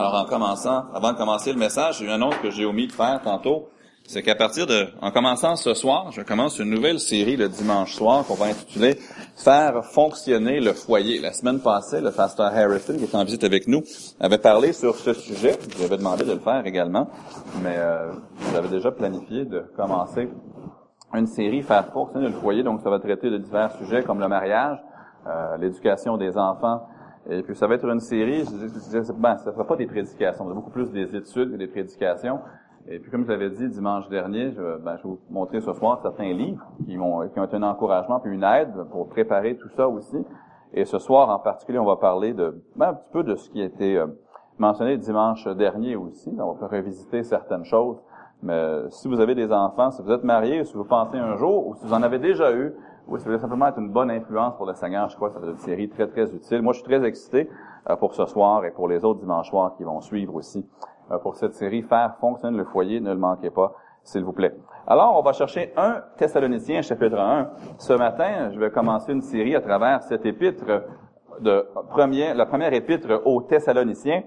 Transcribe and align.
Alors, 0.00 0.14
en 0.14 0.24
commençant, 0.24 0.84
avant 0.94 1.12
de 1.12 1.18
commencer 1.18 1.52
le 1.52 1.58
message, 1.58 2.00
une 2.00 2.08
annonce 2.08 2.36
que 2.42 2.50
j'ai 2.50 2.64
omis 2.64 2.86
de 2.86 2.92
faire 2.92 3.20
tantôt, 3.22 3.68
c'est 4.06 4.22
qu'à 4.22 4.34
partir 4.34 4.66
de, 4.66 4.86
en 5.02 5.10
commençant 5.10 5.56
ce 5.56 5.74
soir, 5.74 6.10
je 6.10 6.22
commence 6.22 6.58
une 6.58 6.70
nouvelle 6.70 6.98
série 6.98 7.36
le 7.36 7.50
dimanche 7.50 7.92
soir 7.92 8.24
qu'on 8.24 8.34
va 8.34 8.46
intituler 8.46 8.96
Faire 9.36 9.84
fonctionner 9.84 10.58
le 10.58 10.72
foyer. 10.72 11.20
La 11.20 11.34
semaine 11.34 11.60
passée, 11.60 12.00
le 12.00 12.12
pasteur 12.12 12.46
Harrison, 12.46 12.96
qui 12.96 13.04
est 13.04 13.14
en 13.14 13.24
visite 13.24 13.44
avec 13.44 13.68
nous, 13.68 13.82
avait 14.18 14.38
parlé 14.38 14.72
sur 14.72 14.96
ce 14.96 15.12
sujet. 15.12 15.58
Je 15.70 15.86
lui 15.86 15.96
demandé 15.98 16.24
de 16.24 16.32
le 16.32 16.38
faire 16.38 16.66
également, 16.66 17.10
mais 17.62 17.74
euh, 17.76 18.10
j'avais 18.54 18.68
déjà 18.68 18.90
planifié 18.92 19.44
de 19.44 19.66
commencer 19.76 20.30
une 21.12 21.26
série 21.26 21.60
Faire 21.60 21.92
fonctionner 21.92 22.28
le 22.28 22.40
foyer. 22.40 22.62
Donc, 22.62 22.80
ça 22.80 22.88
va 22.88 23.00
traiter 23.00 23.28
de 23.28 23.36
divers 23.36 23.72
sujets 23.72 24.02
comme 24.02 24.20
le 24.20 24.28
mariage, 24.28 24.78
euh, 25.26 25.58
l'éducation 25.58 26.16
des 26.16 26.38
enfants, 26.38 26.86
et 27.28 27.42
puis 27.42 27.54
ça 27.54 27.66
va 27.66 27.74
être 27.74 27.84
une 27.84 28.00
série, 28.00 28.44
je 28.44 28.66
disais, 28.66 29.00
ben, 29.14 29.36
ça 29.36 29.50
ne 29.50 29.54
sera 29.54 29.66
pas 29.66 29.76
des 29.76 29.86
prédications, 29.86 30.46
c'est 30.48 30.54
beaucoup 30.54 30.70
plus 30.70 30.90
des 30.90 31.14
études 31.14 31.52
que 31.52 31.56
des 31.56 31.66
prédications. 31.66 32.40
Et 32.88 32.98
puis 32.98 33.10
comme 33.10 33.24
je 33.24 33.28
l'avais 33.28 33.50
dit 33.50 33.68
dimanche 33.68 34.08
dernier, 34.08 34.52
je, 34.52 34.78
ben, 34.78 34.96
je 34.96 35.02
vais 35.02 35.08
vous 35.10 35.18
montrer 35.28 35.60
ce 35.60 35.72
soir 35.74 36.00
certains 36.00 36.32
livres 36.32 36.64
qui, 36.86 36.98
ont, 36.98 37.28
qui 37.28 37.38
ont 37.38 37.44
été 37.44 37.56
un 37.56 37.62
encouragement 37.62 38.20
puis 38.20 38.32
une 38.32 38.42
aide 38.42 38.72
pour 38.90 39.08
préparer 39.08 39.56
tout 39.56 39.68
ça 39.76 39.86
aussi. 39.86 40.16
Et 40.72 40.84
ce 40.84 40.98
soir 40.98 41.28
en 41.28 41.38
particulier, 41.38 41.78
on 41.78 41.84
va 41.84 41.96
parler 41.96 42.32
de 42.32 42.62
ben, 42.74 42.88
un 42.88 42.94
petit 42.94 43.10
peu 43.12 43.22
de 43.22 43.34
ce 43.36 43.50
qui 43.50 43.60
a 43.60 43.66
été 43.66 43.98
euh, 43.98 44.06
mentionné 44.58 44.96
dimanche 44.96 45.46
dernier 45.48 45.96
aussi. 45.96 46.34
On 46.38 46.52
va 46.52 46.66
revisiter 46.68 47.22
certaines 47.22 47.64
choses. 47.64 48.00
Mais 48.42 48.88
si 48.88 49.08
vous 49.08 49.20
avez 49.20 49.34
des 49.34 49.52
enfants, 49.52 49.90
si 49.90 50.00
vous 50.02 50.10
êtes 50.10 50.24
marié, 50.24 50.64
si 50.64 50.74
vous 50.74 50.84
pensez 50.84 51.18
un 51.18 51.36
jour, 51.36 51.66
ou 51.66 51.74
si 51.74 51.84
vous 51.84 51.92
en 51.92 52.02
avez 52.02 52.18
déjà 52.18 52.52
eu, 52.52 52.72
oui, 53.10 53.18
ça 53.18 53.28
veut 53.28 53.38
simplement 53.38 53.66
être 53.66 53.78
une 53.78 53.90
bonne 53.90 54.10
influence 54.10 54.54
pour 54.56 54.66
le 54.66 54.74
Seigneur. 54.74 55.08
Je 55.08 55.16
crois 55.16 55.28
que 55.28 55.34
ça 55.34 55.40
va 55.40 55.48
être 55.48 55.54
une 55.54 55.58
série 55.58 55.88
très, 55.88 56.06
très 56.06 56.32
utile. 56.32 56.62
Moi, 56.62 56.72
je 56.72 56.78
suis 56.78 56.86
très 56.88 57.04
excité 57.04 57.50
euh, 57.88 57.96
pour 57.96 58.14
ce 58.14 58.24
soir 58.26 58.64
et 58.64 58.70
pour 58.70 58.86
les 58.86 59.04
autres 59.04 59.18
dimanches 59.18 59.48
soirs 59.50 59.74
qui 59.76 59.82
vont 59.82 60.00
suivre 60.00 60.36
aussi 60.36 60.64
euh, 61.10 61.18
pour 61.18 61.34
cette 61.34 61.54
série. 61.54 61.82
Faire 61.82 62.14
fonctionner 62.20 62.56
le 62.56 62.64
foyer, 62.64 63.00
ne 63.00 63.10
le 63.10 63.18
manquez 63.18 63.50
pas, 63.50 63.74
s'il 64.04 64.22
vous 64.22 64.32
plaît. 64.32 64.54
Alors, 64.86 65.18
on 65.18 65.22
va 65.22 65.32
chercher 65.32 65.72
un 65.76 66.04
Thessaloniciens, 66.18 66.82
chapitre 66.82 67.18
1. 67.18 67.50
Ce 67.78 67.92
matin, 67.94 68.50
je 68.52 68.60
vais 68.60 68.70
commencer 68.70 69.12
une 69.12 69.22
série 69.22 69.56
à 69.56 69.60
travers 69.60 70.04
cette 70.04 70.24
épître 70.24 70.64
de 71.40 71.66
premier, 71.88 72.32
la 72.32 72.46
première 72.46 72.72
épître 72.72 73.22
aux 73.24 73.42
Thessaloniciens. 73.42 74.22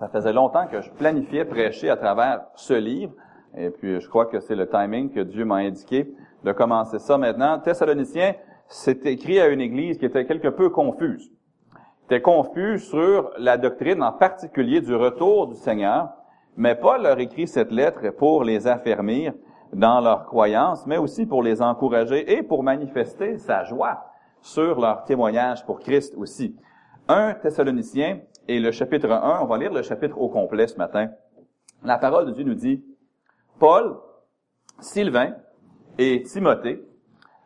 Ça 0.00 0.08
faisait 0.08 0.32
longtemps 0.32 0.66
que 0.66 0.80
je 0.80 0.90
planifiais 0.90 1.44
prêcher 1.44 1.90
à 1.90 1.96
travers 1.96 2.40
ce 2.56 2.74
livre. 2.74 3.12
Et 3.56 3.70
puis, 3.70 4.00
je 4.00 4.08
crois 4.08 4.26
que 4.26 4.40
c'est 4.40 4.56
le 4.56 4.68
timing 4.68 5.10
que 5.10 5.20
Dieu 5.20 5.44
m'a 5.44 5.56
indiqué 5.56 6.12
de 6.44 6.52
commencer 6.52 6.98
ça 6.98 7.18
maintenant. 7.18 7.58
Thessaloniciens, 7.58 8.34
c'est 8.68 9.06
écrit 9.06 9.40
à 9.40 9.48
une 9.48 9.60
église 9.60 9.98
qui 9.98 10.04
était 10.04 10.26
quelque 10.26 10.48
peu 10.48 10.70
confuse. 10.70 11.30
était 12.04 12.20
confuse 12.20 12.88
sur 12.88 13.30
la 13.38 13.56
doctrine, 13.56 14.02
en 14.02 14.12
particulier 14.12 14.80
du 14.80 14.94
retour 14.94 15.48
du 15.48 15.56
Seigneur. 15.56 16.10
Mais 16.56 16.74
Paul 16.74 17.02
leur 17.02 17.18
écrit 17.18 17.46
cette 17.46 17.70
lettre 17.70 18.10
pour 18.10 18.44
les 18.44 18.66
affermir 18.66 19.32
dans 19.72 20.00
leur 20.00 20.24
croyance, 20.24 20.86
mais 20.86 20.96
aussi 20.96 21.26
pour 21.26 21.42
les 21.42 21.60
encourager 21.60 22.36
et 22.36 22.42
pour 22.42 22.62
manifester 22.62 23.38
sa 23.38 23.64
joie 23.64 24.04
sur 24.40 24.80
leur 24.80 25.04
témoignage 25.04 25.64
pour 25.66 25.80
Christ 25.80 26.14
aussi. 26.16 26.56
Un 27.08 27.34
Thessaloniciens 27.34 28.20
et 28.46 28.60
le 28.60 28.70
chapitre 28.70 29.10
1, 29.10 29.40
on 29.42 29.46
va 29.46 29.58
lire 29.58 29.72
le 29.72 29.82
chapitre 29.82 30.18
au 30.18 30.28
complet 30.28 30.66
ce 30.66 30.76
matin. 30.76 31.10
La 31.84 31.98
parole 31.98 32.26
de 32.26 32.32
Dieu 32.32 32.44
nous 32.44 32.54
dit, 32.54 32.84
Paul, 33.58 33.96
Sylvain, 34.80 35.34
et 35.98 36.22
Timothée 36.22 36.88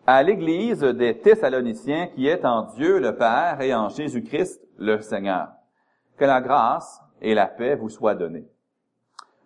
à 0.07 0.23
l'église 0.23 0.81
des 0.81 1.19
Thessaloniciens 1.19 2.09
qui 2.09 2.27
est 2.27 2.45
en 2.45 2.63
Dieu 2.75 2.99
le 2.99 3.17
Père 3.17 3.61
et 3.63 3.75
en 3.75 3.89
Jésus-Christ 3.89 4.61
le 4.79 5.01
Seigneur. 5.01 5.49
Que 6.19 6.27
la 6.27 6.41
grâce 6.41 7.01
et 7.23 7.35
la 7.35 7.47
paix 7.47 7.77
vous 7.77 7.89
soient 7.89 8.15
données. 8.15 8.47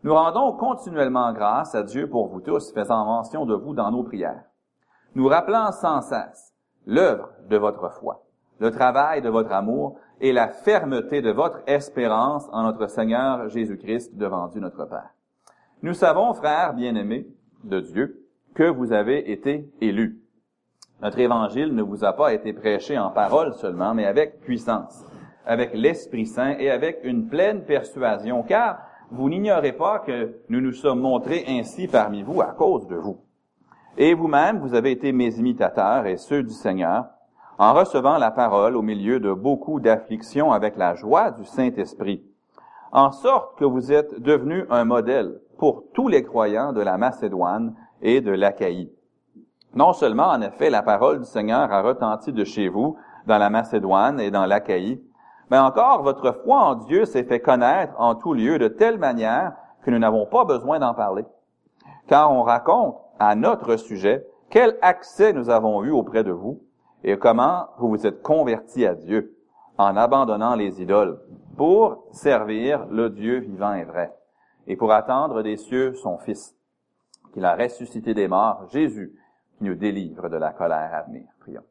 Nous 0.03 0.13
rendons 0.13 0.53
continuellement 0.53 1.33
grâce 1.33 1.75
à 1.75 1.83
Dieu 1.83 2.09
pour 2.09 2.29
vous 2.29 2.41
tous, 2.41 2.73
faisant 2.73 3.05
mention 3.05 3.47
de 3.47 3.55
vous 3.55 3.75
dans 3.75 3.91
nos 3.91 4.03
prières. 4.03 4.45
Nous 5.15 5.29
rappelant 5.29 5.73
sans 5.73 6.01
cesse 6.01 6.53
l'œuvre 6.87 7.31
de 7.49 7.57
votre 7.57 7.91
foi, 7.93 8.25
le 8.59 8.71
travail 8.71 9.23
de 9.23 9.29
votre 9.29 9.53
amour 9.53 9.99
et 10.21 10.33
la 10.33 10.49
fermeté 10.49 11.23
de 11.23 11.31
votre 11.31 11.61
espérance 11.67 12.49
en 12.53 12.65
notre 12.65 12.89
Seigneur 12.89 13.49
Jésus-Christ 13.49 14.17
devant 14.17 14.49
Dieu 14.49 14.61
notre 14.61 14.85
Père. 14.85 15.11
Nous 15.83 15.95
savons, 15.95 16.33
frères 16.35 16.75
bien-aimés 16.75 17.29
de 17.65 17.81
Dieu, 17.81 18.26
que 18.57 18.65
vous 18.65 18.93
avez 18.93 19.31
été 19.31 19.71
élus. 19.83 20.19
Notre 21.03 21.19
évangile 21.19 21.75
ne 21.75 21.83
vous 21.83 22.05
a 22.05 22.15
pas 22.15 22.33
été 22.33 22.55
prêché 22.55 22.99
en 22.99 23.11
parole 23.11 23.53
seulement, 23.53 23.93
mais 23.93 24.07
avec 24.07 24.41
puissance, 24.41 25.05
avec 25.45 25.75
l'Esprit 25.75 26.25
Saint 26.25 26.57
et 26.59 26.71
avec 26.71 27.01
une 27.05 27.29
pleine 27.29 27.65
persuasion, 27.65 28.43
car 28.43 28.79
vous 29.11 29.29
n'ignorez 29.29 29.73
pas 29.73 29.99
que 29.99 30.39
nous 30.49 30.63
nous 30.63 30.73
sommes 30.73 31.01
montrés 31.01 31.45
ainsi 31.47 31.87
parmi 31.87 32.23
vous 32.23 32.41
à 32.41 32.47
cause 32.47 32.89
de 32.89 32.97
vous. 32.97 33.19
Et 33.99 34.15
vous-même, 34.15 34.59
vous 34.59 34.75
avez 34.75 34.91
été 34.91 35.13
mes 35.13 35.39
imitateurs 35.39 36.07
et 36.07 36.17
ceux 36.17 36.43
du 36.43 36.55
Seigneur, 36.55 37.05
en 37.59 37.75
recevant 37.75 38.17
la 38.17 38.31
parole 38.31 38.75
au 38.75 38.83
milieu 38.83 39.21
de 39.21 39.35
beaucoup 39.35 39.81
d'afflictions 39.81 40.53
avec 40.53 40.79
la 40.79 40.95
joie 40.95 41.31
du 41.31 41.45
Saint-Esprit, 41.45 42.25
en 42.91 43.13
sorte 43.13 43.59
que 43.59 43.67
vous 43.67 43.93
êtes 43.93 44.19
devenus 44.19 44.65
un 44.71 44.87
modèle 44.87 45.41
pour 45.59 45.85
tous 45.93 46.09
les 46.09 46.23
croyants 46.23 46.73
de 46.73 46.81
la 46.81 46.97
Macédoine 46.97 47.75
et 48.07 48.21
de 48.21 48.31
l'Achaïe. 48.31 48.89
Non 49.75 49.93
seulement, 49.93 50.29
en 50.29 50.41
effet, 50.41 50.71
la 50.71 50.83
parole 50.83 51.19
du 51.19 51.25
Seigneur 51.25 51.73
a 51.73 51.83
retenti 51.83 52.33
de 52.33 52.45
chez 52.45 52.69
vous, 52.69 52.97
dans 53.27 53.37
la 53.37 53.51
Macédoine 53.51 54.21
et 54.21 54.31
dans 54.31 54.47
l'Achaïe, 54.47 55.03
mais 55.51 55.59
encore 55.59 56.05
votre 56.05 56.31
foi 56.45 56.61
en 56.61 56.75
Dieu 56.77 57.05
s'est 57.05 57.25
fait 57.25 57.41
connaître 57.41 57.93
en 57.99 58.15
tout 58.15 58.33
lieu 58.33 58.61
de 58.61 58.69
telle 58.69 58.99
manière 58.99 59.55
que 59.83 59.91
nous 59.91 59.99
n'avons 59.99 60.25
pas 60.25 60.45
besoin 60.45 60.79
d'en 60.79 60.95
parler. 60.95 61.25
Car 62.07 62.33
on 62.33 62.43
raconte 62.43 62.97
à 63.19 63.35
notre 63.35 63.77
sujet 63.77 64.25
quel 64.51 64.79
accès 64.83 65.33
nous 65.33 65.51
avons 65.51 65.83
eu 65.83 65.91
auprès 65.91 66.23
de 66.23 66.31
vous 66.31 66.61
et 67.03 67.19
comment 67.19 67.67
vous 67.79 67.89
vous 67.89 68.07
êtes 68.07 68.23
convertis 68.23 68.87
à 68.87 68.95
Dieu 68.95 69.37
en 69.79 69.97
abandonnant 69.97 70.55
les 70.55 70.81
idoles 70.81 71.19
pour 71.57 72.05
servir 72.13 72.87
le 72.89 73.11
Dieu 73.11 73.39
vivant 73.39 73.75
et 73.75 73.85
vrai 73.85 74.13
et 74.69 74.77
pour 74.77 74.93
attendre 74.93 75.43
des 75.43 75.57
cieux 75.57 75.95
son 75.95 76.19
Fils 76.19 76.56
qu'il 77.37 77.45
a 77.45 77.55
ressuscité 77.55 78.15
des 78.15 78.29
morts, 78.29 78.67
Jésus, 78.71 79.15
qui 79.59 79.65
nous 79.65 79.75
délivre 79.75 80.31
de 80.31 80.39
la 80.39 80.55
colère 80.55 80.95
à 80.95 81.03
venir. 81.03 81.27
Prions. 81.41 81.65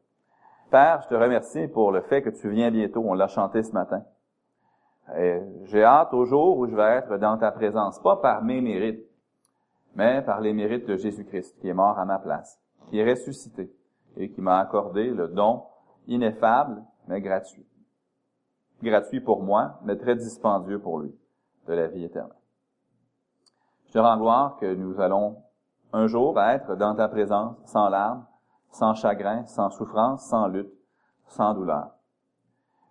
Père, 0.69 1.01
je 1.01 1.07
te 1.07 1.15
remercie 1.15 1.67
pour 1.67 1.91
le 1.91 2.01
fait 2.01 2.21
que 2.21 2.29
tu 2.29 2.51
viens 2.51 2.69
bientôt. 2.69 3.03
On 3.03 3.15
l'a 3.15 3.27
chanté 3.27 3.63
ce 3.63 3.71
matin. 3.71 4.03
J'ai 5.63 5.83
hâte 5.83 6.13
au 6.13 6.23
jour 6.25 6.59
où 6.59 6.67
je 6.67 6.75
vais 6.75 6.97
être 6.97 7.17
dans 7.17 7.39
ta 7.39 7.51
présence, 7.51 7.97
pas 7.97 8.17
par 8.17 8.43
mes 8.43 8.61
mérites, 8.61 9.03
mais 9.95 10.21
par 10.21 10.39
les 10.39 10.53
mérites 10.53 10.85
de 10.85 10.97
Jésus-Christ, 10.97 11.57
qui 11.59 11.67
est 11.67 11.73
mort 11.73 11.97
à 11.97 12.05
ma 12.05 12.19
place, 12.19 12.61
qui 12.87 12.99
est 12.99 13.09
ressuscité 13.09 13.73
et 14.17 14.29
qui 14.29 14.41
m'a 14.41 14.59
accordé 14.59 15.09
le 15.09 15.29
don 15.29 15.63
ineffable, 16.05 16.83
mais 17.07 17.21
gratuit. 17.21 17.65
Gratuit 18.83 19.19
pour 19.19 19.41
moi, 19.41 19.79
mais 19.81 19.97
très 19.97 20.15
dispendieux 20.15 20.77
pour 20.77 20.99
lui, 20.99 21.15
de 21.67 21.73
la 21.73 21.87
vie 21.87 22.03
éternelle. 22.03 22.37
Je 23.87 23.93
te 23.93 23.97
rends 23.97 24.17
gloire 24.17 24.57
que 24.57 24.71
nous 24.71 25.01
allons 25.01 25.37
un 25.95 26.07
jour 26.07 26.37
être 26.41 26.75
dans 26.75 26.93
ta 26.93 27.07
présence 27.07 27.55
sans 27.63 27.87
larmes, 27.87 28.25
sans 28.69 28.95
chagrin, 28.95 29.45
sans 29.45 29.69
souffrance, 29.69 30.27
sans 30.27 30.47
lutte, 30.47 30.73
sans 31.27 31.53
douleur. 31.53 31.91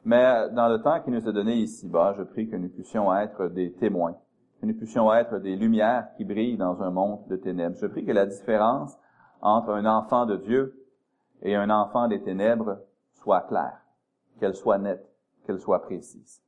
Mais 0.06 0.48
dans 0.52 0.68
le 0.68 0.80
temps 0.80 1.00
qui 1.02 1.10
nous 1.10 1.28
est 1.28 1.32
donné 1.32 1.54
ici-bas, 1.56 2.14
je 2.16 2.22
prie 2.22 2.48
que 2.48 2.56
nous 2.56 2.70
puissions 2.70 3.14
être 3.14 3.48
des 3.48 3.74
témoins, 3.74 4.16
que 4.58 4.64
nous 4.64 4.74
puissions 4.74 5.12
être 5.12 5.38
des 5.38 5.54
lumières 5.54 6.08
qui 6.16 6.24
brillent 6.24 6.56
dans 6.56 6.82
un 6.82 6.90
monde 6.90 7.26
de 7.28 7.36
ténèbres. 7.36 7.76
Je 7.78 7.86
prie 7.86 8.06
que 8.06 8.12
la 8.12 8.24
différence 8.24 8.98
entre 9.42 9.70
un 9.72 9.84
enfant 9.84 10.24
de 10.24 10.36
Dieu 10.36 10.74
et 11.42 11.54
un 11.56 11.68
enfant 11.68 12.08
des 12.08 12.22
ténèbres 12.22 12.78
soit 13.12 13.42
claire, 13.42 13.82
qu'elle 14.40 14.54
soit 14.54 14.78
nette, 14.78 15.06
qu'elle 15.44 15.60
soit 15.60 15.82
précise. 15.82 16.42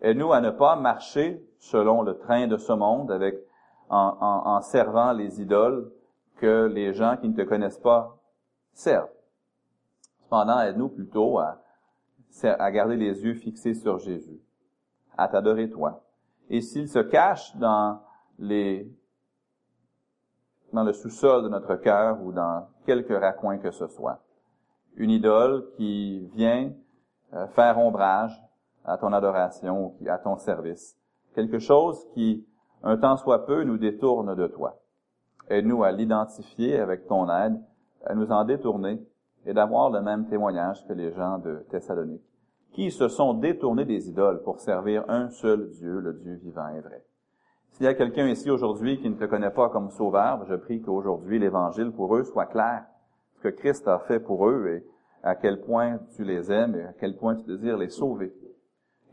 Aide-nous 0.00 0.32
à 0.32 0.40
ne 0.40 0.50
pas 0.50 0.76
marcher 0.76 1.46
selon 1.58 2.00
le 2.00 2.16
train 2.16 2.46
de 2.46 2.56
ce 2.56 2.72
monde 2.72 3.12
avec 3.12 3.36
en, 3.88 4.60
servant 4.62 5.12
les 5.12 5.40
idoles 5.40 5.92
que 6.36 6.66
les 6.66 6.92
gens 6.92 7.16
qui 7.16 7.28
ne 7.28 7.36
te 7.36 7.42
connaissent 7.42 7.78
pas 7.78 8.18
servent. 8.72 9.10
Cependant, 10.22 10.60
aide-nous 10.60 10.88
plutôt 10.88 11.38
à, 11.38 11.60
garder 12.70 12.96
les 12.96 13.22
yeux 13.22 13.34
fixés 13.34 13.74
sur 13.74 13.98
Jésus, 13.98 14.40
à 15.16 15.28
t'adorer 15.28 15.70
toi. 15.70 16.02
Et 16.50 16.60
s'il 16.60 16.88
se 16.88 16.98
cache 16.98 17.56
dans 17.56 18.00
les 18.38 18.90
dans 20.72 20.82
le 20.82 20.92
sous-sol 20.92 21.44
de 21.44 21.48
notre 21.48 21.76
cœur 21.76 22.20
ou 22.20 22.32
dans 22.32 22.66
quelque 22.84 23.14
raccoin 23.14 23.58
que 23.58 23.70
ce 23.70 23.86
soit, 23.86 24.20
une 24.96 25.10
idole 25.10 25.70
qui 25.76 26.26
vient 26.34 26.72
euh, 27.32 27.46
faire 27.48 27.78
ombrage 27.78 28.42
à 28.84 28.98
ton 28.98 29.12
adoration, 29.12 29.94
à 30.08 30.18
ton 30.18 30.36
service, 30.36 30.98
quelque 31.34 31.60
chose 31.60 32.04
qui 32.12 32.44
un 32.84 32.98
temps 32.98 33.16
soit 33.16 33.46
peu, 33.46 33.64
nous 33.64 33.78
détourne 33.78 34.36
de 34.36 34.46
toi. 34.46 34.78
Aide-nous 35.48 35.82
à 35.82 35.90
l'identifier 35.90 36.78
avec 36.78 37.06
ton 37.06 37.28
aide, 37.28 37.58
à 38.04 38.14
nous 38.14 38.30
en 38.30 38.44
détourner 38.44 39.02
et 39.46 39.54
d'avoir 39.54 39.90
le 39.90 40.02
même 40.02 40.26
témoignage 40.26 40.86
que 40.86 40.92
les 40.92 41.12
gens 41.12 41.38
de 41.38 41.64
Thessalonique, 41.70 42.24
qui 42.72 42.90
se 42.90 43.08
sont 43.08 43.34
détournés 43.34 43.86
des 43.86 44.08
idoles 44.08 44.42
pour 44.42 44.60
servir 44.60 45.04
un 45.08 45.30
seul 45.30 45.70
Dieu, 45.70 46.00
le 46.00 46.12
Dieu 46.12 46.34
vivant 46.34 46.68
et 46.68 46.80
vrai. 46.80 47.04
S'il 47.70 47.86
y 47.86 47.88
a 47.88 47.94
quelqu'un 47.94 48.28
ici 48.28 48.50
aujourd'hui 48.50 49.00
qui 49.00 49.08
ne 49.10 49.16
te 49.16 49.24
connaît 49.24 49.50
pas 49.50 49.70
comme 49.70 49.90
sauveur, 49.90 50.44
je 50.44 50.54
prie 50.54 50.80
qu'aujourd'hui 50.80 51.38
l'Évangile 51.38 51.90
pour 51.90 52.14
eux 52.16 52.22
soit 52.22 52.46
clair. 52.46 52.84
Ce 53.36 53.40
que 53.40 53.48
Christ 53.48 53.88
a 53.88 53.98
fait 53.98 54.20
pour 54.20 54.48
eux 54.48 54.68
et 54.68 54.86
à 55.22 55.34
quel 55.34 55.60
point 55.60 55.98
tu 56.14 56.22
les 56.22 56.52
aimes 56.52 56.76
et 56.76 56.84
à 56.84 56.92
quel 56.92 57.16
point 57.16 57.34
tu 57.34 57.44
désires 57.46 57.78
les 57.78 57.88
sauver. 57.88 58.32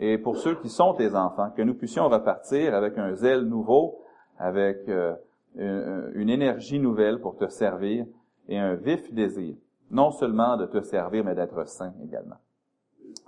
Et 0.02 0.18
pour 0.18 0.38
ceux 0.38 0.56
qui 0.56 0.68
sont 0.68 0.94
tes 0.94 1.16
enfants, 1.16 1.52
que 1.56 1.62
nous 1.62 1.76
puissions 1.76 2.10
repartir 2.10 2.76
avec 2.76 2.98
un 2.98 3.14
zèle 3.14 3.44
nouveau, 3.44 4.02
avec 4.38 4.90
euh, 4.90 5.16
une 5.56 6.30
énergie 6.30 6.80
nouvelle 6.80 7.22
pour 7.22 7.38
te 7.38 7.48
servir 7.48 8.06
et 8.50 8.58
un 8.58 8.76
vif 8.76 9.14
désir, 9.14 9.56
non 9.90 10.12
seulement 10.12 10.58
de 10.58 10.66
te 10.66 10.82
servir, 10.82 11.24
mais 11.24 11.36
d'être 11.36 11.66
saint 11.68 11.94
également 12.04 12.38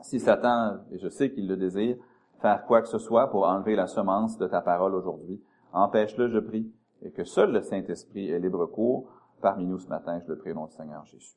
si 0.03 0.19
Satan, 0.19 0.77
et 0.91 0.97
je 0.97 1.07
sais 1.07 1.31
qu'il 1.31 1.47
le 1.47 1.57
désire, 1.57 1.97
faire 2.41 2.65
quoi 2.65 2.81
que 2.81 2.87
ce 2.87 2.97
soit 2.97 3.29
pour 3.29 3.47
enlever 3.47 3.75
la 3.75 3.87
semence 3.87 4.37
de 4.37 4.47
ta 4.47 4.61
parole 4.61 4.95
aujourd'hui, 4.95 5.41
empêche-le, 5.71 6.27
je 6.29 6.39
prie, 6.39 6.71
et 7.01 7.11
que 7.11 7.23
seul 7.23 7.51
le 7.51 7.61
Saint-Esprit 7.61 8.29
ait 8.29 8.39
libre 8.39 8.65
cours 8.65 9.09
parmi 9.41 9.65
nous 9.65 9.79
ce 9.79 9.87
matin, 9.87 10.19
je 10.19 10.27
le 10.27 10.37
prie 10.37 10.51
au 10.51 10.55
nom 10.55 10.65
du 10.65 10.73
Seigneur 10.73 11.05
Jésus. 11.05 11.35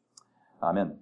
Amen. 0.61 0.97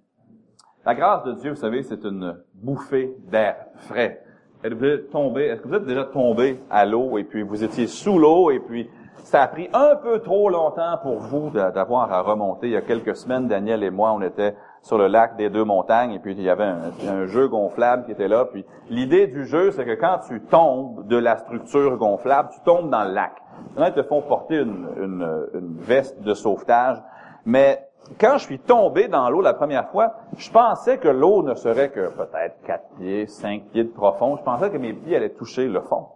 La 0.85 0.95
grâce 0.95 1.23
de 1.23 1.33
Dieu, 1.33 1.51
vous 1.51 1.55
savez, 1.55 1.83
c'est 1.83 2.03
une 2.03 2.39
bouffée 2.53 3.15
d'air 3.27 3.67
frais. 3.75 4.24
Êtes-vous 4.65 5.11
tombé, 5.11 5.43
est-ce 5.43 5.61
que 5.61 5.67
vous 5.67 5.75
êtes 5.75 5.85
déjà 5.85 6.05
tombé 6.05 6.59
à 6.71 6.87
l'eau 6.87 7.19
et 7.19 7.23
puis 7.23 7.43
vous 7.43 7.63
étiez 7.63 7.85
sous 7.85 8.17
l'eau 8.17 8.49
et 8.49 8.57
puis 8.57 8.89
ça 9.17 9.43
a 9.43 9.47
pris 9.47 9.69
un 9.73 9.95
peu 9.95 10.21
trop 10.21 10.49
longtemps 10.49 10.97
pour 11.03 11.19
vous 11.19 11.51
d'avoir 11.51 12.11
à 12.11 12.21
remonter? 12.23 12.65
Il 12.65 12.73
y 12.73 12.75
a 12.75 12.81
quelques 12.81 13.15
semaines, 13.15 13.47
Daniel 13.47 13.83
et 13.83 13.91
moi, 13.91 14.11
on 14.11 14.23
était 14.23 14.55
sur 14.81 14.97
le 14.97 15.05
lac 15.05 15.37
des 15.37 15.51
deux 15.51 15.65
montagnes, 15.65 16.13
et 16.13 16.19
puis 16.19 16.33
il 16.33 16.41
y 16.41 16.49
avait 16.49 16.63
un, 17.07 17.27
jeu 17.27 17.47
gonflable 17.47 18.05
qui 18.05 18.11
était 18.13 18.27
là. 18.27 18.45
Puis 18.45 18.65
l'idée 18.89 19.27
du 19.27 19.45
jeu, 19.45 19.69
c'est 19.69 19.85
que 19.85 19.93
quand 19.93 20.21
tu 20.27 20.41
tombes 20.41 21.05
de 21.05 21.17
la 21.17 21.37
structure 21.37 21.97
gonflable, 21.97 22.49
tu 22.51 22.59
tombes 22.65 22.89
dans 22.89 23.03
le 23.03 23.13
lac. 23.13 23.33
Là, 23.77 23.89
ils 23.89 23.93
te 23.93 24.01
font 24.01 24.23
porter 24.23 24.55
une, 24.55 24.87
une, 24.97 25.47
une 25.53 25.77
veste 25.77 26.23
de 26.23 26.33
sauvetage, 26.33 26.97
mais 27.45 27.87
quand 28.19 28.37
je 28.37 28.43
suis 28.43 28.59
tombé 28.59 29.07
dans 29.07 29.29
l'eau 29.29 29.41
la 29.41 29.53
première 29.53 29.89
fois, 29.89 30.13
je 30.37 30.51
pensais 30.51 30.97
que 30.97 31.07
l'eau 31.07 31.43
ne 31.43 31.55
serait 31.55 31.89
que 31.89 32.09
peut-être 32.09 32.61
quatre 32.63 32.87
pieds, 32.97 33.27
cinq 33.27 33.63
pieds 33.71 33.83
de 33.83 33.89
profond. 33.89 34.37
Je 34.37 34.43
pensais 34.43 34.69
que 34.69 34.77
mes 34.77 34.93
pieds 34.93 35.15
allaient 35.15 35.33
toucher 35.33 35.67
le 35.67 35.81
fond. 35.81 36.07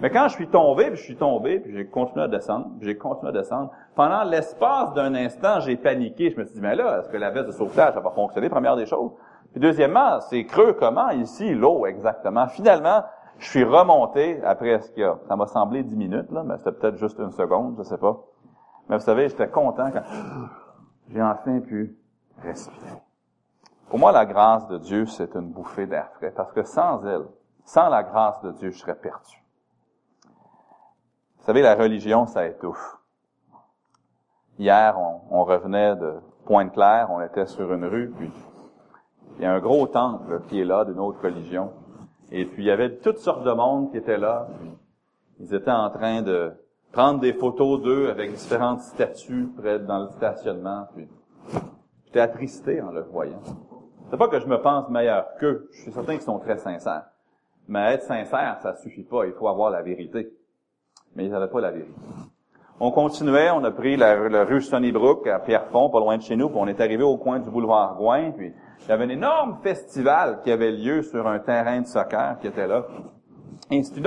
Mais 0.00 0.10
quand 0.10 0.28
je 0.28 0.34
suis 0.34 0.48
tombé, 0.48 0.88
puis 0.88 0.96
je 0.96 1.02
suis 1.04 1.16
tombé, 1.16 1.58
puis 1.60 1.72
j'ai 1.72 1.86
continué 1.86 2.24
à 2.24 2.28
descendre, 2.28 2.66
puis 2.78 2.88
j'ai 2.88 2.98
continué 2.98 3.30
à 3.30 3.32
descendre, 3.32 3.70
pendant 3.94 4.24
l'espace 4.24 4.92
d'un 4.92 5.14
instant, 5.14 5.60
j'ai 5.60 5.76
paniqué. 5.76 6.30
Je 6.30 6.38
me 6.38 6.44
suis 6.44 6.54
dit, 6.54 6.60
mais 6.60 6.74
là, 6.74 6.98
est-ce 6.98 7.08
que 7.08 7.16
la 7.16 7.30
veste 7.30 7.46
de 7.46 7.52
sauvetage, 7.52 7.94
va 7.94 8.10
fonctionner, 8.10 8.50
première 8.50 8.76
des 8.76 8.84
choses? 8.84 9.12
Puis 9.52 9.60
deuxièmement, 9.60 10.20
c'est 10.20 10.44
creux 10.44 10.74
comment 10.74 11.08
ici, 11.10 11.54
l'eau 11.54 11.86
exactement? 11.86 12.46
Finalement, 12.48 13.04
je 13.38 13.48
suis 13.48 13.64
remonté 13.64 14.42
après 14.44 14.80
ce 14.80 14.90
que 14.90 15.12
ça 15.28 15.36
m'a 15.36 15.46
semblé 15.46 15.82
dix 15.82 15.96
minutes, 15.96 16.30
là, 16.30 16.42
mais 16.44 16.58
c'était 16.58 16.72
peut-être 16.72 16.96
juste 16.96 17.18
une 17.18 17.32
seconde, 17.32 17.76
je 17.78 17.82
sais 17.84 17.98
pas. 17.98 18.18
Mais 18.88 18.96
vous 18.96 19.02
savez, 19.02 19.28
j'étais 19.28 19.48
content 19.48 19.90
quand 19.92 20.02
j'ai 21.10 21.22
enfin 21.22 21.60
pu 21.60 21.96
respirer. 22.42 23.02
Pour 23.88 23.98
moi, 23.98 24.12
la 24.12 24.26
grâce 24.26 24.66
de 24.68 24.78
Dieu, 24.78 25.06
c'est 25.06 25.34
une 25.34 25.52
bouffée 25.52 25.86
d'air 25.86 26.10
frais, 26.14 26.32
parce 26.32 26.52
que 26.52 26.64
sans 26.64 27.04
elle, 27.06 27.26
sans 27.64 27.88
la 27.88 28.02
grâce 28.02 28.40
de 28.42 28.52
Dieu, 28.52 28.70
je 28.70 28.78
serais 28.78 28.96
perdu. 28.96 29.42
Vous 31.38 31.44
savez, 31.44 31.62
la 31.62 31.76
religion, 31.76 32.26
ça 32.26 32.46
étouffe. 32.46 32.98
Hier, 34.58 34.98
on, 34.98 35.44
revenait 35.44 35.94
de 35.96 36.14
Pointe-Claire, 36.46 37.08
on 37.10 37.20
était 37.20 37.46
sur 37.46 37.72
une 37.72 37.84
rue, 37.84 38.10
puis 38.10 38.32
il 39.36 39.42
y 39.42 39.46
a 39.46 39.52
un 39.52 39.60
gros 39.60 39.86
temple 39.86 40.40
qui 40.48 40.60
est 40.60 40.64
là 40.64 40.84
d'une 40.84 40.98
autre 40.98 41.22
religion. 41.22 41.72
Et 42.32 42.46
puis 42.46 42.64
il 42.64 42.66
y 42.66 42.70
avait 42.70 42.96
toutes 42.96 43.18
sortes 43.18 43.44
de 43.44 43.52
monde 43.52 43.90
qui 43.90 43.98
étaient 43.98 44.16
là. 44.16 44.48
Ils 45.38 45.54
étaient 45.54 45.70
en 45.70 45.90
train 45.90 46.22
de 46.22 46.54
prendre 46.96 47.20
des 47.20 47.34
photos 47.34 47.82
d'eux 47.82 48.08
avec 48.08 48.32
différentes 48.32 48.80
statues 48.80 49.48
près 49.58 49.78
dans 49.78 50.04
le 50.04 50.08
stationnement. 50.08 50.88
Puis 50.94 51.06
j'étais 52.06 52.20
attristé 52.20 52.80
en 52.80 52.90
le 52.90 53.02
voyant. 53.02 53.42
C'est 54.10 54.16
pas 54.16 54.28
que 54.28 54.40
je 54.40 54.46
me 54.46 54.62
pense 54.62 54.88
meilleur 54.88 55.26
qu'eux. 55.38 55.68
Je 55.72 55.82
suis 55.82 55.92
certain 55.92 56.14
qu'ils 56.14 56.22
sont 56.22 56.38
très 56.38 56.56
sincères. 56.56 57.04
Mais 57.68 57.92
être 57.92 58.04
sincère, 58.04 58.58
ça 58.62 58.74
suffit 58.76 59.04
pas. 59.04 59.26
Il 59.26 59.32
faut 59.34 59.46
avoir 59.46 59.70
la 59.70 59.82
vérité 59.82 60.32
mais 61.16 61.24
ils 61.24 61.30
n'avaient 61.30 61.48
pas 61.48 61.60
la 61.60 61.70
vérité. 61.70 61.92
On 62.78 62.90
continuait, 62.90 63.50
on 63.50 63.64
a 63.64 63.70
pris 63.70 63.96
la, 63.96 64.44
rue 64.44 64.60
Sunnybrook 64.60 65.26
à 65.26 65.38
Pierrefonds, 65.38 65.88
pas 65.88 65.98
loin 65.98 66.18
de 66.18 66.22
chez 66.22 66.36
nous, 66.36 66.48
puis 66.48 66.58
on 66.60 66.66
est 66.66 66.80
arrivé 66.80 67.02
au 67.02 67.16
coin 67.16 67.38
du 67.38 67.48
boulevard 67.48 67.96
Gouin, 67.96 68.32
puis 68.32 68.52
il 68.80 68.88
y 68.88 68.92
avait 68.92 69.04
un 69.04 69.08
énorme 69.08 69.58
festival 69.62 70.40
qui 70.44 70.52
avait 70.52 70.72
lieu 70.72 71.02
sur 71.02 71.26
un 71.26 71.38
terrain 71.38 71.80
de 71.80 71.86
soccer 71.86 72.38
qui 72.38 72.48
était 72.48 72.66
là. 72.66 72.86
Et 73.70 73.82
c'est 73.82 73.96
une 73.96 74.06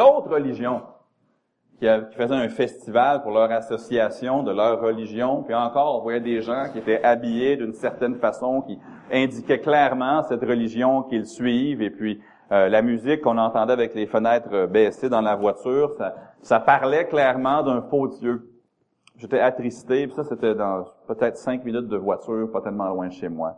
religion 1.82 2.08
qui, 2.10 2.16
faisait 2.16 2.36
un 2.36 2.50
festival 2.50 3.22
pour 3.22 3.32
leur 3.32 3.52
association 3.52 4.44
de 4.44 4.52
leur 4.52 4.82
religion. 4.82 5.44
Puis 5.44 5.54
encore, 5.54 6.00
on 6.00 6.02
voyait 6.02 6.20
des 6.20 6.42
gens 6.42 6.66
qui 6.72 6.80
étaient 6.80 7.04
habillés 7.04 7.58
d'une 7.58 7.74
certaine 7.74 8.16
façon, 8.16 8.62
qui 8.62 8.80
indiquaient 9.12 9.60
clairement 9.60 10.24
cette 10.24 10.42
religion 10.42 11.04
qu'ils 11.04 11.26
suivent. 11.26 11.82
Et 11.82 11.90
puis 11.90 12.22
euh, 12.52 12.70
la 12.70 12.82
musique 12.82 13.22
qu'on 13.22 13.38
entendait 13.38 13.74
avec 13.74 13.94
les 13.96 14.08
fenêtres 14.08 14.66
baissées 14.68 15.10
dans 15.10 15.22
la 15.22 15.36
voiture, 15.36 15.94
ça, 15.98 16.16
ça 16.42 16.60
parlait 16.60 17.08
clairement 17.08 17.64
d'un 17.64 17.82
faux 17.82 18.08
Dieu. 18.08 18.50
J'étais 19.18 19.40
attristé, 19.40 20.08
puis 20.08 20.16
ça 20.16 20.24
c'était 20.24 20.56
dans 20.56 20.86
peut-être 21.08 21.38
cinq 21.38 21.66
minutes 21.66 21.88
de 21.88 21.98
voiture, 21.98 22.50
pas 22.52 22.62
tellement 22.62 22.88
loin 22.88 23.08
de 23.08 23.14
chez 23.14 23.28
moi. 23.28 23.58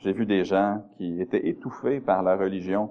J'ai 0.00 0.12
vu 0.12 0.26
des 0.26 0.44
gens 0.44 0.82
qui 0.96 1.20
étaient 1.20 1.48
étouffés 1.48 2.00
par 2.00 2.22
la 2.22 2.36
religion. 2.36 2.90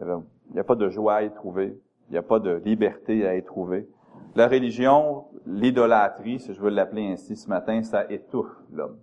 Il 0.00 0.04
n'y 0.52 0.60
a 0.60 0.64
pas 0.64 0.76
de 0.76 0.88
joie 0.88 1.16
à 1.16 1.22
y 1.22 1.32
trouver. 1.32 1.76
Il 2.08 2.12
n'y 2.12 2.18
a 2.18 2.22
pas 2.22 2.38
de 2.38 2.62
liberté 2.64 3.26
à 3.26 3.36
y 3.36 3.42
trouver. 3.42 3.88
La 4.38 4.46
religion, 4.46 5.24
l'idolâtrie, 5.46 6.38
si 6.38 6.54
je 6.54 6.60
veux 6.60 6.70
l'appeler 6.70 7.08
ainsi 7.10 7.34
ce 7.34 7.48
matin, 7.48 7.82
ça 7.82 8.04
étouffe 8.08 8.56
l'homme. 8.72 8.98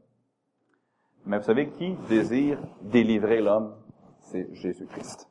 Mais 1.25 1.39
vous 1.39 1.43
savez 1.43 1.67
qui 1.71 1.91
désire 2.07 2.57
délivrer 2.79 3.41
l'homme? 3.41 3.73
C'est 4.21 4.47
Jésus-Christ. 4.53 5.29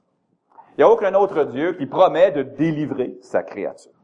Il 0.76 0.80
n'y 0.80 0.84
a 0.84 0.90
aucun 0.90 1.14
autre 1.14 1.44
Dieu 1.44 1.72
qui 1.72 1.86
promet 1.86 2.32
de 2.32 2.42
délivrer 2.42 3.16
sa 3.22 3.42
créature. 3.42 3.94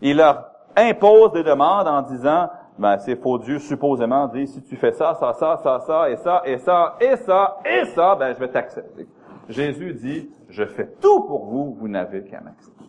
Il 0.00 0.18
leur 0.18 0.48
impose 0.76 1.32
des 1.32 1.42
demandes 1.42 1.88
en 1.88 2.02
disant, 2.02 2.48
ben, 2.78 2.98
c'est 2.98 3.16
faux 3.16 3.38
Dieu 3.38 3.58
supposément 3.58 4.28
dit, 4.28 4.46
si 4.46 4.62
tu 4.62 4.76
fais 4.76 4.92
ça, 4.92 5.16
ça, 5.18 5.32
ça, 5.32 5.58
ça, 5.60 5.80
ça, 5.80 6.08
et 6.08 6.16
ça, 6.18 6.42
et 6.44 6.58
ça, 6.58 6.96
et 7.00 7.16
ça, 7.16 7.58
et 7.64 7.84
ça, 7.86 8.14
ben, 8.14 8.32
je 8.32 8.38
vais 8.38 8.48
t'accepter. 8.48 9.08
Jésus 9.48 9.92
dit, 9.94 10.30
je 10.48 10.64
fais 10.66 10.86
tout 11.00 11.24
pour 11.24 11.46
vous, 11.46 11.74
vous 11.74 11.88
n'avez 11.88 12.22
qu'à 12.22 12.40
m'accepter. 12.40 12.81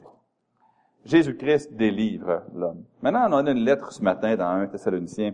Jésus-Christ 1.06 1.74
délivre 1.74 2.44
l'homme. 2.56 2.84
Maintenant, 3.02 3.28
on 3.30 3.46
a 3.46 3.52
une 3.52 3.66
lettre 3.66 3.92
ce 3.92 4.02
matin 4.02 4.36
dans 4.36 4.46
un 4.46 4.68
Thessaloniciens. 4.68 5.34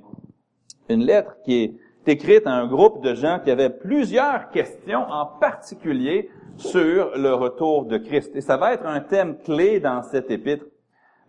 Une 0.89 1.03
lettre 1.03 1.35
qui 1.43 1.63
est 1.63 1.73
écrite 2.07 2.47
à 2.47 2.53
un 2.53 2.67
groupe 2.67 3.03
de 3.03 3.13
gens 3.13 3.39
qui 3.43 3.51
avaient 3.51 3.69
plusieurs 3.69 4.49
questions, 4.49 5.05
en 5.09 5.25
particulier 5.25 6.29
sur 6.57 7.15
le 7.15 7.33
retour 7.33 7.85
de 7.85 7.97
Christ. 7.97 8.35
Et 8.35 8.41
ça 8.41 8.57
va 8.57 8.73
être 8.73 8.85
un 8.85 8.99
thème 8.99 9.37
clé 9.37 9.79
dans 9.79 10.01
cette 10.01 10.31
épître. 10.31 10.65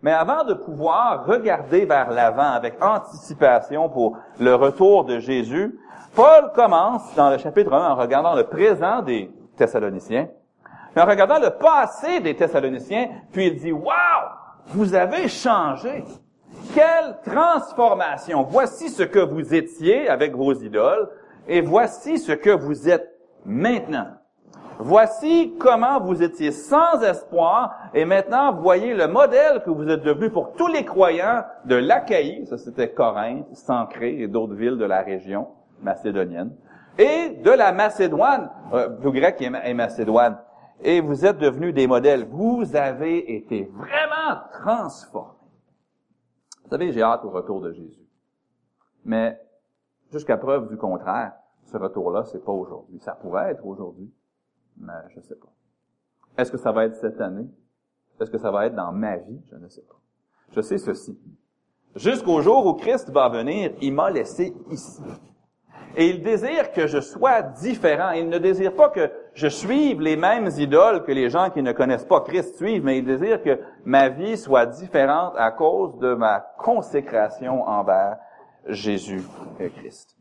Mais 0.01 0.11
avant 0.11 0.43
de 0.43 0.55
pouvoir 0.55 1.25
regarder 1.27 1.85
vers 1.85 2.09
l'avant 2.09 2.51
avec 2.51 2.83
anticipation 2.83 3.87
pour 3.89 4.17
le 4.39 4.55
retour 4.55 5.05
de 5.05 5.19
Jésus, 5.19 5.77
Paul 6.15 6.51
commence 6.55 7.13
dans 7.15 7.29
le 7.29 7.37
chapitre 7.37 7.71
1 7.71 7.91
en 7.91 7.95
regardant 7.95 8.35
le 8.35 8.43
présent 8.43 9.03
des 9.03 9.31
Thessaloniciens, 9.55 10.27
en 10.95 11.05
regardant 11.05 11.39
le 11.39 11.51
passé 11.51 12.19
des 12.19 12.35
Thessaloniciens, 12.35 13.09
puis 13.31 13.47
il 13.47 13.55
dit, 13.55 13.71
Wow! 13.71 13.91
Vous 14.67 14.93
avez 14.93 15.27
changé! 15.27 16.03
Quelle 16.73 17.17
transformation! 17.25 18.43
Voici 18.43 18.89
ce 18.89 19.03
que 19.03 19.19
vous 19.19 19.53
étiez 19.53 20.07
avec 20.09 20.35
vos 20.35 20.53
idoles, 20.53 21.09
et 21.47 21.61
voici 21.61 22.17
ce 22.17 22.31
que 22.31 22.49
vous 22.49 22.89
êtes 22.89 23.09
maintenant. 23.45 24.07
Voici 24.83 25.53
comment 25.59 25.99
vous 25.99 26.23
étiez 26.23 26.51
sans 26.51 27.01
espoir 27.03 27.77
et 27.93 28.03
maintenant 28.03 28.51
voyez 28.51 28.95
le 28.95 29.07
modèle 29.07 29.61
que 29.63 29.69
vous 29.69 29.87
êtes 29.87 30.01
devenu 30.01 30.31
pour 30.31 30.53
tous 30.53 30.65
les 30.65 30.85
croyants 30.85 31.43
de 31.65 31.75
l'Achaïe, 31.75 32.47
ça 32.47 32.57
c'était 32.57 32.89
Corinthe, 32.89 33.45
Sancré 33.53 34.19
et 34.19 34.27
d'autres 34.27 34.55
villes 34.55 34.77
de 34.77 34.85
la 34.85 35.01
région 35.01 35.49
macédonienne, 35.83 36.51
et 36.97 37.29
de 37.43 37.51
la 37.51 37.71
Macédoine, 37.71 38.49
euh, 38.73 38.89
le 39.03 39.11
grec 39.11 39.41
et 39.41 39.73
Macédoine. 39.73 40.37
Et 40.83 41.01
vous 41.01 41.25
êtes 41.25 41.37
devenus 41.37 41.73
des 41.73 41.87
modèles. 41.87 42.25
Vous 42.25 42.75
avez 42.75 43.35
été 43.35 43.65
vraiment 43.65 44.41
transformés. 44.51 45.37
Vous 46.63 46.69
savez, 46.69 46.91
j'ai 46.91 47.01
hâte 47.01 47.23
au 47.25 47.29
retour 47.29 47.61
de 47.61 47.71
Jésus. 47.71 48.07
Mais 49.03 49.39
jusqu'à 50.11 50.37
preuve 50.37 50.69
du 50.69 50.77
contraire, 50.77 51.33
ce 51.65 51.77
retour-là, 51.77 52.23
c'est 52.25 52.43
pas 52.43 52.51
aujourd'hui. 52.51 52.99
Ça 52.99 53.13
pourrait 53.13 53.51
être 53.51 53.65
aujourd'hui 53.65 54.11
mais 54.81 54.93
je 55.09 55.19
ne 55.19 55.23
sais 55.23 55.35
pas. 55.35 55.51
Est-ce 56.37 56.51
que 56.51 56.57
ça 56.57 56.71
va 56.71 56.85
être 56.85 56.95
cette 56.95 57.19
année? 57.21 57.47
Est-ce 58.19 58.31
que 58.31 58.37
ça 58.37 58.51
va 58.51 58.65
être 58.65 58.75
dans 58.75 58.91
ma 58.91 59.17
vie? 59.17 59.39
Je 59.49 59.55
ne 59.55 59.67
sais 59.67 59.81
pas. 59.81 59.99
Je 60.51 60.61
sais 60.61 60.77
ceci. 60.77 61.17
Jusqu'au 61.95 62.41
jour 62.41 62.65
où 62.65 62.73
Christ 62.73 63.09
va 63.09 63.29
venir, 63.29 63.73
il 63.81 63.93
m'a 63.93 64.09
laissé 64.09 64.53
ici. 64.69 65.01
Et 65.95 66.09
il 66.09 66.23
désire 66.23 66.71
que 66.71 66.87
je 66.87 66.99
sois 66.99 67.41
différent. 67.41 68.11
Il 68.11 68.29
ne 68.29 68.37
désire 68.37 68.75
pas 68.75 68.89
que 68.89 69.11
je 69.33 69.47
suive 69.47 70.01
les 70.01 70.15
mêmes 70.15 70.49
idoles 70.57 71.03
que 71.03 71.11
les 71.11 71.29
gens 71.29 71.49
qui 71.49 71.61
ne 71.61 71.71
connaissent 71.71 72.05
pas 72.05 72.21
Christ 72.21 72.55
suivent, 72.55 72.83
mais 72.83 72.99
il 72.99 73.05
désire 73.05 73.41
que 73.41 73.59
ma 73.83 74.09
vie 74.09 74.37
soit 74.37 74.65
différente 74.65 75.33
à 75.37 75.51
cause 75.51 75.97
de 75.99 76.13
ma 76.13 76.39
consécration 76.57 77.63
envers 77.67 78.17
Jésus-Christ. 78.67 80.17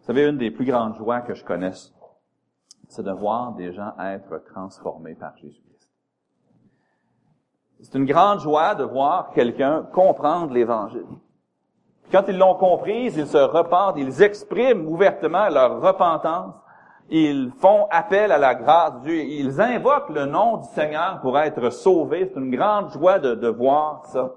Vous 0.00 0.06
savez, 0.06 0.28
une 0.28 0.38
des 0.38 0.50
plus 0.50 0.64
grandes 0.64 0.94
joies 0.96 1.20
que 1.20 1.34
je 1.34 1.44
connaisse, 1.44 1.92
c'est 2.88 3.02
de 3.02 3.12
voir 3.12 3.52
des 3.52 3.72
gens 3.72 3.92
être 3.98 4.38
transformés 4.44 5.14
par 5.14 5.36
Jésus-Christ. 5.36 5.90
C'est 7.80 7.98
une 7.98 8.06
grande 8.06 8.40
joie 8.40 8.74
de 8.74 8.84
voir 8.84 9.32
quelqu'un 9.32 9.82
comprendre 9.92 10.52
l'Évangile. 10.52 11.06
Quand 12.12 12.22
ils 12.28 12.38
l'ont 12.38 12.54
comprise, 12.54 13.16
ils 13.16 13.26
se 13.26 13.36
repentent, 13.36 13.96
ils 13.96 14.22
expriment 14.22 14.86
ouvertement 14.86 15.48
leur 15.48 15.80
repentance, 15.80 16.54
ils 17.10 17.50
font 17.60 17.86
appel 17.90 18.32
à 18.32 18.38
la 18.38 18.54
grâce 18.54 18.94
de 18.94 19.00
Dieu, 19.00 19.20
ils 19.20 19.60
invoquent 19.60 20.10
le 20.10 20.26
nom 20.26 20.58
du 20.58 20.68
Seigneur 20.68 21.20
pour 21.20 21.38
être 21.38 21.70
sauvés. 21.70 22.30
C'est 22.32 22.40
une 22.40 22.54
grande 22.54 22.90
joie 22.90 23.18
de, 23.18 23.48
voir 23.48 24.06
ça. 24.06 24.32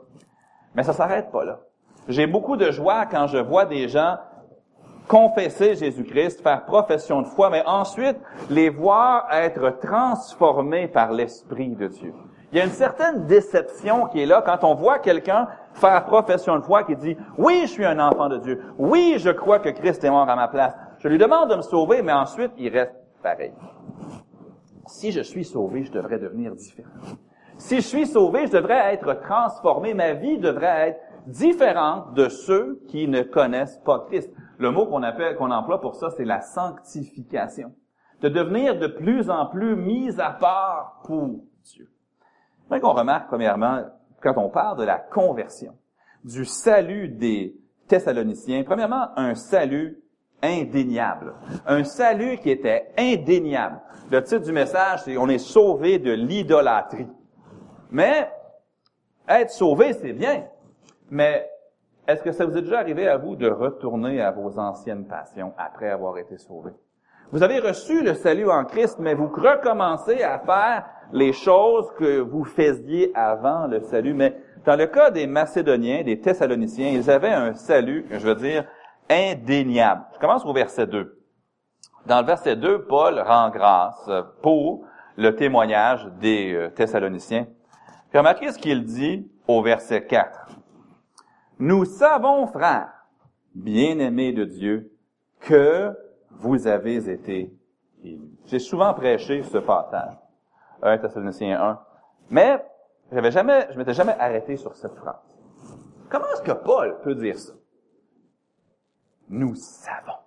Mais 0.75 0.83
ça 0.83 0.93
s'arrête 0.93 1.31
pas 1.31 1.45
là. 1.45 1.59
J'ai 2.07 2.27
beaucoup 2.27 2.57
de 2.57 2.71
joie 2.71 3.05
quand 3.05 3.27
je 3.27 3.37
vois 3.37 3.65
des 3.65 3.87
gens 3.87 4.17
confesser 5.07 5.75
Jésus-Christ, 5.75 6.41
faire 6.41 6.65
profession 6.65 7.23
de 7.23 7.27
foi, 7.27 7.49
mais 7.49 7.63
ensuite 7.65 8.17
les 8.49 8.69
voir 8.69 9.27
être 9.31 9.79
transformés 9.79 10.87
par 10.87 11.11
l'Esprit 11.11 11.75
de 11.75 11.87
Dieu. 11.87 12.13
Il 12.51 12.57
y 12.57 12.61
a 12.61 12.65
une 12.65 12.71
certaine 12.71 13.27
déception 13.27 14.07
qui 14.07 14.21
est 14.21 14.25
là 14.25 14.41
quand 14.43 14.63
on 14.63 14.73
voit 14.73 14.97
quelqu'un 14.97 15.47
faire 15.73 16.05
profession 16.05 16.57
de 16.57 16.63
foi 16.63 16.83
qui 16.83 16.95
dit, 16.95 17.15
oui, 17.37 17.61
je 17.63 17.67
suis 17.67 17.85
un 17.85 17.99
enfant 17.99 18.27
de 18.27 18.37
Dieu. 18.37 18.63
Oui, 18.77 19.15
je 19.17 19.29
crois 19.29 19.59
que 19.59 19.69
Christ 19.69 20.03
est 20.03 20.09
mort 20.09 20.27
à 20.27 20.35
ma 20.35 20.47
place. 20.47 20.75
Je 20.97 21.07
lui 21.07 21.19
demande 21.19 21.51
de 21.51 21.55
me 21.55 21.61
sauver, 21.61 22.01
mais 22.01 22.11
ensuite, 22.11 22.51
il 22.57 22.69
reste 22.69 22.95
pareil. 23.21 23.53
Si 24.87 25.11
je 25.11 25.21
suis 25.21 25.45
sauvé, 25.45 25.83
je 25.83 25.91
devrais 25.91 26.17
devenir 26.17 26.55
différent. 26.55 26.89
Si 27.59 27.75
je 27.75 27.81
suis 27.81 28.07
sauvé, 28.07 28.47
je 28.47 28.53
devrais 28.53 28.93
être 28.93 29.19
transformé. 29.21 29.93
Ma 29.93 30.13
vie 30.13 30.39
devrait 30.39 30.89
être 30.89 31.01
différente 31.27 32.13
de 32.15 32.29
ceux 32.29 32.81
qui 32.87 33.07
ne 33.07 33.21
connaissent 33.21 33.77
pas 33.85 34.05
Christ. 34.07 34.31
Le 34.57 34.71
mot 34.71 34.87
qu'on 34.87 35.03
appelle, 35.03 35.35
qu'on 35.35 35.51
emploie 35.51 35.79
pour 35.79 35.95
ça, 35.95 36.09
c'est 36.09 36.25
la 36.25 36.41
sanctification. 36.41 37.73
De 38.21 38.29
devenir 38.29 38.79
de 38.79 38.87
plus 38.87 39.29
en 39.29 39.45
plus 39.45 39.75
mis 39.75 40.19
à 40.19 40.31
part 40.31 41.01
pour 41.05 41.29
Dieu. 41.63 41.89
Voudrais 42.69 42.81
qu'on 42.81 42.93
remarque, 42.93 43.29
premièrement, 43.29 43.81
quand 44.21 44.37
on 44.37 44.49
parle 44.49 44.77
de 44.77 44.83
la 44.83 44.99
conversion, 44.99 45.73
du 46.23 46.45
salut 46.45 47.09
des 47.09 47.55
Thessaloniciens, 47.87 48.63
premièrement, 48.63 49.07
un 49.15 49.33
salut 49.33 50.03
indéniable. 50.43 51.33
Un 51.65 51.83
salut 51.83 52.37
qui 52.37 52.51
était 52.51 52.91
indéniable. 52.95 53.81
Le 54.11 54.21
titre 54.21 54.43
du 54.43 54.51
message, 54.51 55.01
c'est 55.03 55.17
On 55.17 55.27
est 55.27 55.39
sauvé 55.39 55.97
de 55.97 56.11
l'idolâtrie. 56.11 57.07
Mais, 57.89 58.29
être 59.27 59.49
sauvé, 59.49 59.93
c'est 59.93 60.13
bien. 60.13 60.45
Mais, 61.09 61.49
est-ce 62.07 62.21
que 62.21 62.31
ça 62.31 62.45
vous 62.45 62.55
est 62.55 62.61
déjà 62.61 62.81
arrivé 62.81 63.07
à 63.07 63.17
vous 63.17 63.35
de 63.35 63.49
retourner 63.49 64.21
à 64.21 64.29
vos 64.29 64.59
anciennes 64.59 65.07
passions 65.07 65.53
après 65.57 65.89
avoir 65.89 66.19
été 66.19 66.37
sauvé? 66.37 66.69
Vous 67.31 67.43
avez 67.43 67.59
reçu 67.59 68.01
le 68.01 68.15
salut 68.15 68.49
en 68.49 68.65
Christ, 68.65 68.97
mais 68.97 69.13
vous 69.13 69.27
recommencez 69.27 70.23
à 70.23 70.39
faire 70.39 70.85
les 71.13 71.31
choses 71.31 71.91
que 71.99 72.19
vous 72.19 72.43
faisiez 72.43 73.11
avant 73.13 73.67
le 73.67 73.81
salut. 73.81 74.15
Mais 74.15 74.35
dans 74.65 74.75
le 74.75 74.87
cas 74.87 75.11
des 75.11 75.27
Macédoniens, 75.27 76.01
des 76.01 76.19
Thessaloniciens, 76.19 76.89
ils 76.89 77.11
avaient 77.11 77.29
un 77.29 77.53
salut, 77.53 78.07
je 78.09 78.17
veux 78.17 78.33
dire, 78.33 78.65
indéniable. 79.11 80.05
Je 80.15 80.19
commence 80.19 80.43
au 80.43 80.53
verset 80.53 80.87
2. 80.87 81.19
Dans 82.07 82.21
le 82.21 82.25
verset 82.25 82.55
2, 82.55 82.85
Paul 82.85 83.19
rend 83.19 83.51
grâce 83.51 84.09
pour 84.41 84.85
le 85.15 85.35
témoignage 85.35 86.07
des 86.19 86.53
euh, 86.55 86.69
Thessaloniciens. 86.69 87.45
Remarquez 88.11 88.51
ce 88.51 88.57
qu'il 88.57 88.85
dit 88.85 89.29
au 89.47 89.61
verset 89.61 90.07
4. 90.07 90.47
Nous 91.59 91.85
savons, 91.85 92.47
frères, 92.47 92.89
bien-aimés 93.53 94.31
de 94.31 94.45
Dieu, 94.45 94.91
que 95.41 95.95
vous 96.31 96.67
avez 96.67 96.95
été 97.09 97.53
élus. 98.03 98.31
J'ai 98.45 98.59
souvent 98.59 98.93
prêché 98.93 99.43
ce 99.43 99.57
passage. 99.57 100.15
1 100.81 100.97
Thessaloniciens 100.99 101.61
1. 101.61 101.79
Mais, 102.29 102.63
j'avais 103.11 103.31
jamais, 103.31 103.67
je 103.71 103.77
m'étais 103.77 103.93
jamais 103.93 104.15
arrêté 104.17 104.55
sur 104.57 104.75
cette 104.75 104.95
phrase. 104.95 105.19
Comment 106.09 106.25
est-ce 106.33 106.41
que 106.41 106.51
Paul 106.51 106.99
peut 107.01 107.15
dire 107.15 107.37
ça? 107.37 107.53
Nous 109.29 109.55
savons 109.55 110.17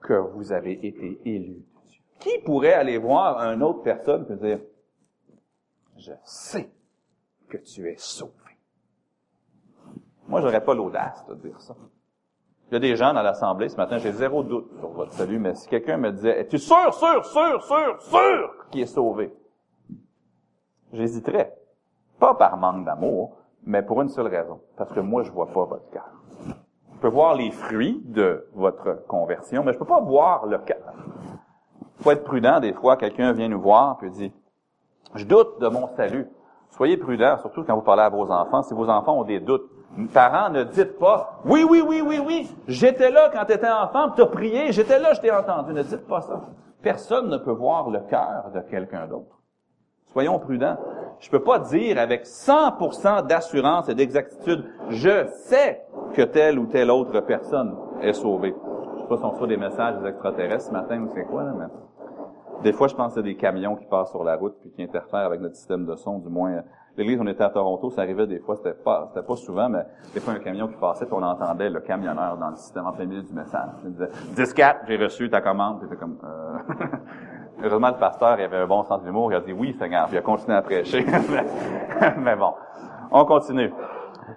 que 0.00 0.14
vous 0.14 0.52
avez 0.52 0.86
été 0.86 1.20
élus 1.24 1.64
de 1.64 1.88
Dieu. 1.88 2.00
Qui 2.18 2.38
pourrait 2.38 2.74
aller 2.74 2.98
voir 2.98 3.38
une 3.40 3.62
autre 3.62 3.82
personne 3.82 4.26
et 4.30 4.36
dire, 4.36 4.60
je 5.96 6.12
sais 6.22 6.70
que 7.48 7.58
tu 7.58 7.88
es 7.90 7.96
sauvé? 7.98 8.32
Moi, 10.26 10.40
j'aurais 10.40 10.64
pas 10.64 10.74
l'audace 10.74 11.26
de 11.26 11.34
dire 11.34 11.60
ça. 11.60 11.74
Il 12.70 12.74
y 12.74 12.76
a 12.76 12.80
des 12.80 12.96
gens 12.96 13.12
dans 13.12 13.22
l'Assemblée, 13.22 13.68
ce 13.68 13.76
matin, 13.76 13.98
j'ai 13.98 14.12
zéro 14.12 14.42
doute 14.42 14.70
sur 14.78 14.88
votre 14.88 15.12
salut, 15.12 15.38
mais 15.38 15.54
si 15.54 15.68
quelqu'un 15.68 15.96
me 15.96 16.10
disait, 16.10 16.40
es-tu 16.40 16.58
sûr, 16.58 16.94
sûr, 16.94 17.24
sûr, 17.24 17.62
sûr, 17.62 18.02
sûr 18.02 18.54
qu'il 18.70 18.80
est 18.80 18.86
sauvé? 18.86 19.32
J'hésiterais. 20.92 21.54
Pas 22.18 22.34
par 22.34 22.56
manque 22.56 22.84
d'amour, 22.84 23.36
mais 23.64 23.82
pour 23.82 24.00
une 24.00 24.08
seule 24.08 24.28
raison. 24.28 24.60
Parce 24.76 24.92
que 24.92 25.00
moi, 25.00 25.22
je 25.22 25.30
vois 25.30 25.46
pas 25.46 25.64
votre 25.64 25.90
cœur. 25.90 26.08
Je 26.46 26.98
peux 27.00 27.08
voir 27.08 27.34
les 27.34 27.50
fruits 27.50 28.00
de 28.06 28.48
votre 28.54 29.06
conversion, 29.06 29.62
mais 29.62 29.72
je 29.72 29.78
peux 29.78 29.84
pas 29.84 30.00
voir 30.00 30.46
le 30.46 30.58
cœur. 30.58 30.94
Faut 32.00 32.10
être 32.12 32.24
prudent. 32.24 32.60
Des 32.60 32.72
fois, 32.72 32.96
quelqu'un 32.96 33.32
vient 33.32 33.48
nous 33.48 33.60
voir 33.60 33.98
et 34.02 34.10
dit, 34.10 34.32
je 35.14 35.24
doute 35.26 35.60
de 35.60 35.68
mon 35.68 35.88
salut. 35.96 36.28
Soyez 36.70 36.96
prudent, 36.96 37.36
surtout 37.38 37.62
quand 37.62 37.74
vous 37.74 37.82
parlez 37.82 38.02
à 38.02 38.08
vos 38.08 38.30
enfants. 38.30 38.62
Si 38.62 38.72
vos 38.72 38.88
enfants 38.88 39.18
ont 39.18 39.24
des 39.24 39.40
doutes, 39.40 39.70
Parents, 40.12 40.50
ne 40.50 40.64
dites 40.64 40.98
pas, 40.98 41.40
oui, 41.44 41.64
oui, 41.68 41.82
oui, 41.86 42.02
oui, 42.04 42.18
oui, 42.18 42.56
j'étais 42.66 43.10
là 43.10 43.30
quand 43.32 43.44
tu 43.44 43.52
étais 43.52 43.70
enfant, 43.70 44.10
tu 44.10 44.22
as 44.22 44.26
prié, 44.26 44.72
j'étais 44.72 44.98
là, 44.98 45.12
je 45.14 45.20
t'ai 45.20 45.30
entendu. 45.30 45.72
Ne 45.72 45.82
dites 45.82 46.06
pas 46.06 46.20
ça. 46.20 46.40
Personne 46.82 47.28
ne 47.28 47.38
peut 47.38 47.52
voir 47.52 47.90
le 47.90 48.00
cœur 48.00 48.50
de 48.54 48.60
quelqu'un 48.60 49.06
d'autre. 49.06 49.40
Soyons 50.06 50.38
prudents. 50.38 50.76
Je 51.20 51.30
peux 51.30 51.42
pas 51.42 51.58
dire 51.58 51.98
avec 51.98 52.24
100% 52.24 53.26
d'assurance 53.26 53.88
et 53.88 53.94
d'exactitude, 53.94 54.64
je 54.90 55.26
sais 55.28 55.84
que 56.12 56.22
telle 56.22 56.58
ou 56.58 56.66
telle 56.66 56.90
autre 56.90 57.20
personne 57.20 57.76
est 58.02 58.12
sauvée. 58.12 58.54
Je 58.96 59.02
sais 59.02 59.08
pas 59.08 59.16
si 59.16 59.24
on 59.24 59.30
reçoit 59.30 59.46
des 59.46 59.56
messages 59.56 59.96
des 60.00 60.08
extraterrestres 60.08 60.66
ce 60.66 60.72
matin 60.72 61.00
ou 61.00 61.10
c'est 61.14 61.24
quoi, 61.24 61.44
là, 61.44 61.52
mais 61.56 61.66
des 62.62 62.72
fois, 62.72 62.88
je 62.88 62.94
pense 62.94 63.14
c'est 63.14 63.22
des 63.22 63.36
camions 63.36 63.76
qui 63.76 63.84
passent 63.86 64.10
sur 64.10 64.24
la 64.24 64.36
route 64.36 64.56
puis 64.60 64.70
qui 64.70 64.82
interfèrent 64.82 65.26
avec 65.26 65.40
notre 65.40 65.56
système 65.56 65.84
de 65.84 65.94
son, 65.96 66.18
du 66.18 66.28
moins 66.28 66.62
L'église, 66.96 67.20
on 67.20 67.26
était 67.26 67.42
à 67.42 67.50
Toronto, 67.50 67.90
ça 67.90 68.02
arrivait 68.02 68.26
des 68.26 68.38
fois, 68.38 68.56
c'était 68.56 68.74
pas, 68.74 69.10
c'était 69.12 69.26
pas 69.26 69.36
souvent, 69.36 69.68
mais 69.68 69.84
des 70.12 70.20
fois 70.20 70.34
un 70.34 70.38
camion 70.38 70.68
qui 70.68 70.76
passait, 70.76 71.06
puis 71.06 71.14
on 71.14 71.22
entendait 71.22 71.68
le 71.68 71.80
camionneur 71.80 72.36
dans 72.36 72.50
le 72.50 72.56
système 72.56 72.86
en 72.86 72.92
plein 72.92 73.06
milieu 73.06 73.22
du 73.22 73.32
message. 73.32 73.70
Il 73.84 73.92
disait, 73.92 74.10
10-4, 74.36 74.76
j'ai 74.86 74.96
reçu 74.96 75.28
ta 75.28 75.40
commande. 75.40 75.80
C'était 75.82 75.96
comme, 75.96 76.18
euh... 76.22 76.84
Heureusement, 77.62 77.88
le 77.88 77.98
pasteur, 77.98 78.38
il 78.38 78.44
avait 78.44 78.58
un 78.58 78.66
bon 78.66 78.82
sens 78.84 79.02
d'humour, 79.02 79.32
il 79.32 79.36
a 79.36 79.40
dit 79.40 79.52
oui, 79.52 79.74
Seigneur, 79.78 80.06
puis 80.06 80.16
il 80.16 80.18
a 80.18 80.22
continué 80.22 80.56
à 80.56 80.62
prêcher. 80.62 81.04
mais 82.18 82.36
bon, 82.36 82.54
on 83.10 83.24
continue. 83.24 83.72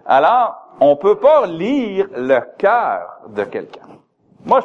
Alors, 0.05 0.55
on 0.79 0.95
peut 0.95 1.17
pas 1.19 1.45
lire 1.45 2.07
le 2.15 2.39
cœur 2.57 3.21
de 3.29 3.43
quelqu'un. 3.43 3.96
Moi, 4.45 4.61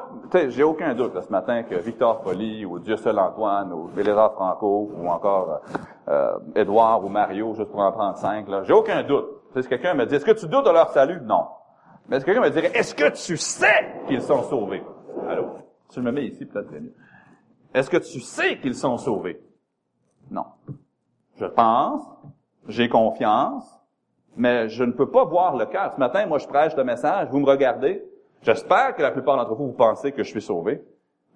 j'ai 0.48 0.62
aucun 0.62 0.94
doute 0.94 1.20
ce 1.20 1.30
matin 1.32 1.62
que 1.64 1.74
Victor 1.74 2.22
Folly 2.22 2.64
ou 2.64 2.78
Dieu 2.78 2.96
seul 2.96 3.18
Antoine 3.18 3.72
ou 3.72 3.88
Bélézard 3.88 4.34
Franco 4.34 4.90
ou 4.96 5.08
encore 5.08 5.60
euh, 6.08 6.38
Édouard 6.54 7.04
ou 7.04 7.08
Mario, 7.08 7.54
juste 7.54 7.70
pour 7.70 7.80
en 7.80 7.90
prendre 7.90 8.16
cinq, 8.16 8.48
là, 8.48 8.62
j'ai 8.64 8.72
aucun 8.72 9.02
doute. 9.02 9.26
Si 9.60 9.68
quelqu'un 9.68 9.94
me 9.94 10.06
dit, 10.06 10.14
est-ce 10.14 10.24
que 10.24 10.32
tu 10.32 10.46
doutes 10.46 10.66
de 10.66 10.70
leur 10.70 10.90
salut? 10.90 11.20
Non. 11.22 11.46
Mais 12.08 12.16
est-ce 12.16 12.24
que 12.24 12.30
quelqu'un 12.30 12.46
me 12.46 12.52
dirait, 12.52 12.70
est-ce 12.74 12.94
que 12.94 13.10
tu 13.10 13.36
sais 13.36 13.92
qu'ils 14.06 14.22
sont 14.22 14.42
sauvés? 14.44 14.84
Allô? 15.28 15.46
Je 15.94 16.00
me 16.00 16.10
mets 16.12 16.26
ici, 16.26 16.46
peut-être 16.46 16.70
mieux. 16.72 16.94
Est-ce 17.74 17.90
que 17.90 17.98
tu 17.98 18.20
sais 18.20 18.58
qu'ils 18.58 18.74
sont 18.74 18.96
sauvés? 18.98 19.40
Non. 20.30 20.44
Je 21.36 21.46
pense, 21.46 22.02
j'ai 22.68 22.88
confiance, 22.88 23.64
mais 24.36 24.68
je 24.68 24.84
ne 24.84 24.92
peux 24.92 25.10
pas 25.10 25.24
voir 25.24 25.56
le 25.56 25.66
cœur. 25.66 25.92
Ce 25.92 25.98
matin, 25.98 26.26
moi, 26.26 26.38
je 26.38 26.46
prêche 26.46 26.76
le 26.76 26.84
message, 26.84 27.28
vous 27.30 27.40
me 27.40 27.46
regardez, 27.46 28.04
J'espère 28.42 28.96
que 28.96 29.02
la 29.02 29.12
plupart 29.12 29.36
d'entre 29.36 29.54
vous, 29.54 29.68
vous 29.68 29.72
pensez 29.72 30.10
que 30.10 30.24
je 30.24 30.28
suis 30.28 30.42
sauvé, 30.42 30.84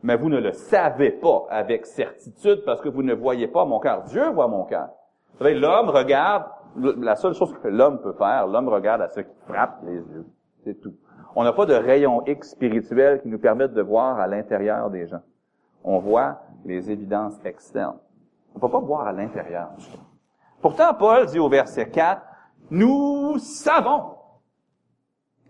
mais 0.02 0.16
vous 0.16 0.28
ne 0.28 0.38
le 0.38 0.52
savez 0.52 1.12
pas 1.12 1.46
avec 1.50 1.86
certitude 1.86 2.62
parce 2.64 2.80
que 2.80 2.88
vous 2.88 3.02
ne 3.02 3.14
voyez 3.14 3.46
pas 3.46 3.64
mon 3.64 3.78
cœur. 3.78 4.02
Dieu 4.04 4.28
voit 4.30 4.48
mon 4.48 4.64
cœur. 4.64 4.88
Vous 5.32 5.38
savez, 5.38 5.54
l'homme 5.54 5.88
regarde, 5.88 6.46
la 6.76 7.14
seule 7.14 7.34
chose 7.34 7.54
que 7.62 7.68
l'homme 7.68 8.00
peut 8.00 8.12
faire, 8.12 8.48
l'homme 8.48 8.68
regarde 8.68 9.02
à 9.02 9.08
ce 9.08 9.20
qui 9.20 9.34
frappe 9.46 9.78
les 9.84 9.94
yeux. 9.94 10.26
C'est 10.64 10.80
tout. 10.80 10.94
On 11.36 11.44
n'a 11.44 11.52
pas 11.52 11.66
de 11.66 11.75
rayon 11.75 12.25
X 12.26 12.50
spirituel 12.50 13.22
qui 13.22 13.28
nous 13.28 13.38
permette 13.38 13.72
de 13.72 13.82
voir 13.82 14.18
à 14.18 14.26
l'intérieur 14.26 14.90
des 14.90 15.06
gens. 15.06 15.22
On 15.84 15.98
voit 15.98 16.40
les 16.64 16.90
évidences 16.90 17.38
externes. 17.44 17.98
On 18.54 18.58
ne 18.58 18.60
peut 18.60 18.70
pas 18.70 18.80
voir 18.80 19.06
à 19.06 19.12
l'intérieur. 19.12 19.68
Pourtant, 20.60 20.94
Paul 20.94 21.26
dit 21.26 21.38
au 21.38 21.48
verset 21.48 21.90
4, 21.90 22.20
nous 22.70 23.38
savons. 23.38 24.16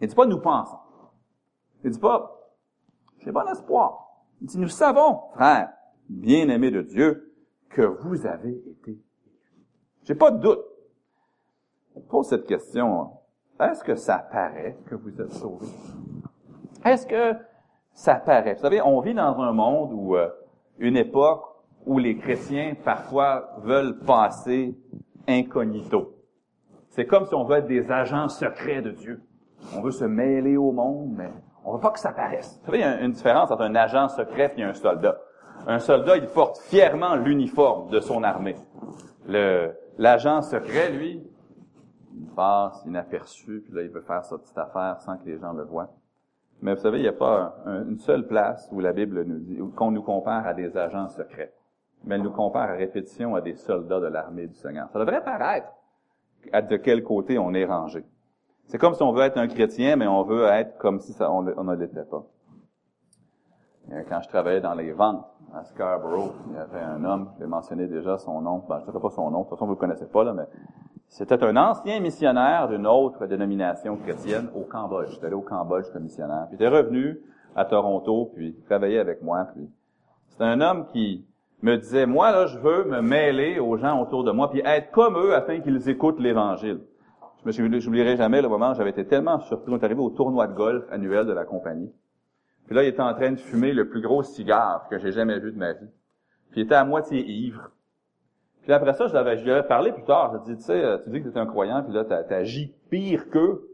Il 0.01 0.09
dit 0.09 0.15
pas 0.15 0.27
nous 0.27 0.41
pensons. 0.41 0.77
Il 1.87 1.93
dit 1.93 2.01
pas, 2.01 2.41
J'ai 3.21 3.31
bon 3.31 3.47
espoir. 3.47 4.09
Il 4.43 4.49
dit, 4.49 4.59
nous 4.59 4.69
savons, 4.69 5.21
frères, 5.35 5.73
bien-aimés 6.09 6.73
de 6.73 6.83
Dieu, 6.83 7.33
que 7.71 7.83
vous 7.83 8.27
avez 8.27 8.51
été 8.51 8.99
J'ai 10.03 10.17
pas 10.17 10.33
de 10.33 10.39
doute. 10.39 10.65
Je 11.95 12.01
pose 12.01 12.29
cette 12.29 12.45
question. 12.45 13.13
Est-ce 13.61 13.85
que 13.85 13.95
ça 13.95 14.19
paraît 14.19 14.77
que 14.87 14.97
vous 14.97 15.21
êtes 15.21 15.33
sauvés? 15.33 15.69
Est-ce 16.85 17.07
que 17.07 17.35
ça 17.95 18.17
paraît? 18.17 18.55
Vous 18.55 18.63
savez, 18.63 18.83
on 18.83 19.01
vit 19.01 19.15
dans 19.15 19.39
un 19.39 19.53
monde 19.53 19.93
où, 19.95 20.17
euh, 20.17 20.29
une 20.79 20.97
époque 20.97 21.45
où 21.87 21.99
les 21.99 22.17
chrétiens 22.17 22.75
parfois 22.85 23.49
veulent 23.59 24.01
passer 24.01 24.77
incognito. 25.29 26.17
C'est 26.91 27.07
comme 27.07 27.27
si 27.27 27.35
on 27.35 27.45
veut 27.45 27.59
être 27.59 27.69
des 27.69 27.93
agents 27.93 28.29
secrets 28.29 28.83
de 28.83 28.91
Dieu. 28.91 29.23
On 29.77 29.83
veut 29.83 29.93
se 29.93 30.05
mêler 30.05 30.57
au 30.57 30.73
monde, 30.73 31.15
mais 31.17 31.31
on 31.67 31.75
veut 31.75 31.81
pas 31.81 31.91
que 31.91 31.99
ça 31.99 32.13
paraisse. 32.13 32.59
Vous 32.61 32.67
savez, 32.67 32.79
il 32.79 32.83
y 32.83 32.85
a 32.85 33.01
une 33.01 33.11
différence 33.11 33.51
entre 33.51 33.63
un 33.63 33.75
agent 33.75 34.09
secret 34.09 34.55
et 34.57 34.63
un 34.63 34.73
soldat. 34.73 35.19
Un 35.67 35.81
soldat, 35.81 36.17
il 36.17 36.29
porte 36.29 36.59
fièrement 36.59 37.17
l'uniforme 37.17 37.91
de 37.91 37.99
son 37.99 38.23
armée. 38.23 38.55
Le, 39.29 39.73
l'agent 39.99 40.43
secret, 40.43 40.91
lui, 40.91 41.27
il 42.15 42.27
passe 42.29 42.83
inaperçu, 42.87 43.63
puis 43.65 43.75
là, 43.75 43.83
il 43.83 43.89
veut 43.89 44.01
faire 44.01 44.25
sa 44.25 44.39
petite 44.39 44.57
affaire 44.57 45.01
sans 45.01 45.17
que 45.17 45.25
les 45.27 45.39
gens 45.39 45.53
le 45.53 45.65
voient. 45.65 45.91
Mais 46.63 46.75
vous 46.75 46.81
savez, 46.81 46.99
il 46.99 47.03
n'y 47.03 47.09
a 47.09 47.13
pas 47.13 47.57
une 47.67 47.99
seule 47.99 48.27
place 48.27 48.69
où 48.71 48.81
la 48.81 48.93
Bible 48.93 49.25
nous 49.25 49.39
dit, 49.41 49.59
qu'on 49.75 49.91
nous 49.91 50.03
compare 50.03 50.47
à 50.47 50.55
des 50.55 50.77
agents 50.77 51.09
secrets. 51.09 51.53
Mais 52.05 52.15
elle 52.15 52.23
nous 52.23 52.31
compare 52.31 52.71
à 52.71 52.75
répétition 52.75 53.35
à 53.35 53.41
des 53.41 53.57
soldats 53.57 54.01
de 54.01 54.07
l'armée 54.07 54.47
du 54.47 54.55
Seigneur. 54.55 54.89
Ça 54.93 55.01
devrait 55.01 55.25
paraître 55.25 55.69
à 56.53 56.63
de 56.63 56.77
quel 56.77 57.03
côté 57.03 57.39
on 57.39 57.53
est 57.55 57.65
rangé. 57.65 58.05
C'est 58.67 58.79
comme 58.79 58.95
si 58.95 59.03
on 59.03 59.13
veut 59.13 59.23
être 59.23 59.39
un 59.39 59.47
chrétien, 59.47 59.97
mais 59.97 60.07
on 60.07 60.23
veut 60.25 60.45
être 60.47 60.77
comme 60.79 61.01
si 61.01 61.13
ça, 61.13 61.31
on, 61.31 61.43
ne 61.43 61.75
l'était 61.77 62.05
pas. 62.05 62.25
Quand 64.09 64.21
je 64.21 64.29
travaillais 64.29 64.61
dans 64.61 64.75
les 64.75 64.91
ventes 64.91 65.25
à 65.55 65.65
Scarborough, 65.65 66.33
il 66.49 66.57
y 66.57 66.59
avait 66.59 66.81
un 66.81 67.05
homme, 67.05 67.31
j'ai 67.39 67.47
mentionné 67.47 67.87
déjà 67.87 68.19
son 68.19 68.41
nom, 68.41 68.65
ben, 68.69 68.81
je 68.81 68.89
ne 68.89 68.93
sais 68.93 69.01
pas 69.01 69.11
son 69.11 69.31
nom, 69.31 69.39
de 69.39 69.45
toute 69.45 69.51
façon 69.51 69.67
vous 69.67 69.73
ne 69.73 69.77
le 69.77 69.81
connaissez 69.81 70.07
pas, 70.07 70.25
là, 70.25 70.33
mais 70.33 70.47
c'était 71.09 71.43
un 71.45 71.57
ancien 71.57 72.01
missionnaire 72.01 72.67
d'une 72.69 72.89
autre 72.89 73.27
dénomination 73.27 73.97
chrétienne 73.97 74.49
au 74.57 74.63
Cambodge. 74.63 75.11
J'étais 75.13 75.27
allé 75.27 75.37
au 75.37 75.43
Cambodge 75.43 75.87
comme 75.93 76.03
missionnaire. 76.03 76.47
Puis 76.49 76.59
il 76.59 76.65
était 76.65 76.77
revenu 76.77 77.21
à 77.55 77.65
Toronto, 77.65 78.33
puis 78.35 78.57
travaillait 78.67 78.99
avec 78.99 79.23
moi. 79.23 79.47
Puis 79.55 79.71
c'était 80.29 80.45
un 80.45 80.61
homme 80.61 80.87
qui 80.89 81.25
me 81.63 81.77
disait, 81.77 82.07
moi 82.07 82.33
là, 82.33 82.47
je 82.47 82.59
veux 82.59 82.85
me 82.85 83.01
mêler 83.01 83.61
aux 83.61 83.77
gens 83.77 84.03
autour 84.03 84.25
de 84.25 84.33
moi, 84.33 84.51
puis 84.51 84.61
être 84.65 84.91
comme 84.91 85.17
eux 85.17 85.37
afin 85.37 85.61
qu'ils 85.61 85.89
écoutent 85.89 86.19
l'Évangile. 86.19 86.81
Je 87.49 87.63
me 87.63 87.79
j'oublierai 87.79 88.17
jamais 88.17 88.43
le 88.43 88.49
moment 88.49 88.73
où 88.73 88.75
j'avais 88.75 88.91
été 88.91 89.07
tellement 89.07 89.39
surpris. 89.41 89.73
On 89.73 89.79
est 89.79 89.85
arrivé 89.85 90.01
au 90.01 90.11
tournoi 90.11 90.49
de 90.49 90.55
golf 90.55 90.85
annuel 90.91 91.27
de 91.27 91.33
la 91.33 91.45
compagnie. 91.45 91.93
Puis 92.67 92.75
là, 92.75 92.83
il 92.83 92.89
était 92.89 93.03
en 93.03 93.15
train 93.15 93.31
de 93.31 93.37
fumer 93.37 93.73
le 93.73 93.89
plus 93.89 94.01
gros 94.01 94.23
cigare 94.25 94.89
que 94.89 94.99
j'ai 94.99 95.13
jamais 95.13 95.39
vu 95.39 95.53
de 95.53 95.59
ma 95.59 95.73
vie. 95.73 95.89
Puis 96.51 96.63
il 96.63 96.65
était 96.65 96.75
à 96.75 96.85
moitié 96.85 97.25
ivre. 97.25 97.71
Puis 98.63 98.73
après 98.73 98.95
ça, 98.95 99.07
je, 99.07 99.45
lui 99.45 99.53
avais 99.53 99.63
parlé 99.63 99.93
plus 99.93 100.03
tard. 100.03 100.33
Je 100.33 100.39
lui 100.39 100.53
ai 100.53 100.57
dit, 100.57 100.61
tu 100.61 100.67
sais, 100.67 101.03
tu 101.05 101.11
dis 101.11 101.23
que 101.23 101.29
tu 101.29 101.37
es 101.37 101.41
un 101.41 101.47
croyant, 101.47 101.85
puis 101.85 101.95
là, 101.95 102.05
tu 102.05 102.35
agi 102.35 102.75
pire 102.91 103.31
qu'eux. 103.31 103.69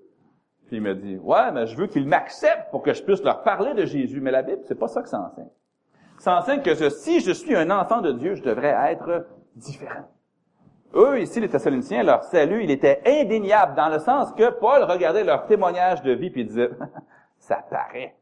Puis 0.67 0.77
il 0.77 0.83
me 0.83 0.95
dit, 0.95 1.17
ouais, 1.17 1.51
mais 1.53 1.67
je 1.67 1.75
veux 1.77 1.87
qu'ils 1.87 2.07
m'acceptent 2.07 2.71
pour 2.71 2.83
que 2.83 2.93
je 2.93 3.03
puisse 3.03 3.23
leur 3.23 3.43
parler 3.43 3.73
de 3.73 3.87
Jésus. 3.87 4.21
Mais 4.21 4.31
la 4.31 4.43
Bible, 4.43 4.61
c'est 4.65 4.79
pas 4.79 4.89
ça 4.89 5.03
que 5.03 5.09
ça 5.09 5.21
enseigne. 5.21 5.49
Ça 6.19 6.37
enseigne 6.37 6.61
que 6.61 6.75
si 6.91 7.21
je 7.21 7.33
suis 7.33 7.57
un 7.57 7.71
enfant 7.71 8.03
de 8.03 8.13
Dieu, 8.13 8.35
je 8.35 8.43
devrais 8.43 8.75
être 8.93 9.27
différent. 9.57 10.09
Eux, 10.95 11.21
ici, 11.21 11.41
les 11.41 11.49
Thessaloniciens, 11.49 12.03
leur 12.03 12.23
salut, 12.25 12.63
il 12.63 12.71
était 12.71 13.01
indéniable 13.07 13.75
dans 13.75 13.89
le 13.89 13.99
sens 13.99 14.33
que 14.33 14.51
Paul 14.51 14.83
regardait 14.83 15.25
leur 15.25 15.47
témoignage 15.47 16.03
de 16.03 16.13
vie 16.13 16.31
puis 16.31 16.45
disait, 16.45 16.71
ça 17.39 17.65
paraît 17.71 18.15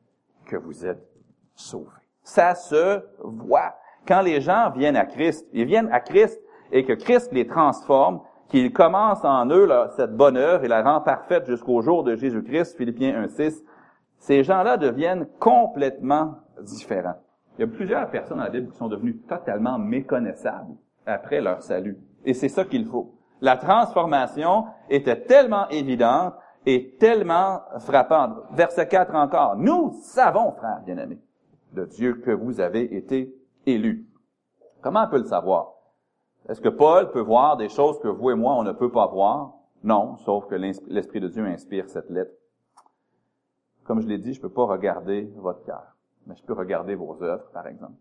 que 0.46 0.56
vous 0.56 0.86
êtes 0.86 1.04
sauvés. 1.54 1.88
Ça 2.22 2.54
se 2.54 3.02
voit. 3.22 3.74
Quand 4.06 4.22
les 4.22 4.40
gens 4.40 4.70
viennent 4.70 4.96
à 4.96 5.04
Christ, 5.04 5.46
ils 5.52 5.64
viennent 5.64 5.90
à 5.92 6.00
Christ 6.00 6.40
et 6.70 6.84
que 6.84 6.92
Christ 6.92 7.32
les 7.32 7.46
transforme, 7.46 8.20
qu'il 8.48 8.72
commence 8.72 9.24
en 9.24 9.48
eux 9.50 9.68
cette 9.96 10.16
bonne 10.16 10.36
et 10.36 10.68
la 10.68 10.82
rend 10.82 11.00
parfaite 11.00 11.46
jusqu'au 11.46 11.82
jour 11.82 12.02
de 12.02 12.16
Jésus-Christ, 12.16 12.76
Philippiens 12.76 13.24
1.6, 13.24 13.62
ces 14.18 14.42
gens-là 14.42 14.76
deviennent 14.76 15.26
complètement 15.38 16.36
différents. 16.60 17.20
Il 17.58 17.62
y 17.62 17.64
a 17.64 17.66
plusieurs 17.68 18.08
personnes 18.10 18.38
dans 18.38 18.44
la 18.44 18.50
Bible 18.50 18.70
qui 18.70 18.76
sont 18.76 18.88
devenues 18.88 19.18
totalement 19.28 19.78
méconnaissables 19.78 20.74
après 21.06 21.40
leur 21.40 21.62
salut. 21.62 21.98
Et 22.24 22.34
c'est 22.34 22.48
ça 22.48 22.64
qu'il 22.64 22.86
faut. 22.86 23.14
La 23.40 23.56
transformation 23.56 24.66
était 24.88 25.24
tellement 25.24 25.68
évidente 25.68 26.34
et 26.66 26.96
tellement 26.98 27.60
frappante. 27.78 28.36
Verset 28.52 28.88
4 28.88 29.14
encore. 29.14 29.56
Nous 29.56 29.92
savons, 30.02 30.52
frères 30.52 30.82
bien-aimés, 30.84 31.20
de 31.72 31.86
Dieu 31.86 32.14
que 32.14 32.30
vous 32.30 32.60
avez 32.60 32.94
été 32.96 33.34
élus. 33.66 34.06
Comment 34.82 35.04
on 35.04 35.08
peut 35.08 35.18
le 35.18 35.24
savoir? 35.24 35.72
Est-ce 36.48 36.60
que 36.60 36.68
Paul 36.68 37.10
peut 37.10 37.20
voir 37.20 37.56
des 37.56 37.68
choses 37.68 37.98
que 38.00 38.08
vous 38.08 38.30
et 38.30 38.34
moi, 38.34 38.54
on 38.54 38.62
ne 38.62 38.72
peut 38.72 38.90
pas 38.90 39.06
voir? 39.06 39.52
Non, 39.82 40.16
sauf 40.18 40.46
que 40.46 40.54
l'Esprit 40.54 41.20
de 41.20 41.28
Dieu 41.28 41.44
inspire 41.46 41.88
cette 41.88 42.10
lettre. 42.10 42.32
Comme 43.84 44.00
je 44.02 44.06
l'ai 44.06 44.18
dit, 44.18 44.34
je 44.34 44.38
ne 44.38 44.42
peux 44.42 44.52
pas 44.52 44.66
regarder 44.66 45.32
votre 45.36 45.64
cœur, 45.64 45.96
mais 46.26 46.36
je 46.36 46.42
peux 46.42 46.52
regarder 46.52 46.94
vos 46.94 47.22
œuvres, 47.22 47.50
par 47.52 47.66
exemple. 47.66 47.94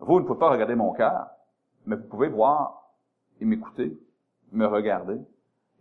Vous 0.00 0.20
ne 0.20 0.24
pouvez 0.24 0.38
pas 0.38 0.50
regarder 0.50 0.74
mon 0.74 0.92
cœur, 0.92 1.28
mais 1.86 1.96
vous 1.96 2.08
pouvez 2.08 2.28
voir 2.28 2.83
et 3.40 3.44
m'écouter, 3.44 3.98
me 4.52 4.66
regarder 4.66 5.20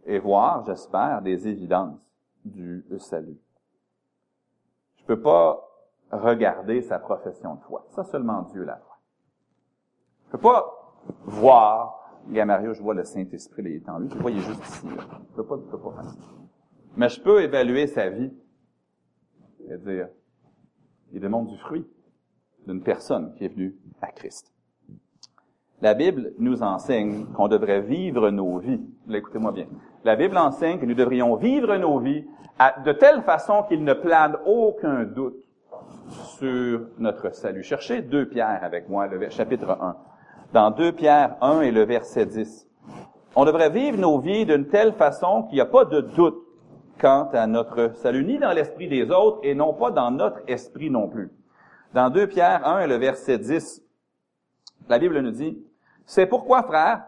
et 0.05 0.19
voir, 0.19 0.65
j'espère, 0.65 1.21
des 1.21 1.47
évidences 1.47 1.97
du 2.43 2.83
salut. 2.99 3.37
Je 4.97 5.03
ne 5.03 5.07
peux 5.07 5.21
pas 5.21 5.69
regarder 6.11 6.81
sa 6.81 6.99
profession 6.99 7.55
de 7.55 7.61
foi. 7.61 7.85
Ça, 7.89 8.03
seulement 8.03 8.43
Dieu 8.43 8.63
la 8.63 8.75
voit. 8.75 8.99
Je 10.25 10.31
peux 10.31 10.37
pas 10.39 10.95
voir, 11.25 12.21
Mario, 12.27 12.73
je 12.73 12.81
vois 12.81 12.93
le 12.93 13.03
Saint-Esprit, 13.03 13.63
il 13.63 13.75
est 13.75 13.89
en 13.89 13.99
lui, 13.99 14.09
je 14.09 14.17
vois, 14.17 14.31
il 14.31 14.37
est 14.37 14.41
juste 14.41 14.65
ici. 14.65 14.87
Je 14.87 15.35
peux 15.35 15.45
pas, 15.45 15.55
je 15.57 15.71
peux 15.71 15.79
pas 15.79 15.91
faire. 15.91 16.13
Mais 16.95 17.09
je 17.09 17.21
peux 17.21 17.41
évaluer 17.41 17.87
sa 17.87 18.09
vie 18.09 18.31
et 19.67 19.77
dire, 19.77 20.09
il 21.11 21.19
démontre 21.19 21.51
du 21.51 21.57
fruit 21.57 21.87
d'une 22.67 22.81
personne 22.81 23.33
qui 23.35 23.45
est 23.45 23.49
venue 23.49 23.75
à 24.01 24.11
Christ. 24.11 24.52
La 25.83 25.95
Bible 25.95 26.31
nous 26.39 26.63
enseigne 26.63 27.25
qu'on 27.35 27.49
devrait 27.49 27.81
vivre 27.81 28.29
nos 28.29 28.57
vies. 28.57 28.79
Écoutez-moi 29.11 29.51
bien. 29.51 29.65
La 30.05 30.15
Bible 30.15 30.37
enseigne 30.37 30.79
que 30.79 30.85
nous 30.85 30.93
devrions 30.93 31.35
vivre 31.35 31.75
nos 31.75 31.99
vies 31.99 32.25
de 32.85 32.93
telle 32.93 33.21
façon 33.23 33.63
qu'il 33.63 33.83
ne 33.83 33.93
plane 33.93 34.37
aucun 34.45 35.03
doute 35.03 35.43
sur 36.37 36.83
notre 36.99 37.35
salut. 37.35 37.63
Cherchez 37.63 38.01
2 38.01 38.29
Pierre 38.29 38.61
avec 38.63 38.87
moi, 38.87 39.07
le 39.07 39.29
chapitre 39.29 39.71
1. 39.71 39.97
Dans 40.53 40.71
2 40.71 40.93
Pierre 40.93 41.35
1 41.41 41.59
et 41.63 41.71
le 41.71 41.83
verset 41.83 42.27
10. 42.27 42.65
On 43.35 43.43
devrait 43.43 43.69
vivre 43.69 43.97
nos 43.97 44.19
vies 44.19 44.45
d'une 44.45 44.67
telle 44.67 44.93
façon 44.93 45.43
qu'il 45.43 45.55
n'y 45.55 45.61
a 45.61 45.65
pas 45.65 45.83
de 45.83 45.99
doute 45.99 46.47
quant 46.97 47.27
à 47.33 47.45
notre 47.45 47.93
salut, 47.95 48.23
ni 48.23 48.39
dans 48.39 48.53
l'esprit 48.53 48.87
des 48.87 49.11
autres 49.11 49.39
et 49.43 49.53
non 49.53 49.73
pas 49.73 49.91
dans 49.91 50.11
notre 50.11 50.39
esprit 50.47 50.89
non 50.89 51.09
plus. 51.09 51.29
Dans 51.93 52.09
2 52.09 52.27
Pierre 52.27 52.65
1 52.65 52.79
et 52.83 52.87
le 52.87 52.95
verset 52.95 53.37
10, 53.37 53.83
la 54.87 54.97
Bible 54.97 55.19
nous 55.19 55.31
dit, 55.31 55.61
c'est 56.05 56.25
pourquoi, 56.25 56.63
frères, 56.63 57.05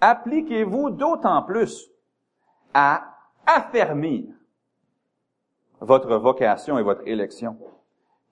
appliquez-vous 0.00 0.90
d'autant 0.90 1.42
plus 1.42 1.90
à 2.72 3.02
affermir 3.46 4.24
votre 5.80 6.16
vocation 6.16 6.78
et 6.78 6.82
votre 6.82 7.06
élection. 7.06 7.56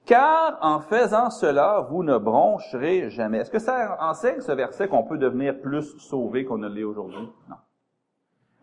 Car 0.05 0.59
en 0.61 0.81
faisant 0.81 1.31
cela, 1.31 1.87
vous 1.89 2.03
ne 2.03 2.19
broncherez 2.19 3.11
jamais. 3.11 3.39
Est-ce 3.39 3.51
que 3.51 3.59
ça 3.61 3.97
enseigne 4.01 4.41
ce 4.41 4.53
verset 4.53 4.89
qu'on 4.89 5.05
peut 5.05 5.19
devenir 5.19 5.61
plus 5.61 5.97
sauvé 5.99 6.45
qu'on 6.45 6.59
ne 6.59 6.69
l'est 6.69 6.83
aujourd'hui? 6.83 7.29
Non. 7.49 7.57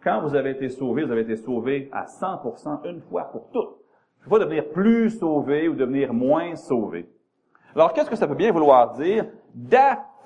Quand 0.03 0.21
vous 0.21 0.35
avez 0.35 0.51
été 0.51 0.69
sauvé, 0.69 1.03
vous 1.03 1.11
avez 1.11 1.21
été 1.21 1.37
sauvé 1.37 1.89
à 1.91 2.05
100% 2.05 2.85
une 2.89 3.01
fois 3.01 3.25
pour 3.25 3.49
toutes. 3.51 3.77
Il 4.21 4.25
ne 4.25 4.29
pas 4.29 4.39
devenir 4.39 4.69
plus 4.69 5.11
sauvé 5.11 5.69
ou 5.69 5.75
devenir 5.75 6.13
moins 6.13 6.55
sauvé. 6.55 7.09
Alors, 7.75 7.93
qu'est-ce 7.93 8.09
que 8.09 8.15
ça 8.15 8.27
peut 8.27 8.35
bien 8.35 8.51
vouloir 8.51 8.93
dire? 8.93 9.25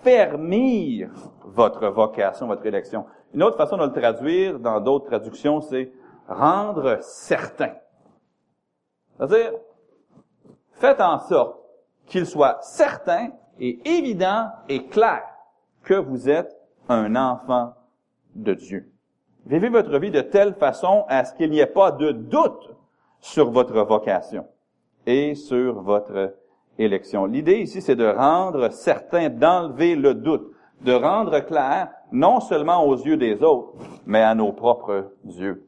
D'affermir 0.04 1.10
votre 1.46 1.88
vocation, 1.88 2.48
votre 2.48 2.66
élection. 2.66 3.06
Une 3.34 3.42
autre 3.42 3.56
façon 3.56 3.78
de 3.78 3.86
le 3.86 3.92
traduire 3.92 4.60
dans 4.60 4.82
d'autres 4.82 5.06
traductions, 5.06 5.62
c'est 5.62 5.94
rendre 6.28 6.98
certain. 7.02 7.74
C'est-à-dire, 9.18 9.54
faites 10.74 11.00
en 11.00 11.20
sorte 11.20 11.58
qu'il 12.06 12.26
soit 12.26 12.58
certain 12.62 13.30
et 13.60 13.80
évident 13.86 14.50
et 14.68 14.88
clair 14.88 15.24
que 15.84 15.94
vous 15.94 16.30
êtes 16.30 16.54
un 16.90 17.16
enfant 17.16 17.74
de 18.36 18.54
Dieu. 18.54 18.92
Vivez 19.46 19.70
votre 19.70 19.98
vie 20.00 20.12
de 20.12 20.22
telle 20.22 20.54
façon 20.56 21.06
à 21.08 21.24
ce 21.24 21.34
qu'il 21.34 21.50
n'y 21.50 21.60
ait 21.60 21.66
pas 21.66 21.92
de 21.92 22.12
doute 22.12 22.76
sur 23.22 23.52
votre 23.52 23.82
vocation 23.84 24.46
et 25.06 25.36
sur 25.36 25.82
votre 25.82 26.36
L'idée 26.78 27.60
ici, 27.60 27.82
c'est 27.82 27.96
de 27.96 28.08
rendre 28.08 28.70
certain, 28.72 29.30
d'enlever 29.30 29.96
le 29.96 30.14
doute, 30.16 30.52
de 30.82 30.94
rendre 30.94 31.40
clair, 31.42 31.92
non 32.12 32.40
seulement 32.40 32.86
aux 32.86 32.96
yeux 32.96 33.18
des 33.18 33.42
autres, 33.44 33.74
mais 34.06 34.22
à 34.22 34.36
nos 34.36 34.52
propres 34.52 35.12
yeux. 35.26 35.68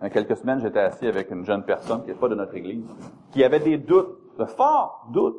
Il 0.00 0.04
y 0.04 0.06
a 0.06 0.10
quelques 0.10 0.36
semaines, 0.36 0.60
j'étais 0.60 0.80
assis 0.80 1.06
avec 1.06 1.30
une 1.30 1.44
jeune 1.44 1.64
personne 1.64 2.02
qui 2.02 2.08
n'est 2.08 2.14
pas 2.14 2.28
de 2.28 2.34
notre 2.34 2.54
Église, 2.56 2.84
qui 3.30 3.44
avait 3.44 3.60
des 3.60 3.78
doutes 3.78 4.36
de 4.38 4.44
forts 4.44 5.06
doutes 5.12 5.38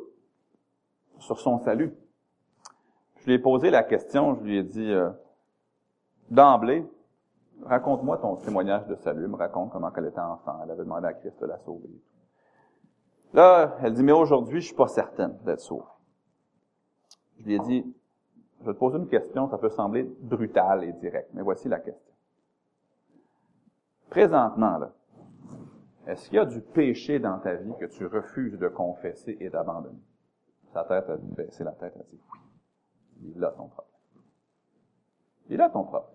sur 1.18 1.38
son 1.38 1.58
salut. 1.58 1.92
Je 3.20 3.26
lui 3.26 3.34
ai 3.34 3.38
posé 3.38 3.70
la 3.70 3.82
question, 3.82 4.36
je 4.36 4.44
lui 4.44 4.58
ai 4.58 4.62
dit 4.62 4.92
euh, 4.92 5.10
d'emblée, 6.30 6.86
raconte-moi 7.64 8.18
ton 8.18 8.36
témoignage 8.36 8.86
de 8.86 8.94
salut, 8.96 9.26
me 9.28 9.36
raconte 9.36 9.70
comment 9.70 9.90
elle 9.96 10.06
était 10.06 10.20
enfant, 10.20 10.60
elle 10.62 10.70
avait 10.70 10.84
demandé 10.84 11.08
à 11.08 11.12
Christ 11.14 11.40
de 11.40 11.46
la 11.46 11.58
sauver. 11.58 11.90
Là, 13.34 13.76
elle 13.82 13.92
dit, 13.92 14.04
mais 14.04 14.12
aujourd'hui, 14.12 14.60
je 14.60 14.66
suis 14.66 14.76
pas 14.76 14.86
certaine 14.86 15.36
d'être 15.44 15.60
sauvée. 15.60 15.82
Je 17.40 17.44
lui 17.44 17.54
ai 17.56 17.58
dit, 17.58 17.84
je 18.60 18.66
vais 18.66 18.74
te 18.74 18.78
poser 18.78 18.96
une 18.96 19.08
question, 19.08 19.48
ça 19.48 19.58
peut 19.58 19.70
sembler 19.70 20.04
brutal 20.20 20.84
et 20.84 20.92
direct, 20.92 21.30
mais 21.34 21.42
voici 21.42 21.68
la 21.68 21.80
question. 21.80 22.14
Présentement, 24.08 24.78
là, 24.78 24.92
est-ce 26.06 26.28
qu'il 26.28 26.36
y 26.36 26.38
a 26.38 26.44
du 26.44 26.60
péché 26.60 27.18
dans 27.18 27.38
ta 27.40 27.54
vie 27.54 27.72
que 27.80 27.86
tu 27.86 28.06
refuses 28.06 28.56
de 28.56 28.68
confesser 28.68 29.36
et 29.40 29.50
d'abandonner? 29.50 29.98
Sa 30.72 30.84
tête 30.84 31.10
a 31.10 31.16
baissé 31.16 31.64
la 31.64 31.72
tête, 31.72 31.92
elle 31.96 32.02
a 32.02 32.04
dit 32.04 32.20
oui. 32.32 32.38
Il 33.22 33.36
est 33.36 33.40
là 33.40 33.50
ton 33.50 33.66
problème. 33.66 33.94
Il 35.48 35.54
est 35.54 35.58
là 35.58 35.70
ton 35.70 35.82
problème. 35.82 36.10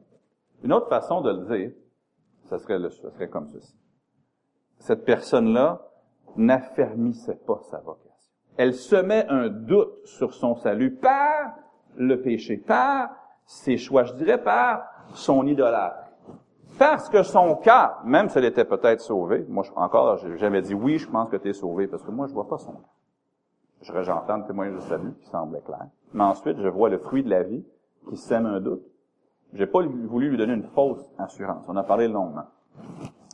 Une 0.64 0.72
autre 0.72 0.88
façon 0.88 1.20
de 1.20 1.32
le 1.32 1.58
dire, 1.58 1.74
ça 2.46 2.60
serait, 2.60 2.80
le, 2.80 2.90
ça 2.90 3.12
serait 3.12 3.30
comme 3.30 3.50
ceci. 3.50 3.76
Cette 4.78 5.04
personne-là 5.04 5.89
n'affermissait 6.36 7.40
pas 7.46 7.60
sa 7.64 7.80
vocation. 7.80 8.10
Elle 8.58 8.74
semait 8.74 9.26
un 9.30 9.48
doute 9.48 10.06
sur 10.06 10.34
son 10.34 10.56
salut 10.56 10.92
par 10.92 11.54
le 11.96 12.22
péché, 12.22 12.58
par 12.58 13.10
ses 13.46 13.78
choix, 13.78 14.04
je 14.04 14.14
dirais 14.14 14.42
par 14.42 14.84
son 15.14 15.46
idolâtre. 15.48 16.10
Parce 16.78 17.10
que 17.10 17.24
son 17.24 17.56
cœur, 17.56 18.00
même 18.06 18.30
si 18.30 18.38
elle 18.38 18.46
était 18.46 18.66
peut-être 18.66 19.02
sauvée, 19.02 19.46
moi 19.50 19.66
encore, 19.76 20.18
j'ai 20.18 20.38
jamais 20.38 20.62
dit 20.62 20.74
oui, 20.74 20.98
je 20.98 21.10
pense 21.10 21.30
que 21.30 21.36
tu 21.36 21.50
es 21.50 21.54
sauvé, 21.54 21.88
parce 21.88 22.04
que 22.04 22.12
moi 22.12 22.28
je 22.28 22.34
vois 22.34 22.48
pas 22.48 22.58
son 22.58 22.74
cœur. 22.74 24.04
J'entends 24.04 24.38
le 24.38 24.46
témoignage 24.46 24.76
de 24.76 24.88
salut 24.88 25.14
qui 25.22 25.26
semblait 25.28 25.62
clair. 25.62 25.88
Mais 26.14 26.24
ensuite, 26.24 26.58
je 26.60 26.68
vois 26.68 26.90
le 26.90 26.98
fruit 26.98 27.24
de 27.24 27.30
la 27.30 27.44
vie 27.44 27.66
qui 28.10 28.18
sème 28.18 28.46
un 28.46 28.60
doute. 28.60 28.84
J'ai 29.54 29.68
pas 29.68 29.82
voulu 29.82 30.30
lui 30.30 30.38
donner 30.38 30.54
une 30.54 30.68
fausse 30.68 31.10
assurance. 31.18 31.66
On 31.68 31.76
a 31.76 31.84
parlé 31.84 32.08
longuement. 32.08 32.46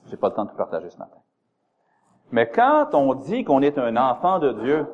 J'ai 0.07 0.17
pas 0.17 0.29
le 0.29 0.35
temps 0.35 0.45
de 0.45 0.49
tout 0.49 0.55
partager 0.55 0.89
ce 0.89 0.97
matin. 0.97 1.17
Mais 2.35 2.49
quand 2.49 2.89
on 2.91 3.13
dit 3.13 3.45
qu'on 3.45 3.61
est 3.61 3.77
un 3.77 3.95
enfant 3.95 4.39
de 4.39 4.51
Dieu, 4.51 4.85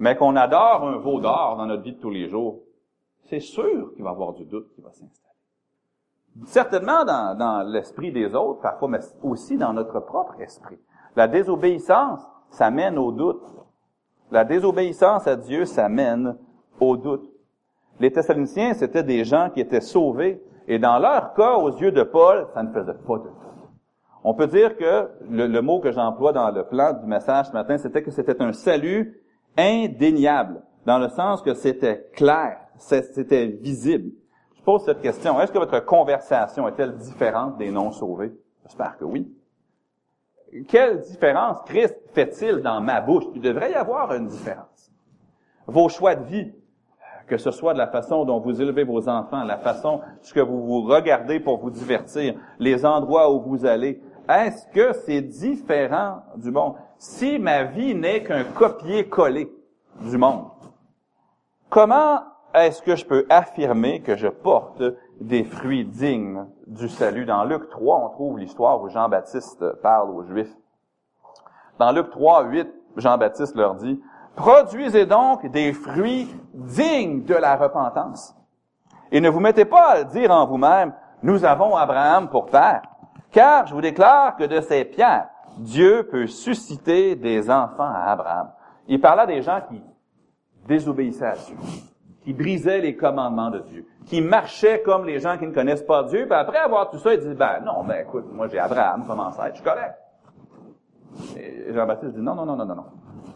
mais 0.00 0.16
qu'on 0.16 0.34
adore 0.34 0.88
un 0.88 0.96
veau 0.96 1.20
d'or 1.20 1.54
dans 1.56 1.66
notre 1.66 1.84
vie 1.84 1.92
de 1.92 2.00
tous 2.00 2.10
les 2.10 2.28
jours, 2.28 2.62
c'est 3.26 3.38
sûr 3.38 3.94
qu'il 3.94 4.02
va 4.02 4.10
y 4.10 4.12
avoir 4.12 4.32
du 4.32 4.44
doute 4.44 4.72
qui 4.74 4.80
va 4.80 4.90
s'installer. 4.90 5.36
Certainement 6.46 7.04
dans, 7.04 7.64
l'esprit 7.70 8.10
des 8.10 8.34
autres, 8.34 8.60
parfois, 8.60 8.88
mais 8.88 8.98
aussi 9.22 9.56
dans 9.56 9.72
notre 9.72 10.00
propre 10.00 10.40
esprit. 10.40 10.80
La 11.14 11.28
désobéissance, 11.28 12.26
ça 12.48 12.72
mène 12.72 12.98
au 12.98 13.12
doute. 13.12 13.46
La 14.32 14.42
désobéissance 14.42 15.28
à 15.28 15.36
Dieu, 15.36 15.66
ça 15.66 15.88
mène 15.88 16.36
au 16.80 16.96
doute. 16.96 17.30
Les 18.00 18.10
Thessaloniciens, 18.10 18.74
c'était 18.74 19.04
des 19.04 19.24
gens 19.24 19.48
qui 19.50 19.60
étaient 19.60 19.80
sauvés, 19.80 20.42
et 20.66 20.80
dans 20.80 20.98
leur 20.98 21.34
cas, 21.34 21.54
aux 21.54 21.70
yeux 21.70 21.92
de 21.92 22.02
Paul, 22.02 22.48
ça 22.52 22.64
ne 22.64 22.72
faisait 22.72 22.94
pas 22.94 23.18
de 23.18 23.22
doute. 23.22 23.49
On 24.22 24.34
peut 24.34 24.46
dire 24.46 24.76
que 24.76 25.08
le, 25.30 25.60
mot 25.60 25.80
que 25.80 25.92
j'emploie 25.92 26.32
dans 26.32 26.50
le 26.50 26.64
plan 26.64 26.92
du 26.92 27.06
message 27.06 27.46
ce 27.46 27.52
matin, 27.52 27.78
c'était 27.78 28.02
que 28.02 28.10
c'était 28.10 28.40
un 28.42 28.52
salut 28.52 29.20
indéniable, 29.56 30.62
dans 30.86 30.98
le 30.98 31.08
sens 31.08 31.42
que 31.42 31.54
c'était 31.54 32.08
clair, 32.14 32.58
c'était 32.76 33.46
visible. 33.46 34.12
Je 34.56 34.62
pose 34.62 34.84
cette 34.84 35.00
question. 35.00 35.40
Est-ce 35.40 35.52
que 35.52 35.58
votre 35.58 35.80
conversation 35.84 36.68
est-elle 36.68 36.96
différente 36.96 37.56
des 37.56 37.70
non-sauvés? 37.70 38.32
J'espère 38.64 38.98
que 38.98 39.04
oui. 39.04 39.32
Quelle 40.68 41.00
différence 41.00 41.62
Christ 41.64 41.96
fait-il 42.12 42.56
dans 42.56 42.80
ma 42.80 43.00
bouche? 43.00 43.24
Il 43.34 43.40
devrait 43.40 43.72
y 43.72 43.74
avoir 43.74 44.12
une 44.14 44.26
différence. 44.26 44.90
Vos 45.66 45.88
choix 45.88 46.14
de 46.14 46.24
vie, 46.24 46.52
que 47.26 47.36
ce 47.36 47.52
soit 47.52 47.72
de 47.72 47.78
la 47.78 47.86
façon 47.86 48.24
dont 48.24 48.40
vous 48.40 48.60
élevez 48.60 48.82
vos 48.82 49.08
enfants, 49.08 49.44
la 49.44 49.56
façon 49.56 50.00
ce 50.20 50.34
que 50.34 50.40
vous 50.40 50.66
vous 50.66 50.82
regardez 50.82 51.38
pour 51.38 51.58
vous 51.58 51.70
divertir, 51.70 52.34
les 52.58 52.84
endroits 52.84 53.32
où 53.32 53.40
vous 53.40 53.64
allez, 53.64 54.02
est-ce 54.30 54.66
que 54.68 54.92
c'est 54.92 55.22
différent 55.22 56.22
du 56.36 56.50
monde? 56.50 56.74
Si 56.98 57.38
ma 57.38 57.64
vie 57.64 57.94
n'est 57.94 58.22
qu'un 58.22 58.44
copier-coller 58.44 59.50
du 60.00 60.18
monde, 60.18 60.50
comment 61.68 62.20
est-ce 62.54 62.82
que 62.82 62.96
je 62.96 63.04
peux 63.06 63.26
affirmer 63.30 64.00
que 64.00 64.16
je 64.16 64.28
porte 64.28 64.82
des 65.20 65.44
fruits 65.44 65.84
dignes 65.84 66.46
du 66.66 66.88
salut? 66.88 67.24
Dans 67.24 67.44
Luc 67.44 67.68
3, 67.70 68.04
on 68.04 68.08
trouve 68.10 68.38
l'histoire 68.38 68.82
où 68.82 68.88
Jean-Baptiste 68.88 69.64
parle 69.82 70.10
aux 70.10 70.24
Juifs. 70.24 70.54
Dans 71.78 71.92
Luc 71.92 72.10
3, 72.10 72.44
8, 72.44 72.68
Jean-Baptiste 72.96 73.56
leur 73.56 73.74
dit, 73.76 74.00
Produisez 74.36 75.06
donc 75.06 75.46
des 75.50 75.72
fruits 75.72 76.28
dignes 76.54 77.24
de 77.24 77.34
la 77.34 77.56
repentance. 77.56 78.34
Et 79.12 79.20
ne 79.20 79.28
vous 79.28 79.40
mettez 79.40 79.64
pas 79.64 79.90
à 79.90 80.04
dire 80.04 80.30
en 80.30 80.46
vous-même, 80.46 80.94
nous 81.22 81.44
avons 81.44 81.76
Abraham 81.76 82.28
pour 82.28 82.46
père, 82.46 82.82
car 83.30 83.66
je 83.66 83.74
vous 83.74 83.80
déclare 83.80 84.36
que 84.36 84.44
de 84.44 84.60
ces 84.60 84.84
pierres, 84.84 85.28
Dieu 85.58 86.08
peut 86.10 86.26
susciter 86.26 87.16
des 87.16 87.50
enfants 87.50 87.90
à 87.92 88.10
Abraham. 88.10 88.50
Il 88.88 89.00
parlait 89.00 89.26
des 89.26 89.42
gens 89.42 89.60
qui 89.68 89.82
désobéissaient 90.66 91.26
à 91.26 91.34
Dieu 91.34 91.56
qui 92.22 92.32
brisait 92.32 92.80
les 92.80 92.96
commandements 92.96 93.50
de 93.50 93.60
Dieu, 93.60 93.86
qui 94.06 94.20
marchait 94.20 94.82
comme 94.82 95.06
les 95.06 95.20
gens 95.20 95.38
qui 95.38 95.46
ne 95.46 95.52
connaissent 95.52 95.82
pas 95.82 96.04
Dieu, 96.04 96.26
puis 96.26 96.34
après 96.34 96.58
avoir 96.58 96.90
tout 96.90 96.98
ça, 96.98 97.14
il 97.14 97.20
dit, 97.20 97.34
ben 97.34 97.60
non, 97.64 97.82
ben 97.84 98.02
écoute, 98.02 98.26
moi 98.32 98.46
j'ai 98.48 98.58
Abraham 98.58 99.06
comme 99.06 99.20
ancêtre, 99.20 99.50
je 99.50 99.54
suis 99.54 99.64
correct. 99.64 99.96
Jean-Baptiste 101.72 102.14
dit, 102.14 102.20
non, 102.20 102.34
non, 102.34 102.44
non, 102.44 102.56
non, 102.56 102.66
non, 102.66 102.74
non. 102.76 102.84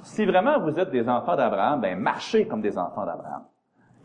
Si 0.02 0.26
vraiment 0.26 0.60
vous 0.60 0.78
êtes 0.78 0.90
des 0.90 1.08
enfants 1.08 1.34
d'Abraham, 1.34 1.80
ben 1.80 1.98
marchez 1.98 2.46
comme 2.46 2.60
des 2.60 2.76
enfants 2.76 3.06
d'Abraham. 3.06 3.44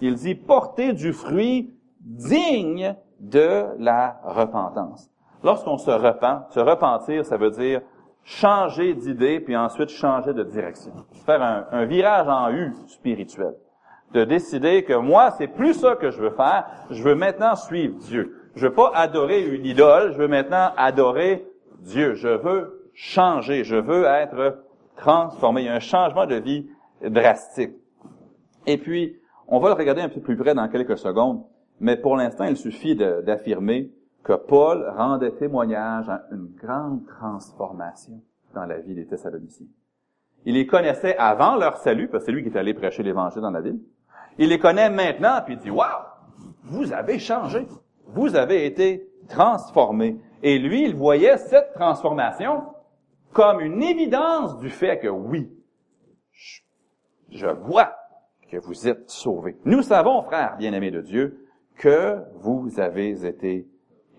Il 0.01 0.15
dit, 0.15 0.35
portez 0.35 0.93
du 0.93 1.11
fruit 1.11 1.73
digne 1.99 2.95
de 3.19 3.65
la 3.79 4.21
repentance. 4.23 5.09
Lorsqu'on 5.43 5.77
se 5.77 5.91
repent, 5.91 6.45
se 6.51 6.59
repentir, 6.59 7.25
ça 7.25 7.37
veut 7.37 7.51
dire 7.51 7.81
changer 8.23 8.93
d'idée, 8.93 9.39
puis 9.39 9.55
ensuite 9.55 9.89
changer 9.89 10.33
de 10.33 10.43
direction. 10.43 10.91
Faire 11.25 11.41
un, 11.71 11.85
virage 11.85 12.27
en 12.27 12.51
U 12.51 12.73
spirituel 12.87 13.55
de 14.13 14.23
décider 14.23 14.83
que 14.83 14.93
moi, 14.93 15.31
c'est 15.31 15.47
plus 15.47 15.73
ça 15.73 15.95
que 15.95 16.11
je 16.11 16.19
veux 16.19 16.31
faire. 16.31 16.65
Je 16.89 17.03
veux 17.03 17.15
maintenant 17.15 17.55
suivre 17.55 17.95
Dieu. 17.99 18.49
Je 18.55 18.67
veux 18.67 18.73
pas 18.73 18.91
adorer 18.95 19.43
une 19.43 19.65
idole. 19.65 20.13
Je 20.13 20.17
veux 20.17 20.27
maintenant 20.27 20.71
adorer 20.77 21.45
Dieu. 21.79 22.15
Je 22.15 22.27
veux 22.27 22.89
changer. 22.93 23.63
Je 23.63 23.75
veux 23.75 24.05
être 24.05 24.63
transformé. 24.97 25.61
Il 25.61 25.65
y 25.65 25.69
a 25.69 25.75
un 25.75 25.79
changement 25.79 26.25
de 26.25 26.35
vie 26.35 26.67
drastique. 27.03 27.73
Et 28.65 28.77
puis, 28.77 29.15
on 29.47 29.59
va 29.59 29.69
le 29.69 29.75
regarder 29.75 30.01
un 30.01 30.09
peu 30.09 30.21
plus 30.21 30.35
près 30.35 30.55
dans 30.55 30.67
quelques 30.67 30.97
secondes. 30.97 31.43
Mais 31.79 31.95
pour 31.95 32.17
l'instant, 32.17 32.45
il 32.45 32.57
suffit 32.57 32.95
d'affirmer 32.95 33.91
que 34.23 34.33
Paul 34.33 34.91
rendait 34.95 35.31
témoignage 35.31 36.09
à 36.09 36.23
une 36.31 36.47
grande 36.55 37.05
transformation 37.05 38.21
dans 38.53 38.65
la 38.65 38.79
vie 38.79 38.95
des 38.95 39.05
Thessaloniciens. 39.05 39.67
Il 40.45 40.55
les 40.55 40.67
connaissait 40.67 41.17
avant 41.17 41.55
leur 41.55 41.77
salut, 41.77 42.07
parce 42.07 42.23
que 42.23 42.25
c'est 42.27 42.31
lui 42.31 42.43
qui 42.43 42.49
est 42.49 42.57
allé 42.57 42.73
prêcher 42.73 43.03
l'Évangile 43.03 43.41
dans 43.41 43.51
la 43.51 43.61
ville. 43.61 43.79
Il 44.37 44.49
les 44.49 44.59
connaît 44.59 44.89
maintenant, 44.89 45.41
puis 45.43 45.55
il 45.55 45.59
dit, 45.59 45.69
waouh, 45.69 45.87
vous 46.63 46.93
avez 46.93 47.19
changé. 47.19 47.67
Vous 48.07 48.35
avez 48.35 48.65
été 48.65 49.09
transformé. 49.27 50.19
Et 50.41 50.57
lui, 50.57 50.85
il 50.85 50.95
voyait 50.95 51.37
cette 51.37 51.73
transformation 51.73 52.63
comme 53.33 53.59
une 53.59 53.83
évidence 53.83 54.57
du 54.57 54.69
fait 54.69 54.99
que 54.99 55.07
oui, 55.07 55.51
je 57.29 57.47
vois 57.47 57.95
que 58.49 58.57
vous 58.57 58.87
êtes 58.87 59.09
sauvés. 59.09 59.57
Nous 59.65 59.83
savons, 59.83 60.23
frères 60.23 60.57
bien-aimés 60.57 60.91
de 60.91 61.01
Dieu, 61.01 61.45
que 61.77 62.17
vous 62.35 62.79
avez 62.79 63.25
été 63.25 63.67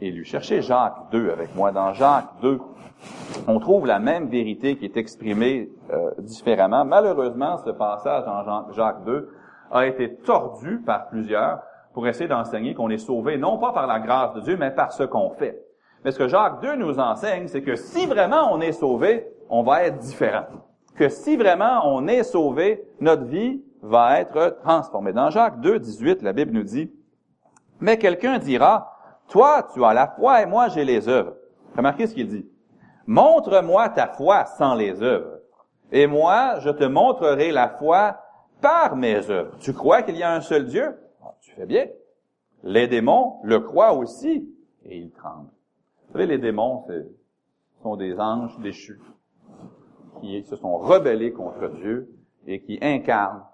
élus. 0.00 0.24
Cherchez 0.24 0.62
Jacques 0.62 1.10
2 1.12 1.30
avec 1.30 1.54
moi. 1.54 1.72
Dans 1.72 1.92
Jacques 1.92 2.30
2, 2.42 2.58
on 3.46 3.58
trouve 3.58 3.86
la 3.86 3.98
même 3.98 4.28
vérité 4.28 4.76
qui 4.76 4.84
est 4.84 4.96
exprimée 4.96 5.70
euh, 5.92 6.10
différemment. 6.18 6.84
Malheureusement, 6.84 7.58
ce 7.64 7.70
passage 7.70 8.24
dans 8.24 8.72
Jacques 8.72 9.04
2 9.04 9.30
a 9.70 9.86
été 9.86 10.16
tordu 10.16 10.78
par 10.78 11.08
plusieurs 11.08 11.60
pour 11.92 12.06
essayer 12.06 12.28
d'enseigner 12.28 12.74
qu'on 12.74 12.90
est 12.90 12.98
sauvé 12.98 13.36
non 13.36 13.58
pas 13.58 13.72
par 13.72 13.86
la 13.86 13.98
grâce 13.98 14.34
de 14.34 14.40
Dieu, 14.40 14.56
mais 14.58 14.70
par 14.70 14.92
ce 14.92 15.02
qu'on 15.02 15.30
fait. 15.30 15.60
Mais 16.04 16.12
ce 16.12 16.18
que 16.18 16.28
Jacques 16.28 16.60
2 16.62 16.76
nous 16.76 16.98
enseigne, 16.98 17.46
c'est 17.48 17.62
que 17.62 17.76
si 17.76 18.06
vraiment 18.06 18.52
on 18.52 18.60
est 18.60 18.72
sauvé, 18.72 19.26
on 19.48 19.62
va 19.62 19.84
être 19.84 19.98
différent. 19.98 20.46
Que 20.96 21.08
si 21.08 21.36
vraiment 21.36 21.82
on 21.84 22.06
est 22.06 22.22
sauvé, 22.22 22.84
notre 23.00 23.24
vie 23.24 23.62
va 23.82 24.20
être 24.20 24.58
transformée. 24.62 25.12
Dans 25.12 25.30
Jacques 25.30 25.60
2, 25.60 25.78
18, 25.78 26.22
la 26.22 26.32
Bible 26.32 26.52
nous 26.52 26.62
dit, 26.62 26.90
mais 27.80 27.98
quelqu'un 27.98 28.38
dira, 28.38 28.99
toi, 29.30 29.66
tu 29.72 29.84
as 29.84 29.94
la 29.94 30.08
foi 30.08 30.42
et 30.42 30.46
moi, 30.46 30.68
j'ai 30.68 30.84
les 30.84 31.08
œuvres. 31.08 31.36
Remarquez 31.76 32.06
ce 32.06 32.14
qu'il 32.14 32.28
dit. 32.28 32.46
Montre-moi 33.06 33.88
ta 33.90 34.08
foi 34.08 34.44
sans 34.44 34.74
les 34.74 35.02
œuvres. 35.02 35.38
Et 35.92 36.06
moi, 36.06 36.58
je 36.60 36.70
te 36.70 36.84
montrerai 36.84 37.52
la 37.52 37.68
foi 37.68 38.18
par 38.60 38.96
mes 38.96 39.30
œuvres. 39.30 39.56
Tu 39.58 39.72
crois 39.72 40.02
qu'il 40.02 40.16
y 40.16 40.22
a 40.22 40.32
un 40.32 40.40
seul 40.40 40.66
Dieu? 40.66 40.96
Ah, 41.22 41.34
tu 41.40 41.52
fais 41.52 41.66
bien. 41.66 41.86
Les 42.62 42.88
démons 42.88 43.40
le 43.42 43.60
croient 43.60 43.94
aussi 43.94 44.52
et 44.84 44.98
ils 44.98 45.10
tremblent. 45.12 45.50
Vous 46.06 46.12
savez, 46.12 46.26
les 46.26 46.38
démons, 46.38 46.84
sont 47.82 47.96
des 47.96 48.18
anges 48.18 48.58
déchus 48.58 49.00
qui 50.20 50.42
se 50.42 50.56
sont 50.56 50.76
rebellés 50.76 51.32
contre 51.32 51.68
Dieu 51.68 52.10
et 52.46 52.60
qui 52.60 52.78
incarnent 52.82 53.44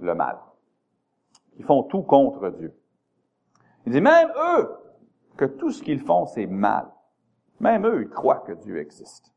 le 0.00 0.14
mal. 0.14 0.38
Ils 1.58 1.64
font 1.64 1.82
tout 1.82 2.02
contre 2.02 2.50
Dieu. 2.50 2.72
Il 3.86 3.92
dit, 3.92 4.00
même 4.00 4.30
eux, 4.56 4.68
que 5.38 5.46
tout 5.46 5.70
ce 5.70 5.82
qu'ils 5.82 6.00
font, 6.00 6.26
c'est 6.26 6.46
mal. 6.46 6.88
Même 7.60 7.86
eux, 7.86 8.02
ils 8.02 8.08
croient 8.10 8.44
que 8.46 8.52
Dieu 8.52 8.78
existe. 8.78 9.32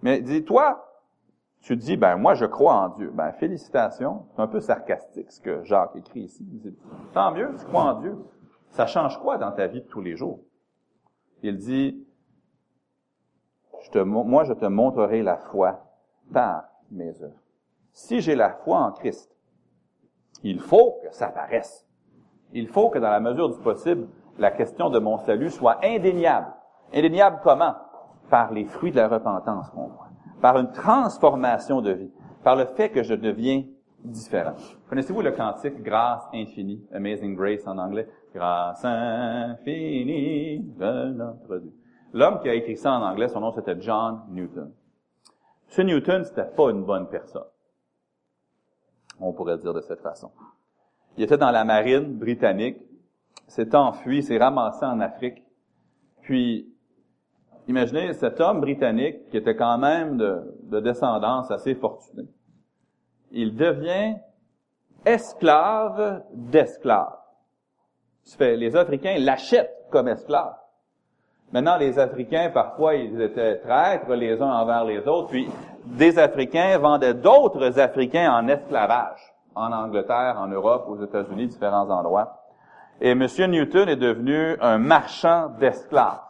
Mais 0.00 0.20
dis-toi, 0.20 0.88
tu 1.60 1.76
dis, 1.76 1.96
ben 1.96 2.16
moi 2.16 2.34
je 2.34 2.46
crois 2.46 2.74
en 2.74 2.88
Dieu. 2.88 3.10
Ben 3.12 3.32
félicitations, 3.32 4.26
c'est 4.30 4.40
un 4.40 4.48
peu 4.48 4.60
sarcastique 4.60 5.30
ce 5.30 5.40
que 5.40 5.62
Jacques 5.64 5.94
écrit 5.96 6.22
ici. 6.22 6.46
Il 6.50 6.58
dit, 6.60 6.78
tant 7.12 7.32
mieux, 7.32 7.54
tu 7.58 7.64
crois 7.66 7.82
en 7.82 8.00
Dieu. 8.00 8.16
Ça 8.70 8.86
change 8.86 9.20
quoi 9.20 9.36
dans 9.36 9.52
ta 9.52 9.66
vie 9.66 9.82
de 9.82 9.86
tous 9.86 10.00
les 10.00 10.16
jours? 10.16 10.40
Il 11.42 11.58
dit, 11.58 12.06
je 13.82 13.90
te, 13.90 13.98
moi 13.98 14.44
je 14.44 14.54
te 14.54 14.64
montrerai 14.64 15.22
la 15.22 15.36
foi 15.36 15.84
par 16.32 16.64
mes 16.90 17.22
œuvres. 17.22 17.40
Si 17.92 18.20
j'ai 18.20 18.34
la 18.34 18.50
foi 18.50 18.78
en 18.78 18.92
Christ, 18.92 19.30
il 20.42 20.60
faut 20.60 20.98
que 21.02 21.14
ça 21.14 21.28
paraisse. 21.28 21.86
Il 22.52 22.68
faut 22.68 22.90
que 22.90 22.98
dans 22.98 23.10
la 23.10 23.20
mesure 23.20 23.50
du 23.50 23.58
possible, 23.60 24.08
la 24.38 24.50
question 24.50 24.90
de 24.90 24.98
mon 24.98 25.18
salut 25.18 25.50
soit 25.50 25.78
indéniable. 25.84 26.52
Indéniable 26.92 27.40
comment? 27.42 27.74
Par 28.30 28.52
les 28.52 28.64
fruits 28.64 28.90
de 28.90 28.96
la 28.96 29.08
repentance 29.08 29.70
qu'on 29.70 29.88
voit. 29.88 30.08
Par 30.40 30.58
une 30.58 30.70
transformation 30.72 31.80
de 31.80 31.92
vie. 31.92 32.10
Par 32.42 32.56
le 32.56 32.66
fait 32.66 32.90
que 32.90 33.02
je 33.02 33.14
deviens 33.14 33.64
différent. 34.04 34.54
Connaissez-vous 34.88 35.22
le 35.22 35.32
cantique 35.32 35.82
Grâce 35.82 36.26
infinie, 36.34 36.84
Amazing 36.92 37.36
Grace 37.36 37.66
en 37.66 37.78
anglais? 37.78 38.08
Grâce 38.34 38.84
infinie 38.84 40.60
de 40.60 41.12
notre 41.12 41.58
Dieu. 41.58 41.72
L'homme 42.12 42.40
qui 42.40 42.48
a 42.48 42.54
écrit 42.54 42.76
ça 42.76 42.92
en 42.92 43.02
anglais, 43.02 43.28
son 43.28 43.40
nom 43.40 43.52
c'était 43.52 43.80
John 43.80 44.22
Newton. 44.30 44.72
Ce 45.68 45.80
Newton, 45.80 46.24
c'était 46.24 46.44
pas 46.44 46.70
une 46.70 46.84
bonne 46.84 47.08
personne. 47.08 47.46
On 49.20 49.32
pourrait 49.32 49.58
dire 49.58 49.72
de 49.72 49.80
cette 49.80 50.00
façon. 50.00 50.30
Il 51.16 51.24
était 51.24 51.38
dans 51.38 51.50
la 51.50 51.64
marine 51.64 52.18
britannique, 52.18 52.76
s'est 53.46 53.74
enfui, 53.74 54.22
s'est 54.22 54.38
ramassé 54.38 54.84
en 54.84 55.00
Afrique. 55.00 55.42
Puis, 56.22 56.72
imaginez 57.68 58.12
cet 58.14 58.40
homme 58.40 58.60
britannique 58.60 59.28
qui 59.30 59.36
était 59.36 59.56
quand 59.56 59.78
même 59.78 60.16
de, 60.16 60.58
de 60.64 60.80
descendance 60.80 61.50
assez 61.50 61.74
fortunée. 61.74 62.28
Il 63.30 63.56
devient 63.56 64.16
esclave 65.04 66.22
d'esclaves. 66.32 67.18
Les 68.38 68.76
Africains 68.76 69.18
l'achètent 69.18 69.86
comme 69.90 70.08
esclave. 70.08 70.56
Maintenant, 71.52 71.76
les 71.76 71.98
Africains, 71.98 72.50
parfois, 72.50 72.94
ils 72.94 73.20
étaient 73.20 73.58
traîtres 73.58 74.14
les 74.14 74.40
uns 74.40 74.50
envers 74.50 74.84
les 74.84 75.06
autres, 75.06 75.28
puis 75.28 75.48
des 75.84 76.18
Africains 76.18 76.78
vendaient 76.78 77.14
d'autres 77.14 77.78
Africains 77.78 78.32
en 78.32 78.48
esclavage, 78.48 79.20
en 79.54 79.70
Angleterre, 79.70 80.36
en 80.38 80.46
Europe, 80.46 80.86
aux 80.88 81.04
États-Unis, 81.04 81.48
différents 81.48 81.90
endroits. 81.90 82.41
Et 83.04 83.10
M. 83.10 83.26
Newton 83.48 83.88
est 83.88 83.96
devenu 83.96 84.56
un 84.60 84.78
marchand 84.78 85.48
d'esclaves, 85.58 86.20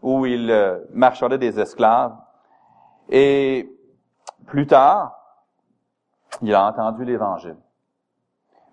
où 0.00 0.26
il 0.26 0.48
euh, 0.48 0.78
marchandait 0.92 1.38
des 1.38 1.58
esclaves. 1.58 2.14
Et 3.10 3.68
plus 4.46 4.68
tard, 4.68 5.18
il 6.40 6.54
a 6.54 6.68
entendu 6.68 7.04
l'Évangile. 7.04 7.56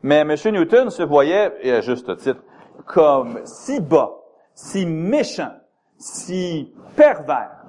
Mais 0.03 0.19
M. 0.19 0.35
Newton 0.51 0.91
se 0.91 1.01
voyait, 1.01 1.51
et 1.61 1.71
à 1.71 1.81
juste 1.81 2.15
titre, 2.17 2.43
comme 2.85 3.43
si 3.43 3.81
bas, 3.81 4.11
si 4.53 4.85
méchant, 4.85 5.55
si 5.97 6.71
pervers 6.95 7.65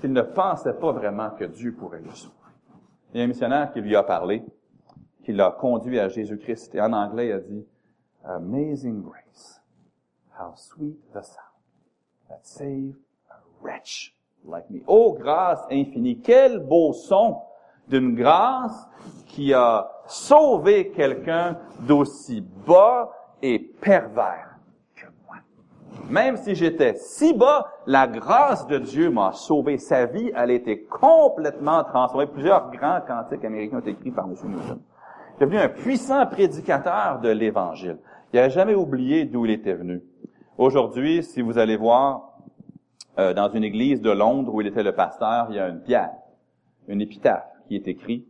qu'il 0.00 0.14
ne 0.14 0.22
pensait 0.22 0.72
pas 0.72 0.92
vraiment 0.92 1.28
que 1.28 1.44
Dieu 1.44 1.74
pourrait 1.74 2.00
le 2.00 2.10
sauver. 2.14 2.34
Il 3.12 3.18
y 3.18 3.20
a 3.20 3.24
un 3.24 3.28
missionnaire 3.28 3.70
qui 3.70 3.82
lui 3.82 3.94
a 3.96 4.02
parlé, 4.02 4.42
qui 5.24 5.32
l'a 5.32 5.50
conduit 5.50 6.00
à 6.00 6.08
Jésus-Christ. 6.08 6.74
Et 6.74 6.80
en 6.80 6.94
anglais, 6.94 7.28
il 7.28 7.32
a 7.32 7.40
dit, 7.40 7.66
Amazing 8.24 9.02
grace, 9.02 9.60
how 10.38 10.54
sweet 10.54 10.98
the 11.12 11.22
sound 11.22 11.38
that 12.28 12.46
saved 12.46 12.96
a 13.30 13.36
wretch 13.60 14.14
like 14.44 14.70
me. 14.70 14.82
Oh, 14.86 15.12
grâce 15.12 15.60
infinie, 15.70 16.20
quel 16.20 16.60
beau 16.60 16.92
son 16.92 17.38
d'une 17.88 18.14
grâce 18.14 18.86
qui 19.26 19.52
a 19.52 19.90
sauvé 20.06 20.90
quelqu'un 20.90 21.58
d'aussi 21.80 22.40
bas 22.66 23.10
et 23.42 23.58
pervers 23.58 24.50
même 26.10 26.36
si 26.36 26.54
j'étais 26.54 26.94
si 26.96 27.32
bas, 27.32 27.66
la 27.86 28.06
grâce 28.06 28.66
de 28.66 28.78
Dieu 28.78 29.10
m'a 29.10 29.32
sauvé. 29.32 29.78
Sa 29.78 30.06
vie, 30.06 30.32
elle 30.34 30.50
a 30.50 30.54
été 30.54 30.82
complètement 30.82 31.84
transformée. 31.84 32.26
Plusieurs 32.26 32.70
grands 32.70 33.00
cantiques 33.00 33.44
américains 33.44 33.76
ont 33.76 33.80
été 33.80 33.90
écrits 33.90 34.10
par 34.10 34.26
M. 34.26 34.34
Newton. 34.44 34.80
Il 35.38 35.42
est 35.42 35.46
devenu 35.46 35.60
un 35.60 35.68
puissant 35.68 36.26
prédicateur 36.26 37.20
de 37.20 37.30
l'Évangile. 37.30 37.98
Il 38.32 38.38
n'a 38.38 38.48
jamais 38.48 38.74
oublié 38.74 39.24
d'où 39.24 39.44
il 39.44 39.50
était 39.50 39.74
venu. 39.74 40.02
Aujourd'hui, 40.56 41.24
si 41.24 41.40
vous 41.40 41.58
allez 41.58 41.76
voir 41.76 42.38
euh, 43.18 43.34
dans 43.34 43.50
une 43.50 43.64
église 43.64 44.00
de 44.00 44.10
Londres 44.10 44.54
où 44.54 44.60
il 44.60 44.68
était 44.68 44.84
le 44.84 44.94
pasteur, 44.94 45.48
il 45.50 45.56
y 45.56 45.58
a 45.58 45.68
une 45.68 45.82
pierre, 45.82 46.12
une 46.86 47.00
épitaphe 47.00 47.48
qui 47.66 47.74
est 47.74 47.88
écrite. 47.88 48.26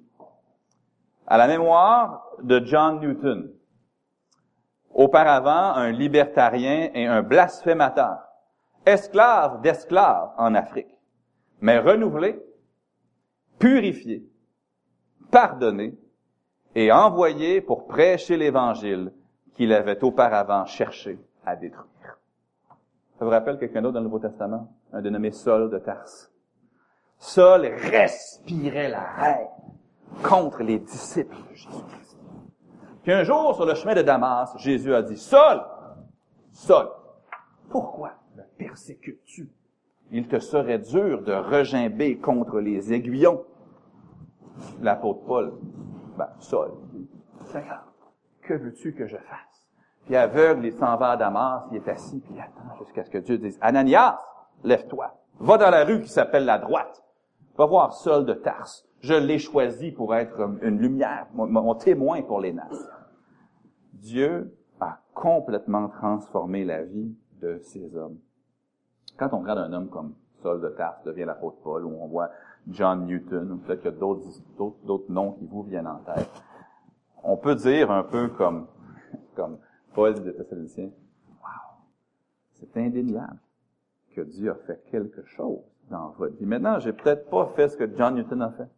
À 1.27 1.37
la 1.37 1.47
mémoire 1.47 2.25
de 2.43 2.65
John 2.65 2.99
Newton, 3.01 3.53
auparavant 4.95 5.75
un 5.75 5.91
libertarien 5.91 6.91
et 6.95 7.07
un 7.07 7.23
blasphémateur, 7.23 8.19
esclave 8.87 9.61
d'esclaves 9.61 10.31
en 10.39 10.55
Afrique, 10.55 10.99
mais 11.61 11.79
renouvelé, 11.79 12.41
purifié, 13.59 14.25
pardonné 15.31 15.95
et 16.75 16.91
envoyé 16.91 17.61
pour 17.61 17.87
prêcher 17.87 18.39
l'Évangile 18.39 19.13
qu'il 19.61 19.75
avait 19.75 20.03
auparavant 20.03 20.65
cherché 20.65 21.19
à 21.45 21.55
détruire. 21.55 22.19
Ça 23.19 23.27
vous 23.27 23.31
rappelle 23.31 23.59
quelqu'un 23.59 23.83
d'autre 23.83 23.93
dans 23.93 24.01
le 24.01 24.07
Nouveau 24.07 24.19
Testament? 24.19 24.73
Un 24.91 25.03
dénommé 25.03 25.33
Saul 25.33 25.69
de 25.69 25.79
Tarse. 25.79 26.33
Saul 27.19 27.67
respirait 27.67 28.89
la 28.89 29.07
haine 29.23 29.49
contre 30.23 30.63
les 30.63 30.79
disciples 30.79 31.37
de 31.51 31.55
Jésus. 31.55 31.69
Puis 33.03 33.13
un 33.13 33.23
jour, 33.23 33.55
sur 33.55 33.67
le 33.67 33.75
chemin 33.75 33.95
de 33.95 34.01
Damas, 34.01 34.57
Jésus 34.57 34.95
a 34.95 35.03
dit, 35.03 35.19
Saul, 35.19 35.61
Saul, 36.53 36.89
pourquoi 37.69 38.15
me 38.37 38.43
persécutes-tu? 38.57 39.53
Il 40.11 40.27
te 40.27 40.39
serait 40.39 40.79
dur 40.79 41.21
de 41.21 41.35
regimber 41.35 42.17
contre 42.17 42.61
les 42.61 42.95
aiguillons. 42.95 43.45
L'apôtre 44.81 45.21
Paul, 45.27 45.53
ben, 46.17 46.31
Saul, 46.39 46.71
Seigneur, 47.45 47.85
que 48.41 48.55
veux-tu 48.55 48.95
que 48.95 49.07
je 49.07 49.19
fasse? 49.19 49.50
Puis 50.11 50.17
aveugle, 50.17 50.67
il 50.67 50.73
s'en 50.73 50.97
va 50.97 51.11
à 51.11 51.17
Damas, 51.17 51.63
il 51.71 51.77
est 51.77 51.89
assis, 51.89 52.19
puis 52.19 52.35
il 52.35 52.41
attend 52.41 52.77
jusqu'à 52.81 53.05
ce 53.05 53.11
que 53.11 53.19
Dieu 53.19 53.39
dise, 53.39 53.57
Ananias, 53.61 54.19
lève-toi, 54.65 55.15
va 55.39 55.57
dans 55.57 55.71
la 55.71 55.85
rue 55.85 56.03
qui 56.03 56.09
s'appelle 56.09 56.47
la 56.47 56.59
droite, 56.59 57.05
va 57.57 57.65
voir 57.65 57.93
Saul 57.93 58.27
de 58.27 58.33
Tarse, 58.33 58.89
je 59.03 59.15
l'ai 59.15 59.39
choisi 59.39 59.93
pour 59.93 60.17
être 60.17 60.41
une 60.63 60.81
lumière, 60.81 61.29
mon, 61.33 61.75
témoin 61.77 62.23
pour 62.23 62.41
les 62.41 62.53
nations. 62.53 62.91
Dieu 63.93 64.53
a 64.81 64.99
complètement 65.15 65.89
transformé 65.91 66.65
la 66.65 66.83
vie 66.83 67.15
de 67.41 67.61
ces 67.63 67.95
hommes. 67.95 68.19
Quand 69.17 69.33
on 69.33 69.39
regarde 69.39 69.61
un 69.61 69.73
homme 69.73 69.91
comme 69.91 70.15
Saul 70.43 70.61
de 70.61 70.71
Tarse 70.71 71.05
devient 71.05 71.25
l'apôtre 71.25 71.59
Paul, 71.63 71.85
ou 71.85 71.97
on 72.01 72.09
voit 72.09 72.31
John 72.67 73.07
Newton, 73.07 73.53
ou 73.53 73.57
peut-être 73.59 73.83
qu'il 73.83 73.93
y 73.93 73.95
a 73.95 73.97
d'autres, 73.97 74.27
d'autres, 74.85 75.13
noms 75.13 75.35
qui 75.35 75.47
vous 75.47 75.63
viennent 75.63 75.87
en 75.87 75.99
tête, 75.99 76.29
on 77.23 77.37
peut 77.37 77.55
dire 77.55 77.93
un 77.93 78.03
peu 78.03 78.27
comme, 78.27 78.67
comme 79.37 79.59
Paul 79.95 80.15
de 80.15 80.31
Thessaloniciens, 80.31 80.91
wow, 81.43 81.77
c'est 82.55 82.77
indéniable 82.77 83.39
que 84.15 84.21
Dieu 84.23 84.51
a 84.51 84.55
fait 84.67 84.83
quelque 84.91 85.25
chose 85.25 85.61
dans 85.91 86.11
votre 86.11 86.37
vie. 86.37 86.47
Maintenant, 86.47 86.79
j'ai 86.79 86.93
peut-être 86.93 87.29
pas 87.29 87.47
fait 87.57 87.69
ce 87.69 87.77
que 87.77 87.97
John 87.97 88.15
Newton 88.15 88.43
a 88.43 88.51
fait. 88.51 88.69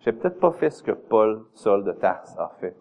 J'ai 0.00 0.12
peut-être 0.12 0.40
pas 0.40 0.52
fait 0.52 0.70
ce 0.70 0.82
que 0.82 0.92
Paul, 0.92 1.44
Saul 1.54 1.84
de 1.84 1.92
Tarse 1.92 2.36
a 2.38 2.50
fait. 2.60 2.76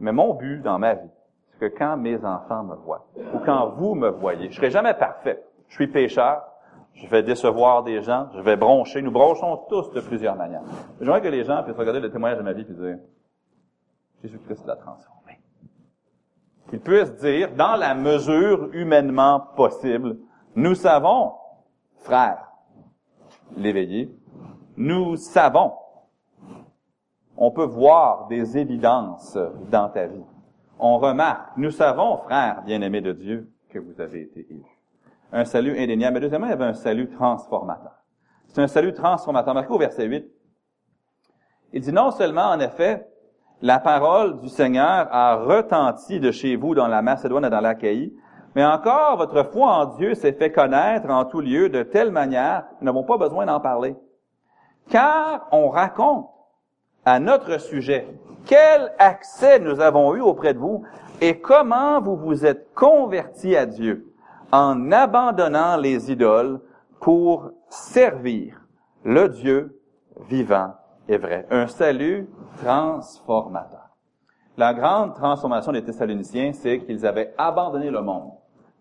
Mais 0.00 0.12
mon 0.12 0.34
but 0.34 0.60
dans 0.60 0.78
ma 0.78 0.94
vie, 0.94 1.10
c'est 1.50 1.58
que 1.58 1.78
quand 1.78 1.96
mes 1.96 2.24
enfants 2.24 2.62
me 2.62 2.76
voient, 2.76 3.06
ou 3.34 3.38
quand 3.44 3.70
vous 3.70 3.94
me 3.94 4.10
voyez, 4.10 4.50
je 4.50 4.56
serai 4.56 4.70
jamais 4.70 4.94
parfait. 4.94 5.42
Je 5.68 5.74
suis 5.74 5.88
pécheur, 5.88 6.44
je 6.94 7.06
vais 7.08 7.22
décevoir 7.22 7.82
des 7.82 8.00
gens, 8.02 8.28
je 8.34 8.40
vais 8.40 8.56
broncher. 8.56 9.02
Nous 9.02 9.10
bronchons 9.10 9.64
tous 9.68 9.90
de 9.90 10.00
plusieurs 10.00 10.36
manières. 10.36 10.62
J'aimerais 11.00 11.20
que 11.20 11.28
les 11.28 11.44
gens 11.44 11.62
puissent 11.62 11.76
regarder 11.76 12.00
le 12.00 12.10
témoignage 12.10 12.38
de 12.38 12.44
ma 12.44 12.52
vie 12.52 12.62
et 12.62 12.72
dire, 12.72 12.98
Jésus-Christ 14.22 14.66
l'a 14.66 14.76
transformé. 14.76 15.15
Qu'ils 16.68 16.80
puissent 16.80 17.14
dire, 17.16 17.54
dans 17.54 17.76
la 17.76 17.94
mesure 17.94 18.70
humainement 18.72 19.40
possible, 19.56 20.18
nous 20.54 20.74
savons, 20.74 21.32
frère, 21.98 22.50
l'éveillé, 23.56 24.10
nous 24.76 25.16
savons 25.16 25.72
on 27.36 27.50
peut 27.50 27.64
voir 27.64 28.28
des 28.28 28.56
évidences 28.56 29.36
dans 29.70 29.88
ta 29.88 30.06
vie. 30.06 30.24
On 30.78 30.98
remarque, 30.98 31.56
nous 31.56 31.70
savons, 31.70 32.16
frères 32.18 32.62
bien-aimés 32.64 33.00
de 33.00 33.12
Dieu, 33.12 33.52
que 33.70 33.78
vous 33.78 34.00
avez 34.00 34.22
été 34.22 34.46
élus. 34.50 34.62
Un 35.32 35.44
salut 35.44 35.78
indéniable. 35.78 36.14
Mais 36.14 36.20
deuxièmement, 36.20 36.46
il 36.46 36.50
y 36.50 36.54
avait 36.54 36.64
un 36.64 36.74
salut 36.74 37.10
transformateur. 37.10 37.92
C'est 38.48 38.62
un 38.62 38.68
salut 38.68 38.92
transformateur. 38.92 39.54
Marquez 39.54 39.72
au 39.72 39.78
verset 39.78 40.06
8. 40.06 40.24
Il 41.72 41.82
dit 41.82 41.92
non 41.92 42.10
seulement, 42.10 42.50
en 42.50 42.60
effet, 42.60 43.06
la 43.62 43.78
parole 43.78 44.40
du 44.40 44.48
Seigneur 44.48 45.08
a 45.10 45.36
retenti 45.36 46.20
de 46.20 46.30
chez 46.30 46.56
vous 46.56 46.74
dans 46.74 46.88
la 46.88 47.02
Macédoine 47.02 47.44
et 47.44 47.50
dans 47.50 47.60
l'Achaïe, 47.60 48.12
mais 48.54 48.64
encore 48.64 49.16
votre 49.16 49.42
foi 49.44 49.68
en 49.68 49.84
Dieu 49.96 50.14
s'est 50.14 50.32
fait 50.32 50.52
connaître 50.52 51.10
en 51.10 51.24
tout 51.24 51.40
lieu 51.40 51.68
de 51.68 51.82
telle 51.82 52.10
manière 52.10 52.64
nous 52.80 52.86
n'avons 52.86 53.02
pas 53.02 53.18
besoin 53.18 53.46
d'en 53.46 53.60
parler. 53.60 53.96
Car 54.90 55.46
on 55.52 55.68
raconte 55.68 56.28
à 57.04 57.18
notre 57.18 57.58
sujet 57.60 58.06
quel 58.44 58.92
accès 58.98 59.58
nous 59.58 59.80
avons 59.80 60.14
eu 60.14 60.20
auprès 60.20 60.54
de 60.54 60.58
vous 60.58 60.84
et 61.20 61.40
comment 61.40 62.00
vous 62.00 62.16
vous 62.16 62.46
êtes 62.46 62.72
convertis 62.74 63.56
à 63.56 63.66
Dieu 63.66 64.12
en 64.52 64.92
abandonnant 64.92 65.76
les 65.76 66.12
idoles 66.12 66.60
pour 67.00 67.50
servir 67.68 68.60
le 69.04 69.28
Dieu 69.28 69.80
vivant 70.28 70.74
et 71.08 71.18
vrai. 71.18 71.46
Un 71.50 71.66
salut 71.66 72.28
transformateur. 72.58 73.90
La 74.56 74.72
grande 74.72 75.14
transformation 75.14 75.72
des 75.72 75.84
Thessaloniciens, 75.84 76.52
c'est 76.52 76.80
qu'ils 76.80 77.04
avaient 77.06 77.34
abandonné 77.36 77.90
le 77.90 78.00
monde 78.00 78.32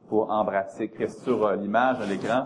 pour 0.08 0.32
embrasser 0.32 0.90
Christ. 0.90 1.24
Sur 1.24 1.46
euh, 1.46 1.56
l'image 1.56 2.00
à 2.00 2.06
l'écran, 2.06 2.46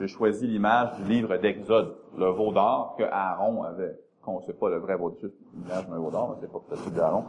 j'ai 0.00 0.08
choisi 0.08 0.46
l'image 0.46 0.96
du 0.96 1.04
livre 1.04 1.36
d'Exode, 1.36 1.96
le 2.18 2.26
veau 2.30 2.52
d'or 2.52 2.96
que 2.98 3.04
Aaron 3.04 3.62
avait. 3.62 3.96
Sait 4.46 4.54
pas 4.54 4.70
le 4.70 4.78
vrai 4.78 4.96
veau 4.96 5.10
d'or, 5.10 5.30
l'image 5.54 5.88
d'un 5.88 5.98
veau 5.98 6.10
d'or, 6.10 6.36
c'est 6.40 6.50
pas 6.50 6.58
peut-être 6.66 6.80
celui 6.80 6.96
d'Aaron. 6.96 7.24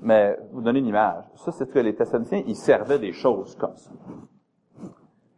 Mais 0.00 0.36
vous 0.52 0.60
donnez 0.60 0.80
une 0.80 0.88
image. 0.88 1.24
Ça, 1.36 1.52
c'est 1.52 1.70
que 1.70 1.78
les 1.78 1.94
Thessaloniciens, 1.94 2.42
ils 2.46 2.56
servaient 2.56 2.98
des 2.98 3.12
choses 3.12 3.54
comme 3.54 3.76
ça. 3.76 3.90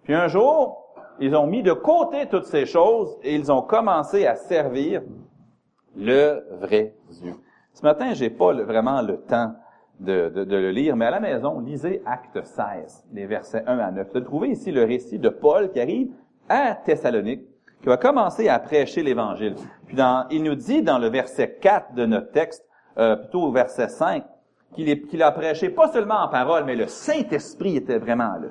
Puis 0.02 0.14
un 0.14 0.26
jour, 0.26 0.94
ils 1.20 1.36
ont 1.36 1.46
mis 1.46 1.62
de 1.62 1.72
côté 1.72 2.26
toutes 2.28 2.46
ces 2.46 2.66
choses 2.66 3.16
et 3.22 3.34
ils 3.34 3.52
ont 3.52 3.62
commencé 3.62 4.26
à 4.26 4.34
servir 4.34 5.02
le 5.98 6.44
vrai 6.60 6.94
Dieu. 7.10 7.34
Ce 7.74 7.82
matin, 7.82 8.14
j'ai 8.14 8.30
pas 8.30 8.52
vraiment 8.52 9.02
le 9.02 9.18
temps 9.18 9.54
de, 10.00 10.28
de, 10.28 10.56
le 10.56 10.70
lire, 10.70 10.96
mais 10.96 11.06
à 11.06 11.10
la 11.10 11.20
maison, 11.20 11.58
lisez 11.60 12.02
Acte 12.06 12.42
16, 12.42 13.06
les 13.12 13.26
versets 13.26 13.64
1 13.66 13.78
à 13.78 13.90
9. 13.90 14.08
Vous 14.14 14.20
trouvez 14.20 14.48
ici 14.50 14.70
le 14.70 14.84
récit 14.84 15.18
de 15.18 15.28
Paul 15.28 15.70
qui 15.72 15.80
arrive 15.80 16.10
à 16.48 16.74
Thessalonique, 16.74 17.42
qui 17.80 17.86
va 17.86 17.96
commencer 17.96 18.48
à 18.48 18.58
prêcher 18.58 19.02
l'Évangile. 19.02 19.56
Puis 19.86 19.96
dans, 19.96 20.26
il 20.30 20.44
nous 20.44 20.54
dit 20.54 20.82
dans 20.82 20.98
le 20.98 21.08
verset 21.08 21.58
4 21.60 21.94
de 21.94 22.06
notre 22.06 22.30
texte, 22.30 22.64
euh, 22.96 23.16
plutôt 23.16 23.42
au 23.42 23.52
verset 23.52 23.88
5, 23.88 24.24
qu'il 24.74 25.22
a 25.22 25.32
prêché 25.32 25.70
pas 25.70 25.88
seulement 25.88 26.22
en 26.22 26.28
parole, 26.28 26.64
mais 26.64 26.76
le 26.76 26.86
Saint-Esprit 26.86 27.76
était 27.76 27.98
vraiment 27.98 28.34
là. 28.34 28.48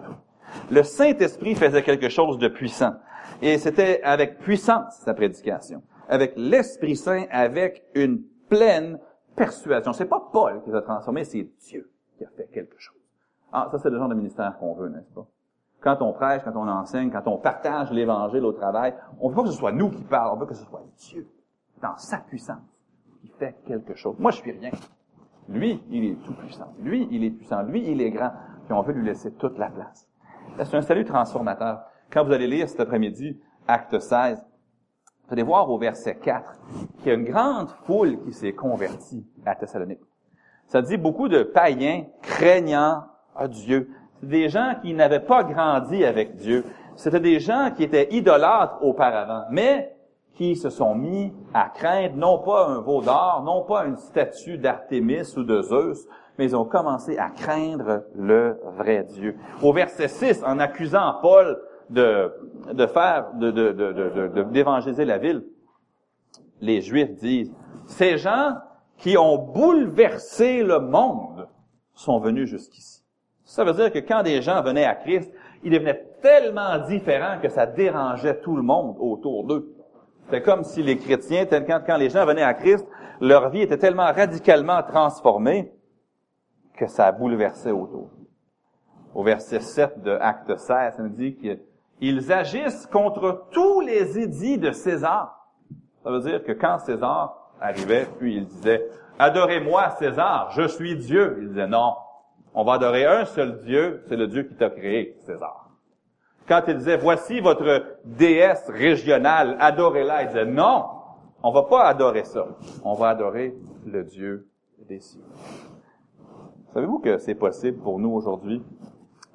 Le 0.71 0.83
Saint-Esprit 0.83 1.55
faisait 1.55 1.83
quelque 1.83 2.09
chose 2.09 2.37
de 2.37 2.47
puissant. 2.47 2.93
Et 3.41 3.57
c'était 3.57 4.01
avec 4.03 4.39
puissance 4.39 4.95
sa 5.03 5.13
prédication. 5.13 5.81
Avec 6.07 6.33
l'Esprit 6.37 6.95
Saint, 6.95 7.25
avec 7.29 7.83
une 7.95 8.23
pleine 8.49 8.99
persuasion. 9.35 9.93
C'est 9.93 10.05
pas 10.05 10.29
Paul 10.31 10.61
qui 10.63 10.71
a 10.71 10.81
transformés, 10.81 11.23
c'est 11.23 11.49
Dieu 11.59 11.91
qui 12.17 12.25
a 12.25 12.29
fait 12.29 12.49
quelque 12.51 12.79
chose. 12.79 12.97
Ah, 13.51 13.67
ça 13.71 13.77
c'est 13.77 13.89
le 13.89 13.97
genre 13.97 14.09
de 14.09 14.15
ministère 14.15 14.57
qu'on 14.57 14.73
veut, 14.73 14.89
n'est-ce 14.89 15.11
pas? 15.11 15.27
Quand 15.79 16.01
on 16.01 16.11
prêche, 16.11 16.41
quand 16.43 16.55
on 16.55 16.67
enseigne, 16.67 17.11
quand 17.11 17.27
on 17.27 17.37
partage 17.37 17.91
l'Évangile 17.91 18.43
au 18.43 18.51
travail, 18.51 18.95
on 19.19 19.29
veut 19.29 19.35
pas 19.35 19.43
que 19.43 19.49
ce 19.49 19.57
soit 19.57 19.71
nous 19.71 19.89
qui 19.91 20.03
parlons, 20.03 20.33
on 20.33 20.37
veut 20.37 20.47
que 20.47 20.55
ce 20.55 20.65
soit 20.65 20.83
Dieu, 20.97 21.27
dans 21.81 21.95
sa 21.97 22.17
puissance, 22.17 22.57
qui 23.21 23.27
fait 23.37 23.55
quelque 23.65 23.93
chose. 23.95 24.15
Moi, 24.17 24.31
je 24.31 24.37
suis 24.37 24.51
rien. 24.51 24.71
Lui, 25.47 25.81
il 25.89 26.03
est 26.03 26.15
tout 26.25 26.33
puissant. 26.33 26.73
Lui, 26.79 27.07
il 27.11 27.23
est 27.23 27.29
puissant. 27.29 27.61
Lui, 27.61 27.89
il 27.89 28.01
est 28.01 28.11
grand. 28.11 28.31
Puis 28.65 28.73
on 28.73 28.81
veut 28.81 28.93
lui 28.93 29.05
laisser 29.05 29.31
toute 29.33 29.57
la 29.57 29.69
place. 29.69 30.09
C'est 30.57 30.75
un 30.75 30.81
salut 30.81 31.05
transformateur. 31.05 31.83
Quand 32.11 32.25
vous 32.25 32.31
allez 32.31 32.47
lire 32.47 32.67
cet 32.67 32.79
après-midi, 32.79 33.39
acte 33.67 33.99
16, 33.99 34.43
vous 35.27 35.33
allez 35.33 35.43
voir 35.43 35.69
au 35.69 35.77
verset 35.77 36.15
4 36.15 36.53
qu'il 36.99 37.07
y 37.07 37.11
a 37.11 37.13
une 37.15 37.25
grande 37.25 37.69
foule 37.83 38.17
qui 38.23 38.31
s'est 38.31 38.53
convertie 38.53 39.25
à 39.45 39.55
Thessalonique. 39.55 39.99
Ça 40.67 40.81
dit 40.81 40.95
beaucoup 40.95 41.27
de 41.27 41.43
païens 41.43 42.05
craignant 42.21 43.03
à 43.35 43.49
Dieu. 43.49 43.89
C'est 44.21 44.29
des 44.29 44.47
gens 44.47 44.75
qui 44.81 44.93
n'avaient 44.93 45.19
pas 45.19 45.43
grandi 45.43 46.05
avec 46.05 46.37
Dieu. 46.37 46.63
C'était 46.95 47.19
des 47.19 47.41
gens 47.41 47.71
qui 47.75 47.83
étaient 47.83 48.07
idolâtres 48.11 48.77
auparavant, 48.81 49.43
mais 49.51 49.93
qui 50.33 50.55
se 50.55 50.69
sont 50.69 50.95
mis 50.95 51.33
à 51.53 51.69
craindre 51.75 52.15
non 52.15 52.39
pas 52.39 52.67
un 52.67 52.79
veau 52.79 53.01
d'or, 53.01 53.43
non 53.43 53.63
pas 53.63 53.85
une 53.85 53.97
statue 53.97 54.57
d'Artémis 54.57 55.35
ou 55.35 55.43
de 55.43 55.61
Zeus, 55.61 56.07
mais 56.37 56.45
ils 56.45 56.55
ont 56.55 56.65
commencé 56.65 57.17
à 57.17 57.29
craindre 57.31 58.03
le 58.15 58.61
vrai 58.77 59.03
Dieu. 59.03 59.35
Au 59.61 59.73
verset 59.73 60.07
6, 60.07 60.43
en 60.45 60.59
accusant 60.59 61.15
Paul 61.21 61.59
de, 61.89 62.33
de 62.73 62.85
faire, 62.87 63.33
de, 63.33 63.51
de, 63.51 63.71
de, 63.71 64.43
d'évangéliser 64.43 65.05
la 65.05 65.17
ville, 65.17 65.43
les 66.61 66.81
Juifs 66.81 67.13
disent, 67.15 67.53
ces 67.85 68.17
gens 68.17 68.55
qui 68.97 69.17
ont 69.17 69.37
bouleversé 69.37 70.63
le 70.63 70.79
monde 70.79 71.47
sont 71.93 72.19
venus 72.19 72.49
jusqu'ici. 72.49 73.03
Ça 73.43 73.63
veut 73.63 73.73
dire 73.73 73.91
que 73.91 73.99
quand 73.99 74.23
des 74.23 74.41
gens 74.41 74.61
venaient 74.61 74.85
à 74.85 74.95
Christ, 74.95 75.31
ils 75.63 75.71
devenaient 75.71 76.05
tellement 76.21 76.79
différents 76.79 77.39
que 77.39 77.49
ça 77.49 77.65
dérangeait 77.65 78.39
tout 78.41 78.55
le 78.55 78.61
monde 78.61 78.97
autour 78.99 79.45
d'eux. 79.45 79.73
C'est 80.29 80.41
comme 80.41 80.63
si 80.63 80.83
les 80.83 80.97
chrétiens, 80.97 81.45
quand, 81.45 81.97
les 81.97 82.09
gens 82.09 82.25
venaient 82.25 82.43
à 82.43 82.53
Christ, 82.53 82.85
leur 83.21 83.49
vie 83.49 83.61
était 83.61 83.77
tellement 83.77 84.11
radicalement 84.11 84.83
transformée 84.83 85.71
que 86.73 86.87
ça 86.87 87.07
a 87.07 87.11
bouleversé 87.11 87.71
autour. 87.71 88.09
Au 89.15 89.23
verset 89.23 89.61
7 89.61 90.01
de 90.01 90.11
Acte 90.11 90.57
16, 90.57 90.67
ça 90.67 90.95
nous 90.99 91.09
dit 91.09 91.37
qu'ils 91.99 92.31
agissent 92.31 92.85
contre 92.87 93.47
tous 93.51 93.81
les 93.81 94.19
édits 94.19 94.57
de 94.57 94.71
César. 94.71 95.47
Ça 96.03 96.11
veut 96.11 96.21
dire 96.21 96.43
que 96.43 96.51
quand 96.51 96.79
César 96.79 97.51
arrivait, 97.59 98.07
puis 98.19 98.37
il 98.37 98.45
disait, 98.45 98.87
Adorez-moi 99.19 99.89
César, 99.97 100.51
je 100.51 100.67
suis 100.67 100.95
Dieu. 100.95 101.37
Il 101.41 101.47
disait, 101.49 101.67
non, 101.67 101.95
on 102.53 102.63
va 102.63 102.73
adorer 102.73 103.05
un 103.05 103.25
seul 103.25 103.61
Dieu, 103.63 104.03
c'est 104.07 104.15
le 104.15 104.27
Dieu 104.27 104.43
qui 104.43 104.55
t'a 104.55 104.69
créé, 104.69 105.15
César. 105.25 105.69
Quand 106.47 106.61
il 106.67 106.77
disait, 106.77 106.97
voici 106.97 107.39
votre 107.39 107.97
déesse 108.05 108.69
régionale, 108.69 109.57
adorez-la, 109.59 110.23
il 110.23 110.27
disait, 110.27 110.45
non, 110.45 110.85
on 111.43 111.51
va 111.51 111.63
pas 111.63 111.85
adorer 111.85 112.23
ça. 112.23 112.47
On 112.83 112.93
va 112.93 113.09
adorer 113.09 113.55
le 113.85 114.03
Dieu 114.03 114.47
des 114.87 114.99
cieux. 114.99 115.23
Savez-vous 116.73 116.99
que 116.99 117.17
c'est 117.17 117.35
possible 117.35 117.79
pour 117.79 117.99
nous 117.99 118.11
aujourd'hui 118.11 118.63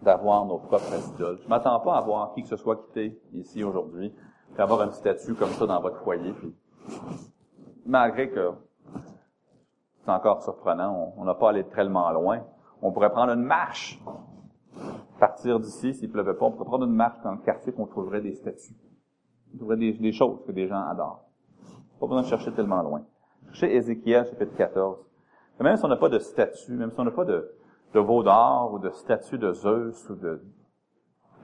d'avoir 0.02 0.44
nos 0.44 0.58
propres 0.58 1.14
idoles? 1.14 1.38
Je 1.42 1.48
m'attends 1.48 1.80
pas 1.80 1.96
à 1.96 2.00
voir 2.00 2.32
qui 2.34 2.42
que 2.42 2.48
ce 2.48 2.56
soit 2.56 2.76
quitté 2.76 3.20
ici 3.32 3.64
aujourd'hui, 3.64 4.14
d'avoir 4.56 4.82
une 4.82 4.92
statue 4.92 5.34
comme 5.34 5.50
ça 5.50 5.66
dans 5.66 5.80
votre 5.80 5.98
foyer. 5.98 6.32
Puis, 6.32 6.54
malgré 7.86 8.30
que 8.30 8.50
c'est 10.04 10.10
encore 10.10 10.42
surprenant, 10.42 11.14
on 11.16 11.24
n'a 11.24 11.34
pas 11.34 11.50
allé 11.50 11.64
tellement 11.64 12.10
loin. 12.10 12.40
On 12.82 12.92
pourrait 12.92 13.12
prendre 13.12 13.32
une 13.32 13.44
marche, 13.44 14.00
partir 15.20 15.60
d'ici, 15.60 15.94
s'il 15.94 16.10
pleuvait 16.10 16.34
pas, 16.34 16.46
on 16.46 16.50
pourrait 16.50 16.66
prendre 16.66 16.84
une 16.84 16.94
marche 16.94 17.20
dans 17.22 17.32
le 17.32 17.38
quartier 17.38 17.72
qu'on 17.72 17.86
trouverait 17.86 18.20
des 18.20 18.34
statues. 18.34 18.74
On 19.54 19.58
trouverait 19.58 19.76
des, 19.76 19.92
des 19.92 20.12
choses 20.12 20.40
que 20.46 20.52
des 20.52 20.66
gens 20.66 20.84
adorent. 20.88 21.24
Pas 22.00 22.06
besoin 22.06 22.22
de 22.22 22.26
chercher 22.26 22.52
tellement 22.52 22.82
loin. 22.82 23.02
Chez 23.52 23.74
Ézéchiel, 23.76 24.26
chapitre 24.26 24.56
14 24.56 24.98
même 25.62 25.76
si 25.76 25.84
on 25.84 25.88
n'a 25.88 25.96
pas 25.96 26.08
de 26.08 26.18
statue, 26.18 26.72
même 26.72 26.90
si 26.90 27.00
on 27.00 27.04
n'a 27.04 27.10
pas 27.10 27.24
de, 27.24 27.52
de 27.94 28.00
veau 28.00 28.22
d'or 28.22 28.72
ou 28.72 28.78
de 28.78 28.90
statue 28.90 29.38
de 29.38 29.52
Zeus 29.52 30.08
ou 30.08 30.14
de 30.14 30.42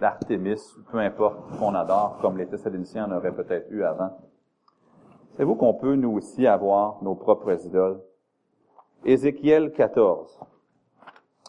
d'Artémis, 0.01 0.63
peu 0.93 0.99
importe 0.99 1.39
qu'on 1.59 1.75
adore, 1.75 2.19
comme 2.21 2.39
les 2.39 2.47
Thessaloniciens 2.47 3.11
en 3.11 3.17
auraient 3.17 3.35
peut-être 3.35 3.67
eu 3.71 3.83
avant. 3.83 4.17
Savez-vous 5.33 5.57
qu'on 5.57 5.75
peut 5.75 5.97
nous 5.97 6.13
aussi 6.13 6.47
avoir 6.47 7.03
nos 7.03 7.15
propres 7.15 7.67
idoles? 7.67 8.01
Ézéchiel 9.05 9.73
14, 9.73 10.41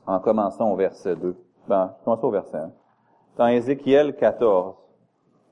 en 0.08 0.20
commençant 0.20 0.72
au 0.72 0.76
verset 0.76 1.16
2. 1.16 1.36
Ben, 1.68 1.94
je 2.00 2.04
commence 2.04 2.24
au 2.24 2.32
verset 2.32 2.58
1. 2.58 2.72
Dans 3.38 3.48
Ézéchiel 3.48 4.16
14, 4.16 4.76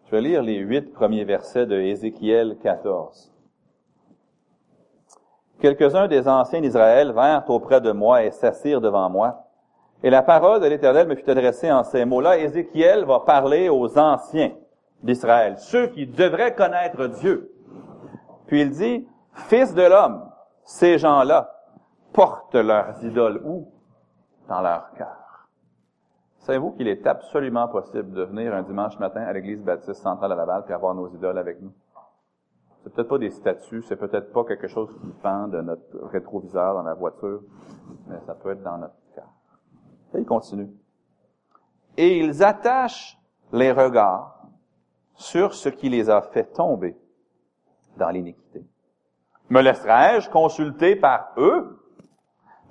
je 0.06 0.12
vais 0.12 0.22
lire 0.22 0.42
les 0.42 0.58
huit 0.58 0.94
premiers 0.94 1.26
versets 1.26 1.66
de 1.66 1.76
Ézéchiel 1.76 2.58
14. 2.62 3.32
Quelques-uns 5.60 6.08
des 6.08 6.28
anciens 6.28 6.62
d'Israël 6.62 7.12
vinrent 7.12 7.50
auprès 7.50 7.82
de 7.82 7.92
moi 7.92 8.24
et 8.24 8.32
s'assirent 8.32 8.82
devant 8.82 9.10
moi. 9.10 9.44
Et 10.04 10.10
la 10.10 10.22
parole 10.22 10.62
de 10.62 10.68
l'Éternel 10.68 11.08
me 11.08 11.16
fut 11.16 11.30
adressée 11.30 11.72
en 11.72 11.84
ces 11.84 12.06
mots-là. 12.06 12.38
Ézéchiel 12.38 13.06
va 13.06 13.22
parler 13.22 13.70
aux 13.70 13.98
anciens 13.98 14.52
d'Israël, 15.02 15.58
ceux 15.58 15.88
qui 15.88 16.06
devraient 16.06 16.54
connaître 16.54 17.08
Dieu. 17.08 17.52
Puis 18.48 18.62
il 18.62 18.72
dit, 18.72 19.08
Fils 19.34 19.74
de 19.74 19.84
l'homme, 19.84 20.30
ces 20.64 20.98
gens-là 20.98 21.54
portent 22.14 22.56
leurs 22.56 23.04
idoles 23.04 23.42
où? 23.46 23.72
Dans 24.50 24.62
leur 24.62 24.92
cœur. 24.94 25.50
Savez-vous 26.40 26.72
qu'il 26.72 26.88
est 26.88 27.06
absolument 27.06 27.68
possible 27.68 28.14
de 28.14 28.24
venir 28.24 28.54
un 28.54 28.64
dimanche 28.64 28.98
matin 29.00 29.22
à 29.22 29.34
l'église 29.34 29.62
baptiste 29.62 30.02
centrale 30.02 30.32
à 30.32 30.36
Laval 30.36 30.64
et 30.70 30.74
avoir 30.74 30.96
nos 30.96 31.10
idoles 31.10 31.38
avec 31.38 31.62
nous? 31.62 31.74
C'est 32.88 32.94
peut-être 32.94 33.10
pas 33.10 33.18
des 33.18 33.32
statues, 33.32 33.82
c'est 33.82 33.98
peut-être 33.98 34.32
pas 34.32 34.46
quelque 34.46 34.70
chose 34.70 34.90
qui 35.02 35.10
pend 35.22 35.50
de 35.50 35.60
notre 35.60 36.06
rétroviseur 36.06 36.74
dans 36.74 36.84
la 36.84 36.94
voiture, 36.94 37.42
mais 38.08 38.18
ça 38.26 38.34
peut 38.34 38.52
être 38.52 38.64
dans 38.64 38.78
notre 38.78 38.96
cœur. 39.14 39.28
Et 40.14 40.20
il 40.20 40.26
continue. 40.26 40.70
Et 41.98 42.20
ils 42.20 42.42
attachent 42.46 43.20
les 43.52 43.74
regards 43.74 44.42
sur 45.16 45.54
ce 45.54 45.68
qui 45.68 45.90
les 45.90 46.10
a 46.10 46.22
fait 46.22 46.46
tomber 46.46 46.98
dans 47.98 48.10
l'iniquité. 48.10 48.66
Me 49.50 49.62
laisserai-je 49.62 50.30
consulter 50.30 50.96
par 50.96 51.34
eux? 51.36 51.86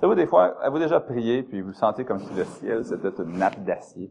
Savez-vous, 0.00 0.14
des 0.14 0.26
fois, 0.26 0.58
avez-vous 0.62 0.78
déjà 0.78 0.98
prié, 0.98 1.42
puis 1.42 1.60
vous 1.60 1.74
sentez 1.74 2.06
comme 2.06 2.20
si 2.20 2.32
le 2.32 2.44
ciel, 2.44 2.86
c'était 2.86 3.22
une 3.22 3.36
nappe 3.36 3.62
d'acier? 3.64 4.10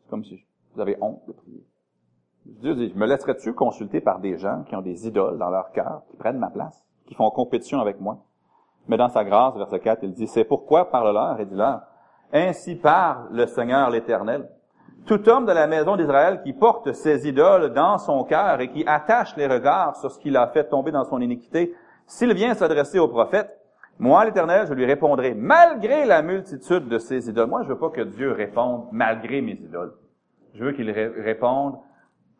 C'est 0.00 0.10
comme 0.10 0.24
si 0.24 0.44
vous 0.74 0.80
avez 0.80 0.98
honte 1.00 1.24
de 1.28 1.32
prier. 1.32 1.64
Dieu 2.44 2.74
dit, 2.74 2.92
me 2.96 3.06
laisserais-tu 3.06 3.52
consulter 3.52 4.00
par 4.00 4.18
des 4.18 4.36
gens 4.36 4.64
qui 4.64 4.74
ont 4.74 4.82
des 4.82 5.06
idoles 5.06 5.38
dans 5.38 5.50
leur 5.50 5.70
cœur, 5.72 6.02
qui 6.10 6.16
prennent 6.16 6.38
ma 6.38 6.50
place, 6.50 6.84
qui 7.06 7.14
font 7.14 7.30
compétition 7.30 7.80
avec 7.80 8.00
moi? 8.00 8.18
Mais 8.88 8.96
dans 8.96 9.08
sa 9.08 9.24
grâce, 9.24 9.56
verset 9.56 9.80
4, 9.80 10.00
il 10.02 10.12
dit, 10.12 10.26
c'est 10.26 10.44
pourquoi 10.44 10.90
parle-leur 10.90 11.38
et 11.38 11.46
dis-leur, 11.46 11.82
ainsi 12.32 12.74
parle 12.74 13.28
le 13.30 13.46
Seigneur 13.46 13.90
l'Éternel. 13.90 14.48
Tout 15.06 15.28
homme 15.28 15.46
de 15.46 15.52
la 15.52 15.66
maison 15.66 15.96
d'Israël 15.96 16.42
qui 16.42 16.52
porte 16.52 16.92
ses 16.92 17.28
idoles 17.28 17.72
dans 17.72 17.98
son 17.98 18.24
cœur 18.24 18.60
et 18.60 18.70
qui 18.70 18.84
attache 18.86 19.36
les 19.36 19.46
regards 19.46 19.96
sur 19.96 20.10
ce 20.10 20.18
qu'il 20.18 20.36
a 20.36 20.48
fait 20.48 20.68
tomber 20.68 20.90
dans 20.90 21.04
son 21.04 21.20
iniquité, 21.20 21.74
s'il 22.06 22.32
vient 22.34 22.54
s'adresser 22.54 22.98
au 22.98 23.08
prophète, 23.08 23.58
moi, 23.98 24.24
l'Éternel, 24.24 24.66
je 24.66 24.74
lui 24.74 24.84
répondrai 24.84 25.34
malgré 25.34 26.06
la 26.06 26.22
multitude 26.22 26.88
de 26.88 26.98
ses 26.98 27.28
idoles. 27.28 27.48
Moi, 27.48 27.62
je 27.62 27.68
veux 27.68 27.78
pas 27.78 27.90
que 27.90 28.00
Dieu 28.00 28.32
réponde 28.32 28.86
malgré 28.90 29.40
mes 29.40 29.52
idoles. 29.52 29.94
Je 30.54 30.64
veux 30.64 30.72
qu'il 30.72 30.90
réponde 30.90 31.76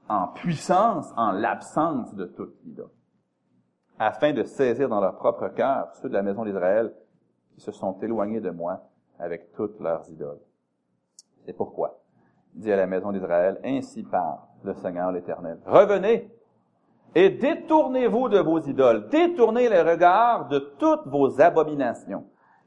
en 0.08 0.28
puissance, 0.28 1.12
en 1.16 1.32
l'absence 1.32 2.14
de 2.14 2.26
toute 2.26 2.54
idole, 2.64 2.90
afin 3.98 4.32
de 4.32 4.42
saisir 4.42 4.88
dans 4.88 5.00
leur 5.00 5.16
propre 5.16 5.48
cœur 5.48 5.88
ceux 6.00 6.08
de 6.08 6.14
la 6.14 6.22
maison 6.22 6.44
d'Israël 6.44 6.92
qui 7.54 7.60
se 7.60 7.72
sont 7.72 7.98
éloignés 8.00 8.40
de 8.40 8.50
moi 8.50 8.82
avec 9.18 9.52
toutes 9.52 9.78
leurs 9.80 10.08
idoles. 10.10 10.40
C'est 11.44 11.52
pourquoi, 11.52 12.00
dit 12.54 12.72
à 12.72 12.76
la 12.76 12.86
maison 12.86 13.12
d'Israël, 13.12 13.60
ainsi 13.64 14.02
parle 14.02 14.38
le 14.64 14.74
Seigneur 14.74 15.12
l'Éternel. 15.12 15.58
Revenez 15.66 16.30
et 17.14 17.30
détournez-vous 17.30 18.28
de 18.28 18.38
vos 18.38 18.60
idoles, 18.60 19.08
détournez 19.10 19.68
les 19.68 19.82
regards 19.82 20.48
de 20.48 20.58
toutes 20.78 21.06
vos 21.06 21.40
abominations. 21.40 22.24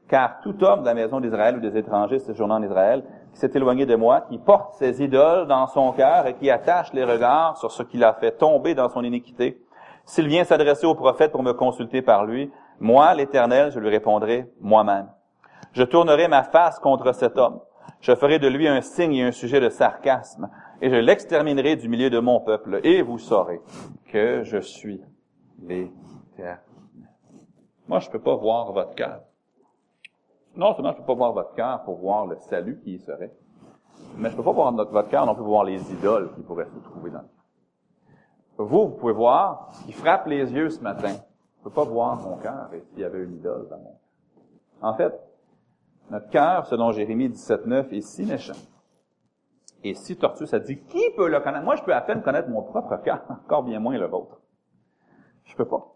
Car 0.08 0.40
tout 0.40 0.62
homme 0.62 0.82
de 0.82 0.86
la 0.86 0.94
maison 0.94 1.20
d'Israël 1.20 1.56
ou 1.56 1.60
des 1.60 1.76
étrangers 1.76 2.20
séjournant 2.20 2.56
en 2.56 2.62
Israël 2.62 3.04
s'est 3.36 3.50
éloigné 3.54 3.86
de 3.86 3.96
moi, 3.96 4.22
qui 4.22 4.38
porte 4.38 4.74
ses 4.74 5.02
idoles 5.02 5.46
dans 5.46 5.66
son 5.66 5.92
cœur 5.92 6.26
et 6.26 6.34
qui 6.34 6.50
attache 6.50 6.92
les 6.92 7.04
regards 7.04 7.56
sur 7.58 7.70
ce 7.70 7.82
qu'il 7.82 8.02
a 8.02 8.14
fait 8.14 8.32
tomber 8.32 8.74
dans 8.74 8.88
son 8.88 9.04
iniquité, 9.04 9.60
s'il 10.04 10.28
vient 10.28 10.44
s'adresser 10.44 10.86
au 10.86 10.94
prophète 10.94 11.32
pour 11.32 11.42
me 11.42 11.52
consulter 11.52 12.00
par 12.00 12.24
lui, 12.24 12.50
moi, 12.78 13.14
l'Éternel, 13.14 13.72
je 13.72 13.80
lui 13.80 13.88
répondrai 13.88 14.50
moi-même. 14.60 15.08
Je 15.72 15.82
tournerai 15.82 16.28
ma 16.28 16.44
face 16.44 16.78
contre 16.78 17.12
cet 17.12 17.36
homme. 17.36 17.60
Je 18.00 18.14
ferai 18.14 18.38
de 18.38 18.48
lui 18.48 18.68
un 18.68 18.80
signe 18.80 19.14
et 19.14 19.24
un 19.24 19.32
sujet 19.32 19.60
de 19.60 19.68
sarcasme, 19.68 20.48
et 20.80 20.90
je 20.90 20.96
l'exterminerai 20.96 21.76
du 21.76 21.88
milieu 21.88 22.10
de 22.10 22.18
mon 22.18 22.40
peuple, 22.40 22.80
et 22.84 23.02
vous 23.02 23.18
saurez 23.18 23.60
que 24.12 24.42
je 24.44 24.58
suis 24.58 25.02
l'Éternel. 25.62 26.60
Moi, 27.88 28.00
je 28.00 28.08
ne 28.08 28.12
peux 28.12 28.20
pas 28.20 28.34
voir 28.34 28.72
votre 28.72 28.94
cœur. 28.94 29.20
Non 30.56 30.74
seulement 30.74 30.92
je 30.92 30.96
ne 30.96 31.00
peux 31.00 31.06
pas 31.06 31.14
voir 31.14 31.32
votre 31.32 31.54
cœur 31.54 31.82
pour 31.84 31.96
voir 31.96 32.26
le 32.26 32.36
salut 32.36 32.80
qui 32.82 32.94
y 32.94 32.98
serait, 32.98 33.32
mais 34.16 34.30
je 34.30 34.34
ne 34.34 34.38
peux 34.38 34.44
pas 34.44 34.52
voir 34.52 34.72
votre 34.72 35.08
cœur 35.08 35.26
non 35.26 35.34
plus 35.34 35.42
pour 35.42 35.50
voir 35.50 35.64
les 35.64 35.92
idoles 35.92 36.32
qui 36.34 36.42
pourraient 36.42 36.66
se 36.66 36.78
trouver 36.78 37.10
dans 37.10 37.18
le 37.18 37.24
cœur. 37.24 38.66
Vous, 38.66 38.88
vous 38.88 38.96
pouvez 38.96 39.12
voir 39.12 39.68
ce 39.72 39.84
qui 39.84 39.92
frappe 39.92 40.26
les 40.26 40.50
yeux 40.50 40.70
ce 40.70 40.80
matin. 40.80 41.08
Je 41.08 41.60
ne 41.60 41.64
peux 41.64 41.70
pas 41.70 41.84
voir 41.84 42.16
mon 42.16 42.36
cœur 42.36 42.70
et 42.72 42.80
s'il 42.80 43.00
y 43.00 43.04
avait 43.04 43.22
une 43.24 43.34
idole 43.36 43.68
dans 43.68 43.76
mon 43.76 43.84
cœur. 43.84 44.00
En 44.80 44.94
fait, 44.94 45.12
notre 46.10 46.30
cœur, 46.30 46.66
selon 46.66 46.92
Jérémie 46.92 47.28
17.9, 47.28 47.92
est 47.92 48.00
si 48.00 48.24
méchant 48.24 48.54
et 49.82 49.94
si 49.94 50.16
tortueux. 50.16 50.46
Ça 50.46 50.58
dit, 50.58 50.78
qui 50.78 51.10
peut 51.16 51.28
le 51.28 51.40
connaître? 51.40 51.64
Moi, 51.64 51.76
je 51.76 51.82
peux 51.82 51.94
à 51.94 52.00
peine 52.00 52.22
connaître 52.22 52.48
mon 52.48 52.62
propre 52.62 52.96
cœur, 53.02 53.22
encore 53.28 53.62
bien 53.62 53.80
moins 53.80 53.98
le 53.98 54.06
vôtre. 54.06 54.40
Je 55.44 55.54
peux 55.54 55.66
pas. 55.66 55.95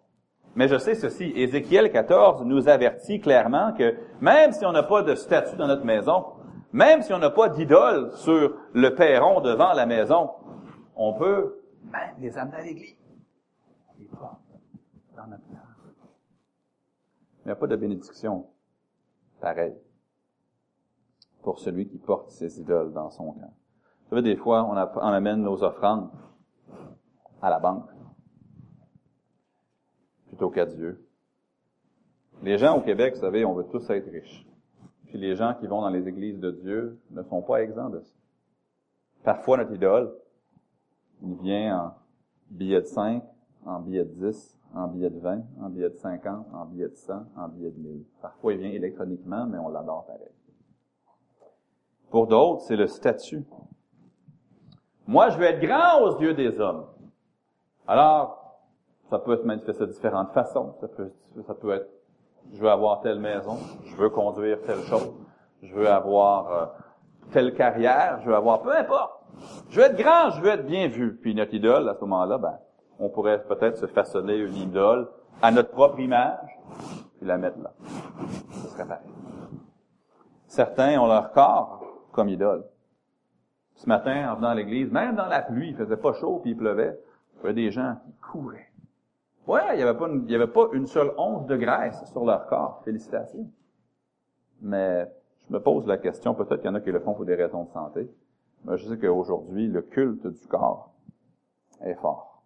Mais 0.54 0.68
je 0.68 0.78
sais 0.78 0.94
ceci, 0.94 1.32
Ézéchiel 1.36 1.92
14 1.92 2.44
nous 2.44 2.68
avertit 2.68 3.20
clairement 3.20 3.72
que 3.72 3.96
même 4.20 4.52
si 4.52 4.64
on 4.64 4.72
n'a 4.72 4.82
pas 4.82 5.02
de 5.02 5.14
statue 5.14 5.56
dans 5.56 5.68
notre 5.68 5.84
maison, 5.84 6.24
même 6.72 7.02
si 7.02 7.12
on 7.12 7.18
n'a 7.18 7.30
pas 7.30 7.48
d'idole 7.48 8.12
sur 8.16 8.56
le 8.72 8.94
perron 8.94 9.40
devant 9.40 9.72
la 9.72 9.86
maison, 9.86 10.30
on 10.96 11.14
peut 11.14 11.60
même 11.84 12.14
les 12.18 12.36
amener 12.36 12.56
à 12.56 12.62
l'église. 12.62 12.96
Il 17.42 17.46
n'y 17.46 17.52
a 17.52 17.56
pas 17.56 17.66
de 17.66 17.76
bénédiction 17.76 18.46
pareille 19.40 19.76
pour 21.42 21.58
celui 21.58 21.88
qui 21.88 21.98
porte 21.98 22.30
ses 22.30 22.60
idoles 22.60 22.92
dans 22.92 23.10
son 23.10 23.32
cœur. 23.32 23.48
Vous 24.10 24.16
savez, 24.16 24.22
des 24.22 24.36
fois, 24.36 24.64
on, 24.64 24.76
amène 24.76 25.42
nos 25.42 25.62
offrandes 25.62 26.10
à 27.40 27.48
la 27.48 27.58
banque 27.58 27.88
plutôt 30.40 30.50
qu'à 30.50 30.64
Dieu. 30.64 31.06
Les 32.42 32.56
gens 32.56 32.78
au 32.78 32.80
Québec, 32.80 33.14
vous 33.14 33.20
savez, 33.20 33.44
on 33.44 33.52
veut 33.52 33.66
tous 33.70 33.90
être 33.90 34.10
riches. 34.10 34.46
Puis 35.04 35.18
les 35.18 35.36
gens 35.36 35.52
qui 35.52 35.66
vont 35.66 35.82
dans 35.82 35.90
les 35.90 36.08
églises 36.08 36.40
de 36.40 36.50
Dieu 36.50 36.98
ne 37.10 37.22
sont 37.24 37.42
pas 37.42 37.62
exempts 37.62 37.90
de 37.90 38.00
ça. 38.00 38.14
Parfois, 39.22 39.58
notre 39.58 39.74
idole, 39.74 40.14
il 41.22 41.36
vient 41.42 41.78
en 41.78 41.94
billet 42.48 42.80
de 42.80 42.86
5, 42.86 43.22
en 43.66 43.80
billet 43.80 44.06
de 44.06 44.28
10, 44.28 44.56
en 44.74 44.86
billet 44.88 45.10
de 45.10 45.18
20, 45.18 45.42
en 45.60 45.68
billet 45.68 45.90
de 45.90 45.96
50, 45.96 46.46
en 46.54 46.64
billet 46.64 46.88
de 46.88 46.94
100, 46.94 47.12
en 47.36 47.48
billet 47.48 47.70
de 47.70 47.78
1000. 47.78 48.04
Parfois, 48.22 48.54
il 48.54 48.60
vient 48.60 48.70
électroniquement, 48.70 49.44
mais 49.44 49.58
on 49.58 49.68
l'adore 49.68 50.06
pareil. 50.06 50.32
Pour 52.08 52.28
d'autres, 52.28 52.62
c'est 52.62 52.76
le 52.76 52.86
statut. 52.86 53.44
Moi, 55.06 55.28
je 55.28 55.36
veux 55.36 55.44
être 55.44 55.60
grand 55.60 56.00
aux 56.00 56.18
yeux 56.18 56.32
des 56.32 56.58
hommes. 56.58 56.86
Alors, 57.86 58.39
ça 59.10 59.18
peut 59.18 59.36
se 59.36 59.42
manifester 59.42 59.86
de 59.86 59.92
différentes 59.92 60.32
façons. 60.32 60.74
Ça 60.80 61.54
peut, 61.54 61.72
être, 61.72 61.88
je 62.52 62.60
veux 62.60 62.70
avoir 62.70 63.00
telle 63.00 63.18
maison, 63.18 63.58
je 63.86 63.96
veux 63.96 64.08
conduire 64.08 64.62
telle 64.62 64.82
chose, 64.84 65.12
je 65.62 65.74
veux 65.74 65.88
avoir 65.88 66.52
euh, 66.52 66.66
telle 67.32 67.54
carrière, 67.54 68.20
je 68.22 68.28
veux 68.28 68.36
avoir, 68.36 68.62
peu 68.62 68.74
importe. 68.74 69.12
Je 69.70 69.80
veux 69.80 69.86
être 69.86 69.96
grand, 69.96 70.30
je 70.30 70.40
veux 70.40 70.50
être 70.50 70.66
bien 70.66 70.88
vu. 70.88 71.16
Puis 71.16 71.34
notre 71.34 71.54
idole, 71.54 71.88
à 71.88 71.94
ce 71.94 72.00
moment-là, 72.00 72.38
ben, 72.38 72.58
on 72.98 73.08
pourrait 73.08 73.42
peut-être 73.44 73.78
se 73.78 73.86
façonner 73.86 74.36
une 74.36 74.56
idole 74.56 75.08
à 75.42 75.50
notre 75.50 75.70
propre 75.70 75.98
image, 75.98 76.58
puis 77.16 77.26
la 77.26 77.36
mettre 77.36 77.58
là. 77.58 77.72
Ce 78.52 78.68
serait 78.68 78.86
pareil. 78.86 79.06
Certains 80.46 81.00
ont 81.00 81.06
leur 81.06 81.32
corps 81.32 81.82
comme 82.12 82.28
idole. 82.28 82.64
Ce 83.74 83.88
matin, 83.88 84.30
en 84.32 84.36
venant 84.36 84.48
à 84.48 84.54
l'église, 84.54 84.90
même 84.90 85.16
dans 85.16 85.26
la 85.26 85.40
pluie, 85.40 85.70
il 85.70 85.76
faisait 85.76 85.96
pas 85.96 86.12
chaud 86.12 86.40
puis 86.42 86.50
il 86.50 86.56
pleuvait, 86.56 87.00
il 87.34 87.36
y 87.38 87.44
avait 87.44 87.54
des 87.54 87.70
gens 87.70 87.96
qui 88.04 88.12
couraient. 88.20 88.69
Ouais, 89.46 89.60
il 89.72 89.76
n'y 89.76 89.82
avait 89.82 89.98
pas 89.98 90.08
une, 90.08 90.32
avait 90.32 90.46
pas 90.46 90.68
une 90.72 90.86
seule 90.86 91.12
once 91.16 91.46
de 91.46 91.56
graisse 91.56 92.04
sur 92.12 92.24
leur 92.24 92.46
corps. 92.46 92.82
Félicitations. 92.84 93.50
Mais 94.60 95.10
je 95.48 95.52
me 95.52 95.60
pose 95.60 95.86
la 95.86 95.98
question, 95.98 96.34
peut-être 96.34 96.60
qu'il 96.60 96.66
y 96.66 96.68
en 96.68 96.74
a 96.74 96.80
qui 96.80 96.92
le 96.92 97.00
font 97.00 97.14
pour 97.14 97.24
des 97.24 97.34
raisons 97.34 97.64
de 97.64 97.70
santé. 97.70 98.08
Mais 98.64 98.76
je 98.76 98.86
sais 98.86 98.98
qu'aujourd'hui, 98.98 99.68
le 99.68 99.82
culte 99.82 100.26
du 100.26 100.46
corps 100.46 100.92
est 101.80 101.94
fort. 101.94 102.42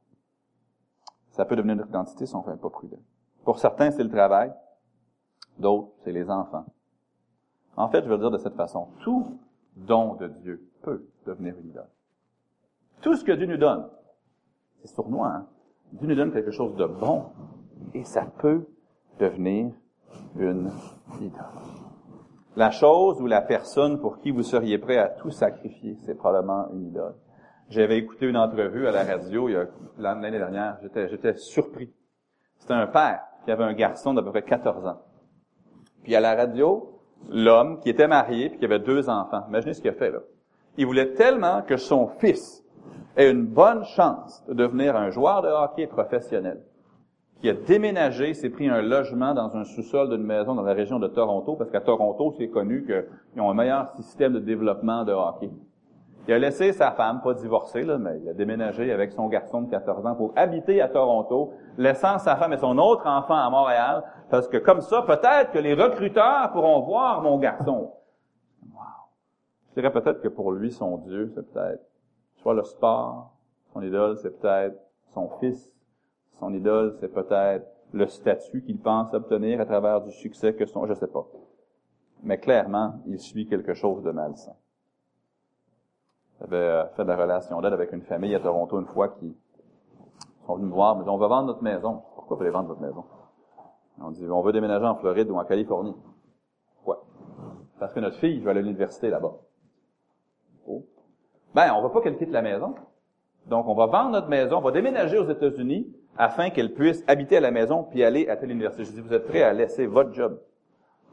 Ça 1.30 1.44
peut 1.44 1.56
devenir 1.56 1.76
notre 1.76 1.88
identité 1.88 2.26
si 2.26 2.34
on 2.36 2.38
ne 2.38 2.44
fait 2.44 2.56
pas 2.56 2.70
prudent. 2.70 2.98
Pour 3.44 3.58
certains, 3.58 3.90
c'est 3.90 4.04
le 4.04 4.10
travail. 4.10 4.52
D'autres, 5.58 5.90
c'est 6.04 6.12
les 6.12 6.30
enfants. 6.30 6.64
En 7.76 7.88
fait, 7.88 8.04
je 8.04 8.08
veux 8.08 8.18
dire 8.18 8.30
de 8.30 8.38
cette 8.38 8.54
façon, 8.54 8.88
tout 9.00 9.38
don 9.76 10.14
de 10.14 10.28
Dieu 10.28 10.70
peut 10.82 11.04
devenir 11.26 11.58
une 11.58 11.70
idole. 11.70 11.88
Tout 13.00 13.16
ce 13.16 13.24
que 13.24 13.32
Dieu 13.32 13.46
nous 13.46 13.56
donne, 13.56 13.88
c'est 14.80 14.94
sournois, 14.94 15.28
hein? 15.28 15.46
Dieu 15.94 16.08
nous 16.08 16.14
donne 16.16 16.32
quelque 16.32 16.50
chose 16.50 16.74
de 16.74 16.86
bon, 16.86 17.26
et 17.94 18.02
ça 18.02 18.26
peut 18.38 18.66
devenir 19.20 19.72
une 20.36 20.70
idole. 21.20 21.44
La 22.56 22.70
chose 22.72 23.20
ou 23.20 23.26
la 23.26 23.40
personne 23.40 24.00
pour 24.00 24.18
qui 24.18 24.32
vous 24.32 24.42
seriez 24.42 24.78
prêt 24.78 24.98
à 24.98 25.08
tout 25.08 25.30
sacrifier, 25.30 25.96
c'est 26.04 26.16
probablement 26.16 26.68
une 26.72 26.86
idole. 26.86 27.14
J'avais 27.68 27.96
écouté 27.96 28.26
une 28.26 28.36
entrevue 28.36 28.88
à 28.88 28.90
la 28.90 29.04
radio 29.04 29.48
l'année 29.98 30.30
dernière, 30.32 30.78
j'étais, 30.82 31.08
j'étais 31.08 31.34
surpris. 31.34 31.92
C'était 32.58 32.74
un 32.74 32.88
père 32.88 33.20
qui 33.44 33.52
avait 33.52 33.64
un 33.64 33.72
garçon 33.72 34.14
d'à 34.14 34.22
peu 34.22 34.30
près 34.30 34.42
14 34.42 34.86
ans. 34.86 35.00
Puis 36.02 36.14
à 36.16 36.20
la 36.20 36.34
radio, 36.34 37.00
l'homme 37.30 37.78
qui 37.80 37.88
était 37.88 38.08
marié 38.08 38.50
puis 38.50 38.58
qui 38.58 38.64
avait 38.64 38.80
deux 38.80 39.08
enfants. 39.08 39.44
Imaginez 39.48 39.74
ce 39.74 39.80
qu'il 39.80 39.90
a 39.90 39.94
fait 39.94 40.10
là. 40.10 40.18
Il 40.76 40.86
voulait 40.86 41.12
tellement 41.12 41.62
que 41.62 41.76
son 41.76 42.08
fils 42.08 42.63
ait 43.16 43.30
une 43.30 43.46
bonne 43.46 43.84
chance 43.84 44.44
de 44.48 44.54
devenir 44.54 44.96
un 44.96 45.10
joueur 45.10 45.42
de 45.42 45.48
hockey 45.48 45.86
professionnel. 45.86 46.62
Qui 47.40 47.50
a 47.50 47.54
déménagé, 47.54 48.32
s'est 48.34 48.48
pris 48.48 48.68
un 48.68 48.80
logement 48.80 49.34
dans 49.34 49.54
un 49.56 49.64
sous-sol 49.64 50.08
d'une 50.08 50.24
maison 50.24 50.54
dans 50.54 50.62
la 50.62 50.72
région 50.72 50.98
de 50.98 51.08
Toronto, 51.08 51.56
parce 51.56 51.70
qu'à 51.70 51.80
Toronto, 51.80 52.34
c'est 52.38 52.48
connu 52.48 52.86
qu'ils 52.86 53.42
ont 53.42 53.50
un 53.50 53.54
meilleur 53.54 53.90
système 53.96 54.32
de 54.32 54.38
développement 54.38 55.04
de 55.04 55.12
hockey. 55.12 55.50
Il 56.26 56.32
a 56.32 56.38
laissé 56.38 56.72
sa 56.72 56.90
femme, 56.92 57.20
pas 57.20 57.34
divorcée, 57.34 57.82
là, 57.82 57.98
mais 57.98 58.18
il 58.22 58.28
a 58.30 58.32
déménagé 58.32 58.90
avec 58.90 59.12
son 59.12 59.28
garçon 59.28 59.60
de 59.62 59.70
14 59.70 60.06
ans 60.06 60.14
pour 60.14 60.32
habiter 60.36 60.80
à 60.80 60.88
Toronto, 60.88 61.52
laissant 61.76 62.18
sa 62.18 62.36
femme 62.36 62.54
et 62.54 62.56
son 62.56 62.78
autre 62.78 63.06
enfant 63.06 63.36
à 63.36 63.50
Montréal, 63.50 64.02
parce 64.30 64.48
que 64.48 64.56
comme 64.56 64.80
ça, 64.80 65.02
peut-être 65.02 65.50
que 65.52 65.58
les 65.58 65.74
recruteurs 65.74 66.50
pourront 66.52 66.80
voir 66.80 67.20
mon 67.20 67.36
garçon. 67.36 67.92
Wow. 68.72 68.80
Je 69.68 69.82
dirais 69.82 69.92
peut-être 69.92 70.22
que 70.22 70.28
pour 70.28 70.52
lui, 70.52 70.72
son 70.72 70.96
Dieu, 70.96 71.30
c'est 71.34 71.52
peut-être 71.52 71.82
soit 72.44 72.52
le 72.52 72.64
sport, 72.64 73.30
son 73.72 73.80
idole, 73.80 74.18
c'est 74.18 74.38
peut-être 74.38 74.78
son 75.14 75.30
fils, 75.40 75.72
son 76.38 76.52
idole, 76.52 76.94
c'est 77.00 77.08
peut-être 77.08 77.66
le 77.94 78.06
statut 78.06 78.62
qu'il 78.62 78.78
pense 78.78 79.14
obtenir 79.14 79.62
à 79.62 79.64
travers 79.64 80.02
du 80.02 80.12
succès 80.12 80.54
que 80.54 80.66
son, 80.66 80.84
je 80.84 80.92
sais 80.92 81.06
pas. 81.06 81.26
Mais 82.22 82.36
clairement, 82.36 83.00
il 83.06 83.18
suit 83.18 83.46
quelque 83.46 83.72
chose 83.72 84.02
de 84.02 84.10
malsain. 84.10 84.52
J'avais 86.38 86.56
euh, 86.56 86.86
fait 86.88 87.04
de 87.04 87.08
la 87.08 87.16
relation 87.16 87.62
d'aide 87.62 87.72
avec 87.72 87.92
une 87.92 88.02
famille 88.02 88.34
à 88.34 88.40
Toronto 88.40 88.78
une 88.78 88.88
fois 88.88 89.08
qui 89.08 89.34
sont 90.44 90.56
venus 90.56 90.68
me 90.68 90.74
voir, 90.74 90.98
mais 90.98 91.08
on 91.08 91.16
va 91.16 91.28
vendre 91.28 91.46
notre 91.46 91.62
maison. 91.62 92.02
Pourquoi 92.14 92.34
vous 92.36 92.40
voulez 92.40 92.50
vendre 92.50 92.68
votre 92.68 92.82
maison? 92.82 93.04
On 94.02 94.10
dit, 94.10 94.28
on 94.28 94.42
veut 94.42 94.52
déménager 94.52 94.84
en 94.84 94.96
Floride 94.96 95.30
ou 95.30 95.36
en 95.36 95.44
Californie. 95.46 95.96
Pourquoi? 96.74 97.06
Parce 97.78 97.94
que 97.94 98.00
notre 98.00 98.18
fille 98.18 98.40
va 98.40 98.50
aller 98.50 98.60
à 98.60 98.64
l'université 98.64 99.08
là-bas. 99.08 99.32
Ben, 101.54 101.72
on 101.74 101.82
va 101.82 101.88
pas 101.88 102.00
qu'elle 102.00 102.16
quitte 102.16 102.32
la 102.32 102.42
maison. 102.42 102.74
Donc, 103.46 103.68
on 103.68 103.74
va 103.74 103.86
vendre 103.86 104.10
notre 104.10 104.28
maison, 104.28 104.56
on 104.56 104.62
va 104.62 104.70
déménager 104.70 105.18
aux 105.18 105.28
États-Unis 105.28 105.86
afin 106.16 106.50
qu'elle 106.50 106.72
puisse 106.72 107.04
habiter 107.06 107.36
à 107.36 107.40
la 107.40 107.50
maison 107.50 107.84
puis 107.84 108.02
aller 108.02 108.28
à 108.28 108.36
telle 108.36 108.50
université. 108.50 108.84
Je 108.84 108.92
dis, 108.92 109.00
vous 109.00 109.12
êtes 109.12 109.26
prêts 109.26 109.42
à 109.42 109.52
laisser 109.52 109.86
votre 109.86 110.12
job, 110.12 110.40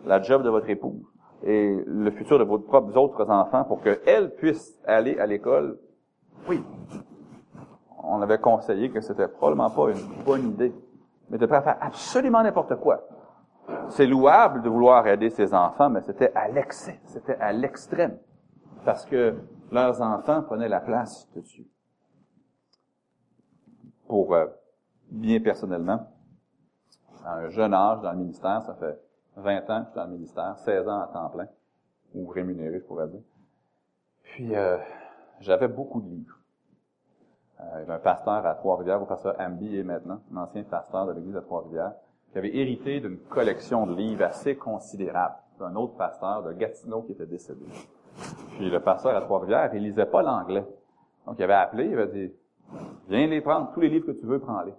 la 0.05 0.21
job 0.21 0.43
de 0.43 0.49
votre 0.49 0.69
épouse 0.69 1.05
et 1.43 1.75
le 1.85 2.11
futur 2.11 2.39
de 2.39 2.43
vos 2.43 2.59
propres 2.59 2.97
autres 2.97 3.29
enfants 3.29 3.63
pour 3.65 3.81
qu'elle 3.81 4.33
puisse 4.35 4.79
aller 4.85 5.19
à 5.19 5.25
l'école? 5.25 5.77
Oui. 6.47 6.63
On 8.03 8.21
avait 8.21 8.39
conseillé 8.39 8.89
que 8.89 9.01
c'était 9.01 9.27
probablement 9.27 9.69
pas 9.69 9.89
une 9.91 10.23
bonne 10.23 10.49
idée, 10.49 10.73
mais 11.29 11.37
de 11.37 11.45
prêt 11.45 11.57
à 11.57 11.61
faire 11.61 11.77
absolument 11.81 12.41
n'importe 12.41 12.75
quoi. 12.77 13.01
C'est 13.89 14.07
louable 14.07 14.61
de 14.61 14.69
vouloir 14.69 15.05
aider 15.07 15.29
ses 15.29 15.53
enfants, 15.53 15.89
mais 15.89 16.01
c'était 16.01 16.31
à 16.33 16.47
l'excès, 16.47 16.99
c'était 17.05 17.35
à 17.39 17.51
l'extrême, 17.51 18.17
parce 18.85 19.05
que 19.05 19.35
leurs 19.71 20.01
enfants 20.01 20.43
prenaient 20.43 20.69
la 20.69 20.81
place 20.81 21.29
de 21.35 21.41
Dieu 21.41 21.65
pour 24.11 24.33
euh, 24.33 24.45
bien 25.09 25.39
personnellement, 25.39 26.05
à 27.23 27.35
un 27.35 27.49
jeune 27.49 27.73
âge 27.73 28.01
dans 28.01 28.11
le 28.11 28.17
ministère, 28.17 28.61
ça 28.63 28.73
fait 28.73 28.99
20 29.37 29.69
ans 29.69 29.83
que 29.83 29.85
je 29.85 29.91
suis 29.91 29.95
dans 29.95 30.05
le 30.05 30.11
ministère, 30.11 30.57
16 30.57 30.89
ans 30.89 30.99
à 30.99 31.07
temps 31.07 31.29
plein, 31.29 31.47
ou 32.13 32.27
rémunéré, 32.27 32.79
je 32.79 32.83
pourrais 32.83 33.07
dire. 33.07 33.21
Puis, 34.23 34.53
euh, 34.53 34.77
j'avais 35.39 35.69
beaucoup 35.69 36.01
de 36.01 36.09
livres. 36.09 36.37
Euh, 37.61 37.63
il 37.75 37.79
y 37.79 37.81
avait 37.83 37.93
un 37.93 37.99
pasteur 37.99 38.45
à 38.45 38.53
Trois-Rivières, 38.55 38.99
le 38.99 39.05
pasteur 39.05 39.33
Ambi 39.39 39.77
est 39.77 39.83
maintenant, 39.83 40.19
un 40.33 40.37
ancien 40.43 40.63
pasteur 40.63 41.05
de 41.05 41.13
l'église 41.13 41.37
à 41.37 41.41
Trois-Rivières, 41.41 41.93
qui 42.33 42.37
avait 42.37 42.53
hérité 42.53 42.99
d'une 42.99 43.17
collection 43.17 43.87
de 43.87 43.95
livres 43.95 44.23
assez 44.23 44.57
considérable 44.57 45.35
d'un 45.57 45.73
autre 45.77 45.95
pasteur 45.95 46.43
de 46.43 46.51
Gatineau 46.51 47.03
qui 47.03 47.13
était 47.13 47.25
décédé. 47.25 47.65
Puis 48.57 48.69
le 48.69 48.79
pasteur 48.79 49.15
à 49.15 49.21
Trois-Rivières, 49.21 49.71
il 49.73 49.83
lisait 49.83 50.05
pas 50.05 50.21
l'anglais. 50.21 50.65
Donc 51.25 51.35
il 51.37 51.43
avait 51.43 51.53
appelé, 51.53 51.85
il 51.85 51.93
avait 51.93 52.07
dit 52.07 52.33
Viens 53.09 53.27
les 53.27 53.41
prendre, 53.41 53.71
tous 53.73 53.81
les 53.81 53.89
livres 53.89 54.07
que 54.07 54.11
tu 54.11 54.25
veux, 54.25 54.39
prends-les. 54.39 54.73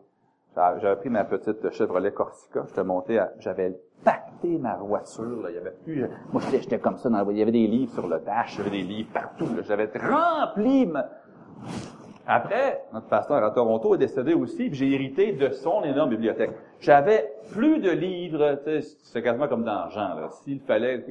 J'avais 0.54 0.96
pris 0.96 1.08
ma 1.08 1.24
petite 1.24 1.70
Chevrolet 1.70 2.12
Corsica, 2.12 2.64
j'étais 2.68 2.84
monté 2.84 3.18
à, 3.18 3.32
j'avais 3.38 3.74
pacté 4.04 4.58
ma 4.58 4.76
voiture, 4.76 5.48
il 5.48 5.54
y 5.54 5.58
avait 5.58 5.74
plus, 5.84 6.06
moi 6.32 6.42
j'étais 6.50 6.78
comme 6.78 6.98
ça, 6.98 7.08
dans, 7.08 7.30
il 7.30 7.38
y 7.38 7.42
avait 7.42 7.52
des 7.52 7.66
livres 7.66 7.92
sur 7.92 8.06
le 8.06 8.18
dash, 8.18 8.56
il 8.56 8.58
y 8.58 8.60
avait 8.60 8.70
des 8.70 8.82
livres 8.82 9.10
partout, 9.14 9.46
j'avais 9.66 9.88
rempli 9.94 10.86
ma... 10.86 11.06
Après, 12.26 12.84
notre 12.92 13.06
pasteur 13.06 13.42
à 13.42 13.50
Toronto 13.50 13.94
est 13.94 13.98
décédé 13.98 14.34
aussi, 14.34 14.68
puis 14.68 14.74
j'ai 14.74 14.92
hérité 14.92 15.32
de 15.32 15.50
son 15.50 15.82
énorme 15.82 16.10
bibliothèque. 16.10 16.52
J'avais 16.80 17.32
plus 17.50 17.80
de 17.80 17.90
livres, 17.90 18.60
c'est 19.02 19.22
quasiment 19.22 19.48
comme 19.48 19.64
dans 19.64 19.88
Jean. 19.88 20.28
S'il 20.30 20.60
fallait 20.60 21.04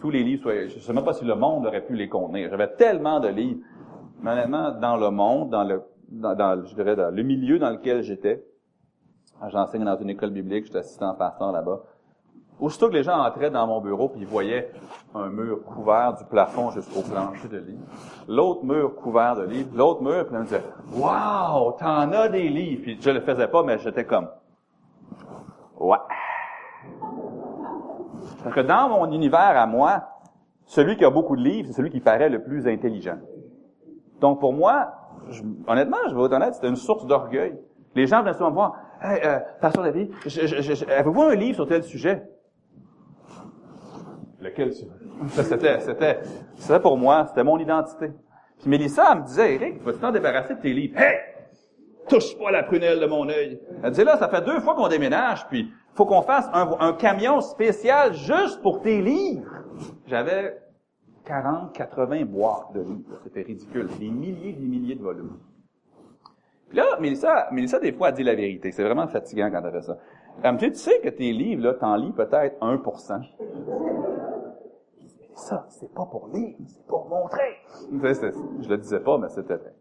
tous 0.00 0.10
les 0.10 0.22
livres 0.22 0.42
soient, 0.42 0.68
je 0.68 0.78
sais 0.78 0.92
même 0.92 1.04
pas 1.04 1.12
si 1.12 1.24
le 1.24 1.34
monde 1.34 1.66
aurait 1.66 1.84
pu 1.84 1.94
les 1.94 2.08
contenir. 2.08 2.50
J'avais 2.50 2.74
tellement 2.74 3.20
de 3.20 3.28
livres. 3.28 3.60
Mais 4.20 4.32
honnêtement, 4.32 4.70
dans 4.72 4.96
le 4.96 5.10
monde, 5.10 5.50
dans 5.50 5.64
le 5.64 5.82
dans, 6.12 6.64
je 6.64 6.74
dirais, 6.74 6.94
dans 6.96 7.14
le 7.14 7.22
milieu 7.22 7.58
dans 7.58 7.70
lequel 7.70 8.02
j'étais. 8.02 8.44
J'enseigne 9.48 9.84
dans 9.84 9.96
une 9.96 10.10
école 10.10 10.30
biblique, 10.30 10.66
j'étais 10.66 10.78
assistant 10.78 11.14
pasteur 11.14 11.52
là-bas. 11.52 11.80
Aussitôt 12.60 12.88
que 12.88 12.94
les 12.94 13.02
gens 13.02 13.18
entraient 13.18 13.50
dans 13.50 13.66
mon 13.66 13.80
bureau, 13.80 14.08
puis 14.08 14.20
ils 14.20 14.26
voyaient 14.26 14.70
un 15.14 15.28
mur 15.30 15.64
couvert 15.64 16.14
du 16.14 16.24
plafond 16.26 16.70
jusqu'au 16.70 17.00
plancher 17.00 17.48
de 17.48 17.58
livres, 17.58 17.82
l'autre 18.28 18.64
mur 18.64 18.94
couvert 18.94 19.34
de 19.34 19.42
livres, 19.44 19.70
l'autre 19.74 20.02
mur, 20.02 20.26
puis 20.26 20.36
ils 20.36 20.38
me 20.38 20.44
disaient 20.44 20.62
«Wow, 20.94 21.72
t'en 21.72 22.12
as 22.12 22.28
des 22.28 22.48
livres!» 22.48 22.82
Puis 22.84 22.98
je 23.00 23.10
le 23.10 23.20
faisais 23.20 23.48
pas, 23.48 23.64
mais 23.64 23.78
j'étais 23.78 24.04
comme 24.04 24.28
«Ouais!» 25.80 25.96
Parce 28.42 28.54
que 28.54 28.60
dans 28.60 28.88
mon 28.88 29.10
univers 29.12 29.56
à 29.56 29.66
moi, 29.66 30.04
celui 30.64 30.96
qui 30.96 31.04
a 31.04 31.10
beaucoup 31.10 31.36
de 31.36 31.42
livres, 31.42 31.68
c'est 31.68 31.74
celui 31.74 31.90
qui 31.90 32.00
paraît 32.00 32.28
le 32.28 32.42
plus 32.42 32.66
intelligent. 32.66 33.18
Donc 34.20 34.40
pour 34.40 34.52
moi, 34.52 34.92
honnêtement, 35.66 35.98
je 36.08 36.14
vais 36.14 36.24
être 36.24 36.32
honnête, 36.32 36.54
c'était 36.54 36.68
une 36.68 36.76
source 36.76 37.06
d'orgueil. 37.06 37.58
Les 37.94 38.06
gens 38.06 38.22
venaient 38.22 38.32
souvent 38.32 38.50
me 38.50 38.54
voir, 38.54 38.76
hey, 39.02 39.20
euh, 39.24 39.38
Pasteur 39.60 39.84
David, 39.84 40.12
avez-vous 40.88 41.22
un 41.22 41.34
livre 41.34 41.56
sur 41.56 41.66
tel 41.66 41.82
sujet? 41.82 42.22
Lequel 44.40 44.72
C'était, 45.28 45.80
c'était, 45.80 46.20
c'était 46.56 46.80
pour 46.80 46.96
moi, 46.96 47.26
c'était 47.28 47.44
mon 47.44 47.58
identité. 47.58 48.10
Puis 48.58 48.68
Mélissa, 48.68 49.10
elle 49.12 49.18
me 49.20 49.24
disait, 49.24 49.54
Eric, 49.54 49.82
vas-tu 49.82 49.98
t'en 49.98 50.10
débarrasser 50.10 50.54
de 50.54 50.60
tes 50.60 50.72
livres? 50.72 50.98
Hey! 50.98 51.18
Touche 52.08 52.36
pas 52.38 52.50
la 52.50 52.64
prunelle 52.64 52.98
de 52.98 53.06
mon 53.06 53.28
œil. 53.28 53.60
Elle 53.82 53.90
disait, 53.90 54.04
là, 54.04 54.16
ça 54.16 54.28
fait 54.28 54.44
deux 54.44 54.60
fois 54.60 54.74
qu'on 54.74 54.88
déménage, 54.88 55.46
puis 55.48 55.70
faut 55.94 56.06
qu'on 56.06 56.22
fasse 56.22 56.48
un, 56.52 56.92
camion 56.94 57.40
spécial 57.40 58.14
juste 58.14 58.62
pour 58.62 58.80
tes 58.80 59.00
livres. 59.02 59.50
J'avais 60.06 60.58
40, 61.24 61.72
80 61.72 62.24
boîtes 62.24 62.72
de 62.74 62.80
livres. 62.80 63.18
C'était 63.24 63.42
ridicule. 63.42 63.88
Des 63.98 64.10
milliers 64.10 64.52
des 64.52 64.66
milliers 64.66 64.94
de 64.94 65.02
volumes. 65.02 65.38
Puis 66.68 66.78
là, 66.78 66.98
Mélissa, 67.00 67.48
Mélissa, 67.52 67.78
des 67.78 67.92
fois, 67.92 68.08
a 68.08 68.12
dit 68.12 68.22
la 68.22 68.34
vérité. 68.34 68.72
C'est 68.72 68.84
vraiment 68.84 69.06
fatigant 69.06 69.50
quand 69.50 69.62
elle 69.64 69.72
fait 69.72 69.82
ça. 69.82 69.98
Elle 70.42 70.54
me 70.54 70.58
tu 70.58 70.74
sais 70.74 71.00
que 71.00 71.10
tes 71.10 71.32
livres, 71.32 71.62
là, 71.62 71.74
t'en 71.74 71.96
lis 71.96 72.12
peut-être 72.12 72.58
1%. 72.60 73.22
Ça, 75.34 75.66
c'est 75.68 75.92
pas 75.92 76.06
pour 76.06 76.28
lire, 76.28 76.56
c'est 76.66 76.86
pour 76.86 77.08
montrer. 77.08 77.58
Je 77.90 78.68
le 78.68 78.78
disais 78.78 79.00
pas, 79.00 79.18
mais 79.18 79.28
c'était 79.28 79.56
vrai. 79.56 79.74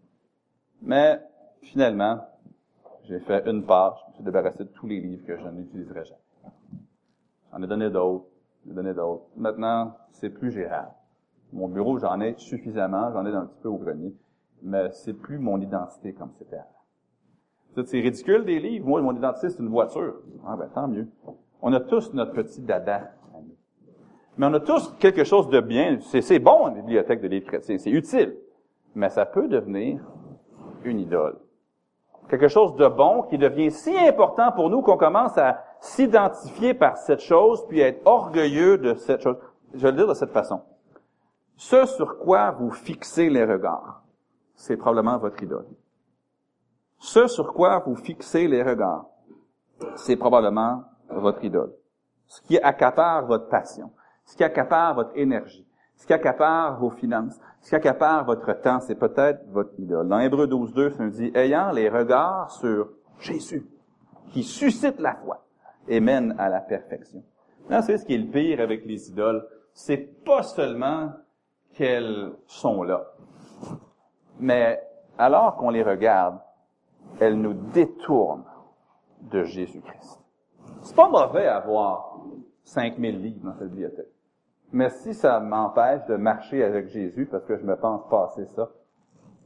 Mais, 0.81 1.21
finalement, 1.61 2.19
j'ai 3.03 3.19
fait 3.19 3.47
une 3.47 3.63
page, 3.65 3.97
suis 4.21 4.65
de 4.65 4.69
tous 4.71 4.87
les 4.87 4.99
livres 4.99 5.25
que 5.25 5.37
je 5.37 5.47
n'utiliserai 5.47 6.05
jamais. 6.05 6.53
J'en 7.51 7.61
ai 7.61 7.67
donné 7.67 7.89
d'autres, 7.89 8.25
j'en 8.65 8.71
ai 8.71 8.75
donné 8.75 8.93
d'autres. 8.93 9.25
Maintenant, 9.35 9.97
c'est 10.11 10.29
plus 10.29 10.51
gérable. 10.51 10.91
Mon 11.53 11.67
bureau, 11.67 11.97
j'en 11.97 12.19
ai 12.21 12.35
suffisamment, 12.37 13.11
j'en 13.11 13.25
ai 13.25 13.33
un 13.33 13.45
petit 13.45 13.59
peu 13.61 13.69
au 13.69 13.77
grenier, 13.77 14.15
mais 14.61 14.89
c'est 14.91 15.13
plus 15.13 15.37
mon 15.37 15.59
identité 15.59 16.13
comme 16.13 16.31
c'était 16.37 16.55
avant. 16.55 17.85
C'est 17.85 17.99
ridicule 17.99 18.45
des 18.45 18.59
livres. 18.59 18.87
Moi, 18.87 19.01
mon 19.01 19.15
identité, 19.15 19.49
c'est 19.49 19.59
une 19.59 19.69
voiture. 19.69 20.15
Ah 20.45 20.55
ben, 20.57 20.69
tant 20.73 20.87
mieux. 20.87 21.07
On 21.61 21.71
a 21.73 21.79
tous 21.79 22.13
notre 22.13 22.33
petit 22.33 22.61
dada. 22.61 23.11
Mais 24.37 24.45
on 24.45 24.53
a 24.53 24.59
tous 24.59 24.93
quelque 24.99 25.23
chose 25.23 25.49
de 25.49 25.59
bien. 25.59 25.99
C'est 26.01 26.39
bon, 26.39 26.67
une 26.69 26.75
bibliothèque 26.75 27.21
de 27.21 27.27
livres 27.27 27.47
chrétiens. 27.47 27.77
C'est 27.77 27.91
utile. 27.91 28.35
Mais 28.95 29.09
ça 29.09 29.25
peut 29.25 29.47
devenir 29.47 30.01
une 30.83 30.99
idole. 30.99 31.37
Quelque 32.31 32.47
chose 32.47 32.77
de 32.77 32.87
bon 32.87 33.23
qui 33.23 33.37
devient 33.37 33.71
si 33.71 33.93
important 33.97 34.53
pour 34.53 34.69
nous 34.69 34.81
qu'on 34.81 34.95
commence 34.95 35.37
à 35.37 35.65
s'identifier 35.81 36.73
par 36.73 36.95
cette 36.95 37.19
chose, 37.19 37.67
puis 37.67 37.83
à 37.83 37.89
être 37.89 38.07
orgueilleux 38.07 38.77
de 38.77 38.93
cette 38.93 39.21
chose. 39.21 39.35
Je 39.73 39.79
vais 39.79 39.91
le 39.91 39.97
dire 39.97 40.07
de 40.07 40.13
cette 40.13 40.31
façon. 40.31 40.61
Ce 41.57 41.85
sur 41.85 42.19
quoi 42.19 42.51
vous 42.51 42.71
fixez 42.71 43.29
les 43.29 43.43
regards, 43.43 44.03
c'est 44.55 44.77
probablement 44.77 45.17
votre 45.17 45.43
idole. 45.43 45.65
Ce 46.99 47.27
sur 47.27 47.51
quoi 47.53 47.79
vous 47.79 47.97
fixez 47.97 48.47
les 48.47 48.63
regards, 48.63 49.07
c'est 49.95 50.15
probablement 50.15 50.85
votre 51.09 51.43
idole. 51.43 51.73
Ce 52.27 52.41
qui 52.43 52.57
accapare 52.57 53.25
votre 53.25 53.49
passion, 53.49 53.91
ce 54.23 54.37
qui 54.37 54.45
accapare 54.45 54.95
votre 54.95 55.11
énergie, 55.15 55.67
ce 55.97 56.07
qui 56.07 56.13
accapare 56.13 56.79
vos 56.79 56.91
finances, 56.91 57.37
ce 57.61 57.69
qui 57.69 57.75
accapare 57.75 58.25
votre 58.25 58.53
temps, 58.53 58.79
c'est 58.79 58.95
peut-être 58.95 59.45
votre 59.49 59.79
idole. 59.79 60.07
Dans 60.07 60.19
Hébreu 60.19 60.47
12, 60.47 60.73
2, 60.73 60.89
ça 60.91 61.03
nous 61.03 61.11
dit, 61.11 61.31
ayant 61.35 61.71
les 61.71 61.89
regards 61.89 62.51
sur 62.51 62.89
Jésus, 63.19 63.65
qui 64.31 64.43
suscite 64.43 64.99
la 64.99 65.15
foi 65.15 65.45
et 65.87 65.99
mène 65.99 66.35
à 66.39 66.49
la 66.49 66.59
perfection. 66.59 67.23
Là, 67.69 67.81
c'est 67.81 67.97
ce 67.97 68.05
qui 68.05 68.15
est 68.15 68.17
le 68.17 68.29
pire 68.29 68.59
avec 68.59 68.85
les 68.85 69.09
idoles. 69.09 69.47
C'est 69.73 70.23
pas 70.25 70.43
seulement 70.43 71.11
qu'elles 71.73 72.33
sont 72.47 72.83
là. 72.83 73.05
Mais 74.39 74.81
alors 75.17 75.55
qu'on 75.55 75.69
les 75.69 75.83
regarde, 75.83 76.39
elles 77.19 77.39
nous 77.39 77.53
détournent 77.53 78.45
de 79.21 79.43
Jésus-Christ. 79.43 80.19
C'est 80.81 80.95
pas 80.95 81.09
mauvais 81.09 81.45
d'avoir 81.45 82.17
5000 82.63 83.21
livres 83.21 83.45
dans 83.45 83.53
cette 83.53 83.69
bibliothèque. 83.69 84.07
Mais 84.73 84.89
si 84.89 85.13
ça 85.13 85.39
m'empêche 85.39 86.05
de 86.05 86.15
marcher 86.15 86.63
avec 86.63 86.87
Jésus 86.87 87.25
parce 87.25 87.45
que 87.45 87.57
je 87.57 87.63
me 87.63 87.75
pense 87.75 88.07
passer 88.09 88.45
ça, 88.55 88.69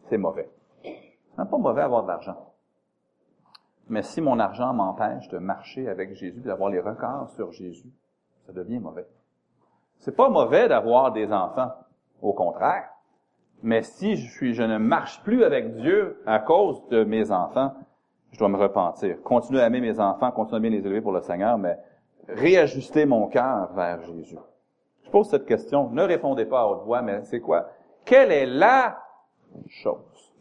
c'est 0.03 0.17
mauvais. 0.17 0.49
C'est 0.83 1.49
pas 1.49 1.57
mauvais 1.57 1.81
d'avoir 1.81 2.03
de 2.03 2.07
l'argent. 2.07 2.53
Mais 3.87 4.01
si 4.01 4.21
mon 4.21 4.39
argent 4.39 4.73
m'empêche 4.73 5.27
de 5.29 5.37
marcher 5.37 5.87
avec 5.87 6.13
Jésus, 6.13 6.41
d'avoir 6.41 6.69
les 6.69 6.79
records 6.79 7.29
sur 7.31 7.51
Jésus, 7.51 7.91
ça 8.45 8.53
devient 8.53 8.79
mauvais. 8.79 9.07
C'est 9.99 10.15
pas 10.15 10.29
mauvais 10.29 10.67
d'avoir 10.67 11.11
des 11.11 11.31
enfants. 11.31 11.71
Au 12.21 12.33
contraire. 12.33 12.89
Mais 13.61 13.81
si 13.81 14.15
je 14.15 14.31
suis, 14.31 14.53
je 14.53 14.63
ne 14.63 14.77
marche 14.77 15.21
plus 15.23 15.43
avec 15.43 15.75
Dieu 15.75 16.21
à 16.25 16.39
cause 16.39 16.87
de 16.89 17.03
mes 17.03 17.31
enfants, 17.31 17.73
je 18.31 18.39
dois 18.39 18.49
me 18.49 18.57
repentir. 18.57 19.21
Continuer 19.23 19.61
à 19.61 19.67
aimer 19.67 19.81
mes 19.81 19.99
enfants, 19.99 20.31
continuer 20.31 20.57
à 20.57 20.59
bien 20.59 20.69
les 20.71 20.85
élever 20.85 21.01
pour 21.01 21.11
le 21.11 21.21
Seigneur, 21.21 21.57
mais 21.57 21.77
réajuster 22.27 23.05
mon 23.05 23.27
cœur 23.27 23.73
vers 23.73 24.01
Jésus. 24.01 24.37
Je 25.05 25.11
pose 25.11 25.29
cette 25.29 25.45
question, 25.45 25.89
ne 25.91 26.03
répondez 26.03 26.45
pas 26.45 26.61
à 26.61 26.65
haute 26.65 26.83
voix, 26.83 27.01
mais 27.01 27.23
c'est 27.23 27.39
quoi? 27.39 27.69
Quelle 28.03 28.31
est 28.31 28.47
la 28.47 29.01
chose 29.67 30.33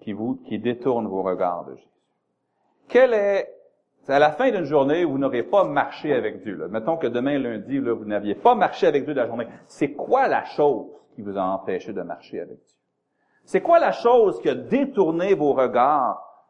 qui 0.00 0.14
vous, 0.14 0.36
qui 0.46 0.58
détourne 0.58 1.06
vos 1.06 1.22
regards 1.22 1.66
de 1.66 1.76
Jésus? 1.76 1.88
Quelle 2.88 3.12
est, 3.12 3.54
c'est 4.02 4.14
à 4.14 4.18
la 4.18 4.32
fin 4.32 4.50
d'une 4.50 4.64
journée 4.64 5.04
où 5.04 5.12
vous 5.12 5.18
n'aurez 5.18 5.42
pas 5.42 5.64
marché 5.64 6.14
avec 6.14 6.42
Dieu. 6.42 6.56
Là. 6.56 6.68
Mettons 6.68 6.96
que 6.96 7.06
demain, 7.06 7.38
lundi, 7.38 7.78
vous 7.78 8.04
n'aviez 8.06 8.34
pas 8.34 8.54
marché 8.54 8.86
avec 8.86 9.04
Dieu 9.04 9.12
de 9.12 9.20
la 9.20 9.26
journée. 9.26 9.46
C'est 9.66 9.92
quoi 9.92 10.26
la 10.26 10.44
chose 10.44 10.88
qui 11.14 11.22
vous 11.22 11.36
a 11.36 11.42
empêché 11.42 11.92
de 11.92 12.02
marcher 12.02 12.40
avec 12.40 12.56
Dieu? 12.56 12.76
C'est 13.44 13.60
quoi 13.60 13.78
la 13.78 13.92
chose 13.92 14.40
qui 14.40 14.48
a 14.48 14.54
détourné 14.54 15.34
vos 15.34 15.52
regards 15.52 16.46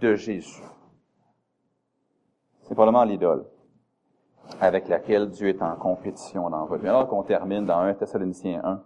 de 0.00 0.14
Jésus? 0.14 0.62
C'est 2.60 2.74
probablement 2.74 3.04
l'idole 3.04 3.46
avec 4.60 4.88
laquelle 4.88 5.28
Dieu 5.28 5.48
est 5.48 5.62
en 5.62 5.74
compétition 5.76 6.50
dans 6.50 6.66
votre 6.66 6.82
vie. 6.82 6.88
Alors 6.88 7.08
qu'on 7.08 7.22
termine 7.22 7.66
dans 7.66 7.78
1 7.78 7.94
Thessaloniciens 7.94 8.60
1, 8.64 8.80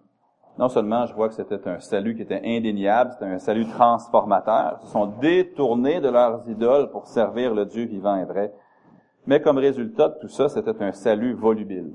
non 0.59 0.69
seulement 0.69 1.07
je 1.07 1.15
vois 1.15 1.29
que 1.29 1.35
c'était 1.35 1.69
un 1.69 1.81
salut 1.81 2.17
qui 2.17 2.23
était 2.23 2.41
indéniable, 2.45 3.11
c'était 3.13 3.31
un 3.31 3.39
salut 3.39 3.67
transformateur, 3.67 4.79
ils 4.81 4.87
se 4.87 4.93
sont 4.93 5.07
détournés 5.07 6.01
de 6.01 6.09
leurs 6.09 6.49
idoles 6.49 6.91
pour 6.91 7.07
servir 7.07 7.55
le 7.55 7.67
Dieu 7.67 7.85
vivant 7.85 8.17
et 8.17 8.25
vrai, 8.25 8.53
mais 9.27 9.41
comme 9.41 9.59
résultat 9.59 10.09
de 10.09 10.19
tout 10.21 10.29
ça, 10.29 10.49
c'était 10.49 10.83
un 10.83 10.93
salut 10.93 11.35
volubile. 11.35 11.93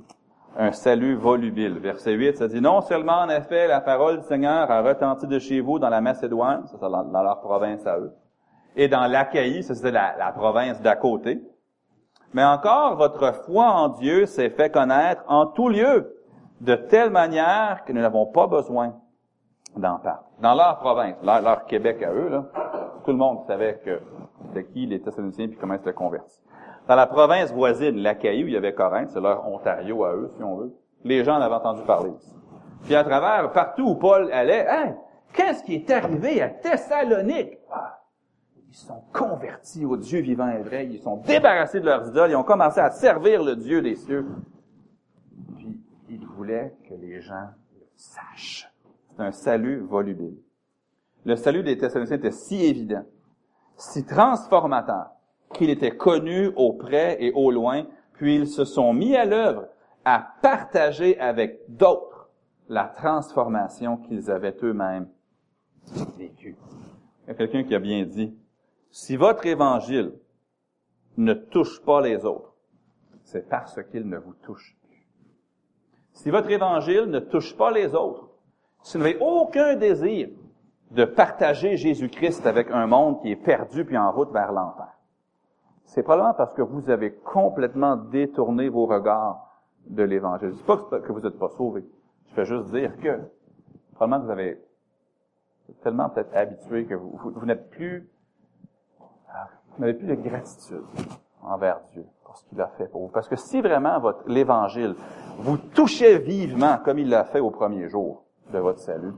Un 0.57 0.73
salut 0.73 1.15
volubile. 1.15 1.79
Verset 1.79 2.11
8, 2.11 2.37
ça 2.37 2.47
dit, 2.49 2.59
non 2.59 2.81
seulement 2.81 3.21
en 3.21 3.29
effet 3.29 3.67
la 3.67 3.79
parole 3.79 4.19
du 4.19 4.27
Seigneur 4.27 4.69
a 4.69 4.81
retenti 4.81 5.25
de 5.25 5.39
chez 5.39 5.61
vous 5.61 5.79
dans 5.79 5.89
la 5.89 6.01
Macédoine, 6.01 6.67
ça 6.67 6.77
dans 6.77 7.23
leur 7.23 7.39
province 7.39 7.87
à 7.87 7.97
eux, 7.97 8.11
et 8.75 8.87
dans 8.87 9.07
l'Achaïe, 9.07 9.63
ça 9.63 9.73
c'était 9.73 9.91
la, 9.91 10.15
la 10.17 10.31
province 10.33 10.81
d'à 10.81 10.95
côté, 10.95 11.41
mais 12.33 12.43
encore 12.43 12.95
votre 12.95 13.33
foi 13.45 13.65
en 13.65 13.89
Dieu 13.89 14.25
s'est 14.25 14.49
fait 14.49 14.69
connaître 14.69 15.23
en 15.27 15.45
tout 15.45 15.69
lieu, 15.69 16.15
de 16.61 16.75
telle 16.75 17.09
manière 17.09 17.83
que 17.85 17.91
nous 17.91 18.01
n'avons 18.01 18.25
pas 18.27 18.47
besoin 18.47 18.93
d'en 19.75 19.97
parler. 19.97 20.19
Dans 20.39 20.53
leur 20.53 20.79
province, 20.79 21.15
leur, 21.23 21.65
Québec 21.65 22.03
à 22.03 22.11
eux, 22.11 22.29
là, 22.29 22.45
tout 23.03 23.11
le 23.11 23.17
monde 23.17 23.39
savait 23.47 23.79
que 23.83 23.99
c'était 24.47 24.65
qui 24.65 24.85
les 24.85 25.01
Thessaloniciens 25.01 25.47
puis 25.47 25.57
comment 25.57 25.75
ils 25.75 25.83
se 25.83 25.89
convertis. 25.89 26.39
Dans 26.87 26.95
la 26.95 27.07
province 27.07 27.51
voisine, 27.53 27.97
l'Achaïe, 27.97 28.43
où 28.43 28.47
il 28.47 28.53
y 28.53 28.57
avait 28.57 28.73
Corinthe, 28.73 29.09
c'est 29.09 29.21
leur 29.21 29.47
Ontario 29.47 30.03
à 30.03 30.13
eux, 30.13 30.31
si 30.35 30.43
on 30.43 30.57
veut, 30.57 30.73
les 31.03 31.23
gens 31.23 31.37
en 31.37 31.41
avaient 31.41 31.55
entendu 31.55 31.81
parler 31.83 32.11
Puis 32.83 32.95
à 32.95 33.03
travers, 33.03 33.51
partout 33.51 33.89
où 33.89 33.95
Paul 33.95 34.31
allait, 34.31 34.67
hein, 34.67 34.95
qu'est-ce 35.33 35.63
qui 35.63 35.75
est 35.75 35.89
arrivé 35.89 36.41
à 36.41 36.49
Thessalonique? 36.49 37.57
Ils 38.71 38.75
sont 38.75 39.03
convertis 39.13 39.85
au 39.85 39.97
Dieu 39.97 40.21
vivant 40.21 40.49
et 40.49 40.63
vrai, 40.63 40.87
ils 40.87 41.01
sont 41.01 41.17
débarrassés 41.17 41.79
de 41.79 41.85
leurs 41.85 42.07
idoles, 42.07 42.31
ils 42.31 42.35
ont 42.35 42.43
commencé 42.43 42.79
à 42.79 42.89
servir 42.89 43.43
le 43.43 43.55
Dieu 43.55 43.81
des 43.81 43.95
cieux 43.95 44.25
voulait 46.41 46.73
que 46.89 46.95
les 46.95 47.21
gens 47.21 47.49
le 47.75 47.85
sachent. 47.95 48.67
C'est 49.11 49.21
un 49.21 49.31
salut 49.31 49.81
volubile. 49.81 50.37
Le 51.23 51.35
salut 51.35 51.61
des 51.61 51.77
Thessaloniciens 51.77 52.17
était 52.17 52.31
si 52.31 52.65
évident, 52.65 53.05
si 53.77 54.03
transformateur, 54.03 55.11
qu'il 55.53 55.69
était 55.69 55.95
connu 55.95 56.47
au 56.55 56.73
près 56.73 57.23
et 57.23 57.31
au 57.33 57.51
loin, 57.51 57.85
puis 58.13 58.37
ils 58.37 58.47
se 58.47 58.65
sont 58.65 58.91
mis 58.91 59.15
à 59.15 59.25
l'œuvre 59.25 59.67
à 60.03 60.33
partager 60.41 61.19
avec 61.19 61.59
d'autres 61.69 62.31
la 62.69 62.85
transformation 62.85 63.97
qu'ils 63.97 64.31
avaient 64.31 64.57
eux-mêmes 64.63 65.09
vécue. 66.17 66.57
Il 67.23 67.27
y 67.27 67.31
a 67.31 67.33
quelqu'un 67.35 67.63
qui 67.63 67.75
a 67.75 67.79
bien 67.79 68.03
dit, 68.03 68.35
si 68.91 69.17
votre 69.17 69.45
évangile 69.45 70.13
ne 71.17 71.33
touche 71.33 71.81
pas 71.83 72.01
les 72.01 72.25
autres, 72.25 72.53
c'est 73.23 73.49
parce 73.49 73.81
qu'il 73.89 74.07
ne 74.07 74.17
vous 74.17 74.33
touche 74.33 74.77
si 76.13 76.29
votre 76.29 76.49
évangile 76.49 77.05
ne 77.05 77.19
touche 77.19 77.55
pas 77.57 77.71
les 77.71 77.95
autres, 77.95 78.29
si 78.81 78.97
vous 78.97 79.03
n'avez 79.03 79.17
aucun 79.19 79.75
désir 79.75 80.29
de 80.91 81.05
partager 81.05 81.77
Jésus-Christ 81.77 82.45
avec 82.45 82.69
un 82.71 82.85
monde 82.87 83.21
qui 83.21 83.31
est 83.31 83.35
perdu 83.35 83.85
puis 83.85 83.97
en 83.97 84.11
route 84.11 84.31
vers 84.31 84.51
l'enfer, 84.51 84.89
c'est 85.85 86.03
probablement 86.03 86.33
parce 86.33 86.53
que 86.53 86.61
vous 86.61 86.89
avez 86.89 87.13
complètement 87.13 87.95
détourné 87.95 88.69
vos 88.69 88.85
regards 88.85 89.47
de 89.87 90.03
l'Évangile. 90.03 90.49
Je 90.49 90.53
ne 90.53 90.57
dis 90.57 90.63
pas 90.63 90.99
que 90.99 91.11
vous 91.11 91.21
n'êtes 91.21 91.39
pas 91.39 91.49
sauvés. 91.49 91.85
Je 92.27 92.33
fais 92.33 92.45
juste 92.45 92.71
dire 92.71 92.95
que 92.97 93.19
probablement 93.93 94.25
vous 94.25 94.31
avez 94.31 94.61
tellement 95.83 96.09
peut-être 96.09 96.35
habitué 96.35 96.85
que 96.85 96.95
vous, 96.95 97.45
n'êtes 97.45 97.69
plus, 97.69 98.09
n'avez 99.79 99.93
plus 99.93 100.07
de 100.07 100.15
gratitude 100.15 100.83
envers 101.41 101.79
Dieu 101.91 102.05
pour 102.23 102.37
ce 102.37 102.45
qu'il 102.45 102.59
a 102.61 102.67
fait 102.77 102.87
pour 102.87 103.01
vous. 103.01 103.07
Parce 103.09 103.27
que 103.27 103.35
si 103.35 103.61
vraiment 103.61 103.99
votre, 103.99 104.27
l'Évangile 104.27 104.95
vous 105.37 105.57
touchait 105.57 106.17
vivement 106.19 106.77
comme 106.83 106.99
il 106.99 107.09
l'a 107.09 107.25
fait 107.25 107.39
au 107.39 107.51
premier 107.51 107.89
jour 107.89 108.23
de 108.51 108.59
votre 108.59 108.79
salut, 108.79 109.13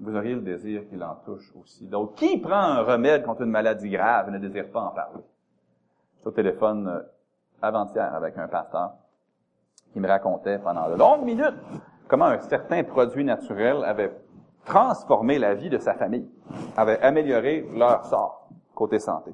vous 0.00 0.16
auriez 0.16 0.34
le 0.34 0.40
désir 0.40 0.88
qu'il 0.88 1.02
en 1.02 1.14
touche 1.24 1.52
aussi 1.60 1.86
d'autres. 1.86 2.14
Qui 2.14 2.38
prend 2.38 2.54
un 2.54 2.82
remède 2.82 3.24
contre 3.24 3.42
une 3.42 3.50
maladie 3.50 3.90
grave 3.90 4.28
et 4.28 4.32
ne 4.32 4.38
désire 4.38 4.70
pas 4.70 4.80
en 4.80 4.90
parler? 4.90 5.22
J'étais 6.16 6.28
au 6.28 6.32
téléphone 6.32 6.88
euh, 6.88 7.00
avant-hier 7.62 8.14
avec 8.14 8.36
un 8.38 8.48
pasteur 8.48 8.94
qui 9.92 10.00
me 10.00 10.08
racontait 10.08 10.58
pendant 10.58 10.90
de 10.90 10.96
longues 10.96 11.24
minutes 11.24 11.54
comment 12.08 12.26
un 12.26 12.38
certain 12.40 12.82
produit 12.82 13.24
naturel 13.24 13.84
avait 13.84 14.12
transformé 14.64 15.38
la 15.38 15.54
vie 15.54 15.70
de 15.70 15.78
sa 15.78 15.94
famille, 15.94 16.28
avait 16.76 17.00
amélioré 17.00 17.68
leur 17.74 18.04
sort 18.06 18.48
côté 18.74 18.98
santé. 18.98 19.32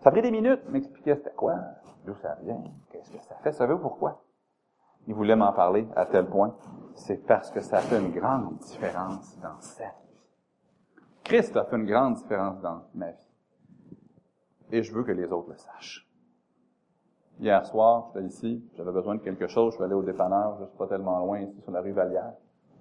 Ça 0.00 0.08
a 0.08 0.12
pris 0.12 0.22
des 0.22 0.30
minutes, 0.30 0.66
m'expliquer 0.68 1.14
c'était 1.14 1.32
quoi, 1.32 1.56
d'où 2.06 2.14
ça 2.14 2.36
vient, 2.42 2.62
qu'est-ce 2.90 3.10
que 3.10 3.22
ça 3.22 3.34
fait, 3.36 3.52
savez-vous 3.52 3.80
pourquoi? 3.80 4.22
Il 5.06 5.14
voulait 5.14 5.36
m'en 5.36 5.52
parler 5.52 5.86
à 5.94 6.06
tel 6.06 6.26
point. 6.26 6.54
C'est 6.94 7.26
parce 7.26 7.50
que 7.50 7.60
ça 7.60 7.78
fait 7.78 8.00
une 8.00 8.12
grande 8.12 8.56
différence 8.58 9.38
dans 9.40 9.60
sa 9.60 9.84
vie. 9.84 9.90
Christ 11.24 11.56
a 11.56 11.64
fait 11.64 11.76
une 11.76 11.86
grande 11.86 12.14
différence 12.14 12.60
dans 12.60 12.82
ma 12.94 13.10
vie. 13.10 13.28
Et 14.72 14.82
je 14.82 14.94
veux 14.94 15.04
que 15.04 15.12
les 15.12 15.30
autres 15.32 15.50
le 15.50 15.56
sachent. 15.56 16.08
Hier 17.38 17.64
soir, 17.66 18.10
j'étais 18.14 18.26
ici, 18.26 18.64
j'avais 18.76 18.92
besoin 18.92 19.14
de 19.14 19.20
quelque 19.20 19.46
chose, 19.46 19.72
je 19.72 19.76
suis 19.76 19.84
allé 19.84 19.94
au 19.94 20.02
dépanneur, 20.02 20.58
je 20.60 20.66
suis 20.66 20.76
pas 20.76 20.86
tellement 20.86 21.18
loin, 21.18 21.40
ici, 21.40 21.60
sur 21.62 21.72
la 21.72 21.80
rue 21.80 21.92
Vallière. 21.92 22.34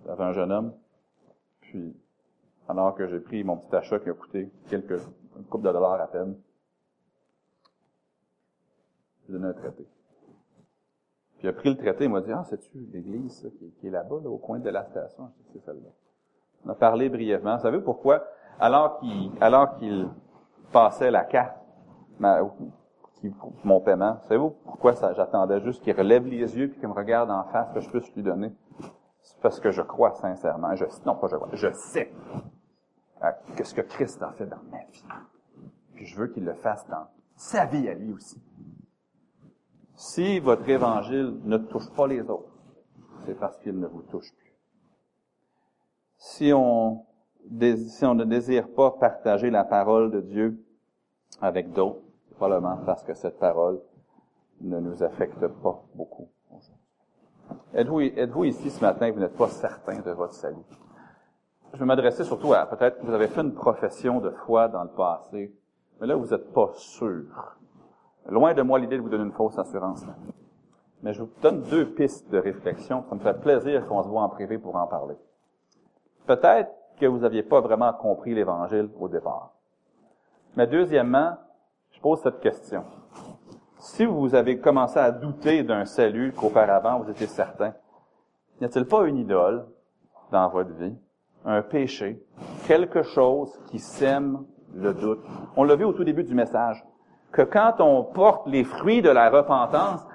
J'avais 0.06 0.24
un 0.24 0.34
jeune 0.34 0.52
homme. 0.52 0.74
Puis, 1.62 1.96
alors 2.68 2.96
que 2.96 3.08
j'ai 3.08 3.20
pris 3.20 3.44
mon 3.44 3.58
petit 3.58 3.76
achat 3.76 4.00
qui 4.00 4.10
a 4.10 4.14
coûté 4.14 4.52
quelques, 4.68 5.02
une 5.38 5.46
coupe 5.46 5.64
de 5.64 5.72
dollars 5.72 6.00
à 6.00 6.08
peine, 6.08 6.36
j'ai 9.30 9.38
donné 9.38 9.48
un 9.50 9.54
traité. 9.54 9.86
Puis 11.38 11.48
il 11.48 11.50
a 11.50 11.54
pris 11.54 11.70
le 11.70 11.78
traité, 11.78 12.06
il 12.06 12.10
m'a 12.10 12.22
dit, 12.22 12.32
ah, 12.32 12.44
c'est-tu 12.50 12.80
l'église 12.92 13.50
qui, 13.80 13.88
est 13.88 13.92
là-bas, 13.92 14.18
là, 14.24 14.30
au 14.30 14.38
coin 14.38 14.60
de 14.60 14.70
la 14.70 14.84
station? 14.86 15.32
C'est 15.54 15.60
celle-là. 15.60 15.90
On 16.66 16.70
a 16.70 16.76
parlé 16.76 17.10
brièvement. 17.10 17.56
Vous 17.56 17.62
savez 17.62 17.80
pourquoi? 17.80 18.26
Alors 18.60 19.00
qu'il, 19.00 20.10
passait 20.72 21.10
la 21.10 21.24
carte, 21.24 21.58
ma, 22.20 22.42
mon 23.64 23.82
paiement, 23.82 24.20
savez-vous 24.28 24.52
pourquoi 24.66 24.94
j'attendais 24.94 25.62
juste 25.62 25.84
qu'il 25.84 25.96
relève 25.98 26.28
les 26.28 26.58
yeux 26.58 26.70
puis 26.70 26.80
qu'il 26.80 26.88
me 26.88 26.94
regarde 26.94 27.32
en 27.32 27.44
face, 27.46 27.72
que 27.74 27.80
je 27.80 27.90
puisse 27.90 28.14
lui 28.16 28.22
donner? 28.22 28.54
C'est 29.22 29.40
parce 29.42 29.60
que 29.60 29.72
je 29.72 29.82
crois 29.82 30.12
sincèrement, 30.12 30.76
je, 30.76 30.86
non 31.06 31.16
pas 31.16 31.28
je 31.28 31.36
crois, 31.38 31.50
je 31.54 31.72
sais 31.72 32.12
que 33.56 33.64
ce 33.64 33.74
que 33.74 33.82
Christ 33.82 34.22
a 34.22 34.32
fait 34.34 34.46
dans 34.46 34.62
ma 34.70 34.80
vie. 34.92 35.04
Puis 35.96 36.06
je 36.06 36.18
veux 36.18 36.28
qu'il 36.28 36.46
le 36.46 36.54
fasse 36.54 36.88
dans 36.88 37.08
sa 37.36 37.66
vie 37.66 37.88
à 37.90 37.94
lui 37.94 38.14
aussi. 38.14 38.40
Si 40.00 40.40
votre 40.40 40.70
évangile 40.70 41.42
ne 41.44 41.58
touche 41.58 41.90
pas 41.90 42.08
les 42.08 42.22
autres, 42.22 42.56
c'est 43.26 43.38
parce 43.38 43.58
qu'il 43.58 43.78
ne 43.78 43.86
vous 43.86 44.02
touche 44.04 44.34
plus. 44.34 44.56
Si 46.16 46.54
on, 46.54 47.06
ne 47.52 48.24
désire 48.24 48.70
pas 48.70 48.92
partager 48.92 49.50
la 49.50 49.66
parole 49.66 50.10
de 50.10 50.22
Dieu 50.22 50.64
avec 51.42 51.74
d'autres, 51.74 52.00
c'est 52.30 52.36
probablement 52.36 52.78
parce 52.86 53.04
que 53.04 53.14
cette 53.14 53.38
parole 53.40 53.82
ne 54.62 54.80
nous 54.80 55.04
affecte 55.04 55.46
pas 55.46 55.84
beaucoup. 55.94 56.30
Êtes-vous 57.74 58.46
ici 58.46 58.70
ce 58.70 58.80
matin 58.80 59.08
et 59.08 59.12
vous 59.12 59.20
n'êtes 59.20 59.36
pas 59.36 59.50
certain 59.50 60.00
de 60.00 60.12
votre 60.12 60.34
salut? 60.34 60.64
Je 61.74 61.78
vais 61.78 61.86
m'adresser 61.86 62.24
surtout 62.24 62.54
à, 62.54 62.66
peut-être, 62.68 63.04
vous 63.04 63.12
avez 63.12 63.28
fait 63.28 63.42
une 63.42 63.54
profession 63.54 64.22
de 64.22 64.30
foi 64.30 64.70
dans 64.70 64.84
le 64.84 64.92
passé, 64.92 65.54
mais 66.00 66.08
là, 66.08 66.16
vous 66.16 66.28
n'êtes 66.28 66.54
pas 66.54 66.72
sûr 66.76 67.58
Loin 68.30 68.54
de 68.54 68.62
moi 68.62 68.80
l'idée 68.80 68.98
de 68.98 69.02
vous 69.02 69.10
donner 69.10 69.24
une 69.24 69.32
fausse 69.32 69.58
assurance. 69.58 70.06
Mais 71.02 71.14
je 71.14 71.24
vous 71.24 71.30
donne 71.42 71.62
deux 71.64 71.86
pistes 71.86 72.30
de 72.30 72.38
réflexion. 72.38 73.04
Ça 73.10 73.16
me 73.16 73.20
fait 73.20 73.40
plaisir 73.40 73.88
qu'on 73.88 74.04
se 74.04 74.08
voit 74.08 74.22
en 74.22 74.30
privé 74.30 74.58
pour 74.58 74.76
en 74.76 74.86
parler. 74.88 75.16
Peut-être 76.28 76.72
que 77.00 77.06
vous 77.06 77.20
n'aviez 77.20 77.44
pas 77.44 77.62
vraiment 77.62 77.94
compris 77.94 78.36
l'Évangile 78.36 78.90
au 79.00 79.08
départ. 79.08 79.54
Mais 80.56 80.68
deuxièmement, 80.68 81.38
je 81.92 82.00
pose 82.02 82.20
cette 82.22 82.40
question. 82.40 82.84
Si 83.78 84.06
vous 84.06 84.36
avez 84.36 84.60
commencé 84.60 85.00
à 85.00 85.12
douter 85.12 85.64
d'un 85.64 85.86
salut 85.86 86.34
qu'auparavant 86.34 87.00
vous 87.00 87.10
étiez 87.10 87.28
certain, 87.28 87.74
n'y 88.60 88.68
a-t-il 88.68 88.86
pas 88.86 89.06
une 89.06 89.18
idole 89.18 89.66
dans 90.32 90.50
votre 90.50 90.74
vie, 90.74 90.96
un 91.46 91.62
péché, 91.62 92.22
quelque 92.68 93.04
chose 93.04 93.58
qui 93.68 93.80
sème 93.80 94.44
le 94.76 94.94
doute? 94.94 95.24
On 95.56 95.64
l'a 95.64 95.78
vu 95.78 95.86
au 95.86 95.94
tout 95.94 96.04
début 96.04 96.26
du 96.26 96.36
message, 96.36 96.86
que 97.32 97.42
quand 97.42 97.76
on 97.80 98.04
porte 98.04 98.48
les 98.48 98.64
fruits 98.64 99.02
de 99.02 99.10
la 99.10 99.30
repentance, 99.30 100.06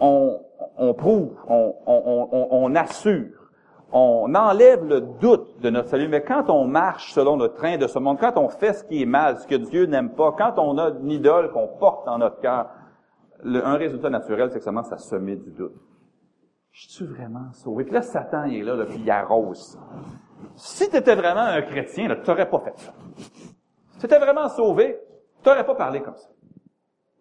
on, 0.00 0.40
on 0.76 0.94
prouve, 0.94 1.34
on, 1.48 1.74
on, 1.86 2.48
on, 2.50 2.74
assure, 2.74 3.50
on 3.92 4.34
enlève 4.34 4.84
le 4.84 5.00
doute 5.00 5.60
de 5.60 5.70
notre 5.70 5.88
salut. 5.88 6.08
Mais 6.08 6.22
quand 6.22 6.50
on 6.50 6.66
marche 6.66 7.12
selon 7.12 7.36
le 7.36 7.48
train 7.48 7.76
de 7.76 7.86
ce 7.86 7.98
monde, 7.98 8.18
quand 8.18 8.36
on 8.36 8.48
fait 8.48 8.72
ce 8.72 8.84
qui 8.84 9.02
est 9.02 9.06
mal, 9.06 9.38
ce 9.38 9.46
que 9.46 9.54
Dieu 9.56 9.86
n'aime 9.86 10.10
pas, 10.10 10.32
quand 10.32 10.58
on 10.58 10.78
a 10.78 10.90
une 10.90 11.10
idole 11.10 11.50
qu'on 11.52 11.68
porte 11.68 12.06
dans 12.06 12.18
notre 12.18 12.40
cœur, 12.40 12.70
un 13.44 13.76
résultat 13.76 14.10
naturel, 14.10 14.50
c'est 14.50 14.58
que 14.58 14.64
ça 14.64 14.70
commence 14.70 14.92
à 14.92 14.98
semer 14.98 15.36
du 15.36 15.50
doute. 15.50 15.74
Je 16.70 16.88
suis 16.88 17.06
vraiment 17.06 17.52
sauvé? 17.52 17.84
Puis 17.84 17.94
là, 17.94 18.02
Satan, 18.02 18.44
il 18.44 18.58
est 18.58 18.62
là, 18.62 18.74
là 18.74 18.84
puis 18.86 18.98
il 18.98 19.10
arrose 19.10 19.78
Si 20.56 20.88
tu 20.90 20.96
étais 20.96 21.14
vraiment 21.14 21.42
un 21.42 21.62
chrétien, 21.62 22.08
tu 22.08 22.28
n'aurais 22.28 22.48
pas 22.48 22.58
fait 22.60 22.76
ça. 22.78 22.92
Si 23.16 23.98
tu 24.00 24.06
étais 24.06 24.18
vraiment 24.18 24.48
sauvé, 24.48 24.98
tu 25.42 25.48
n'aurais 25.48 25.64
pas 25.64 25.74
parlé 25.76 26.00
comme 26.00 26.16
ça. 26.16 26.28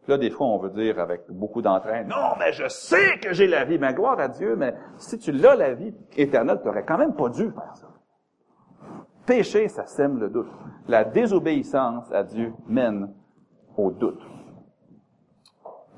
Là, 0.07 0.17
des 0.17 0.29
fois, 0.29 0.47
on 0.47 0.57
veut 0.57 0.69
dire 0.69 0.99
avec 0.99 1.21
beaucoup 1.29 1.61
d'entrain, 1.61 2.03
non, 2.03 2.35
mais 2.37 2.51
je 2.51 2.67
sais 2.67 3.19
que 3.19 3.31
j'ai 3.31 3.47
la 3.47 3.63
vie. 3.63 3.77
Mais 3.79 3.93
gloire 3.93 4.19
à 4.19 4.27
Dieu, 4.27 4.55
mais 4.55 4.73
si 4.97 5.17
tu 5.17 5.31
l'as, 5.31 5.55
la 5.55 5.73
vie 5.73 5.95
éternelle, 6.17 6.59
tu 6.61 6.67
n'aurais 6.67 6.83
quand 6.83 6.97
même 6.97 7.15
pas 7.15 7.29
dû 7.29 7.49
faire 7.51 7.75
ça. 7.75 7.87
Péché, 9.25 9.69
ça 9.69 9.85
sème 9.85 10.19
le 10.19 10.29
doute. 10.29 10.51
La 10.89 11.05
désobéissance 11.05 12.11
à 12.11 12.23
Dieu 12.23 12.53
mène 12.67 13.13
au 13.77 13.91
doute. 13.91 14.21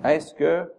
Est-ce 0.03 0.35
que 0.35 0.71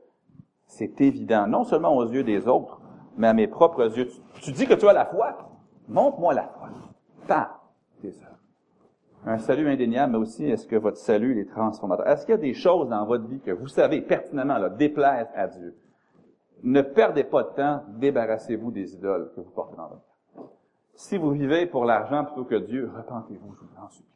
c'est 0.67 1.01
évident, 1.01 1.49
non 1.49 1.65
seulement 1.65 1.97
aux 1.97 2.09
yeux 2.09 2.23
des 2.23 2.47
autres, 2.47 2.81
mais 3.17 3.27
à 3.27 3.33
mes 3.33 3.49
propres 3.49 3.97
yeux? 3.99 4.09
Tu, 4.43 4.53
dis 4.53 4.67
que 4.67 4.75
tu 4.75 4.87
as 4.89 4.93
la 4.93 5.07
foi? 5.07 5.37
Montre-moi 5.89 6.35
la 6.35 6.45
foi. 6.45 6.69
Pas 7.27 7.61
tes 8.01 8.13
un 9.27 9.39
salut 9.39 9.69
indéniable, 9.69 10.13
mais 10.13 10.19
aussi 10.19 10.45
est-ce 10.47 10.67
que 10.67 10.77
votre 10.77 10.99
salut 10.99 11.41
est 11.41 11.47
transformateur? 11.47 12.07
Est-ce 12.07 12.25
qu'il 12.25 12.35
y 12.35 12.39
a 12.39 12.41
des 12.41 12.55
choses 12.55 12.89
dans 12.89 13.05
votre 13.05 13.27
vie 13.27 13.41
que 13.41 13.51
vous 13.51 13.67
savez 13.67 14.01
pertinemment 14.01 14.59
là, 14.59 14.69
déplaisent 14.69 15.33
à 15.35 15.49
Dieu? 15.49 15.77
Ne 16.63 16.81
perdez 16.81 17.25
pas 17.25 17.43
de 17.43 17.51
temps, 17.51 17.83
débarrassez-vous 17.89 18.71
des 18.71 18.95
idoles 18.95 19.33
que 19.35 19.41
vous 19.41 19.51
portez 19.51 19.77
dans 19.77 19.89
votre 19.89 19.97
vie. 19.97 20.49
Si 20.95 21.19
vous 21.19 21.33
vivez 21.33 21.67
pour 21.67 21.85
l'argent 21.85 22.25
plutôt 22.25 22.45
que 22.45 22.55
Dieu, 22.55 22.91
repentez-vous, 22.97 23.55
je 23.55 23.61
vous 23.61 23.85
en 23.85 23.89
supplie. 23.89 24.13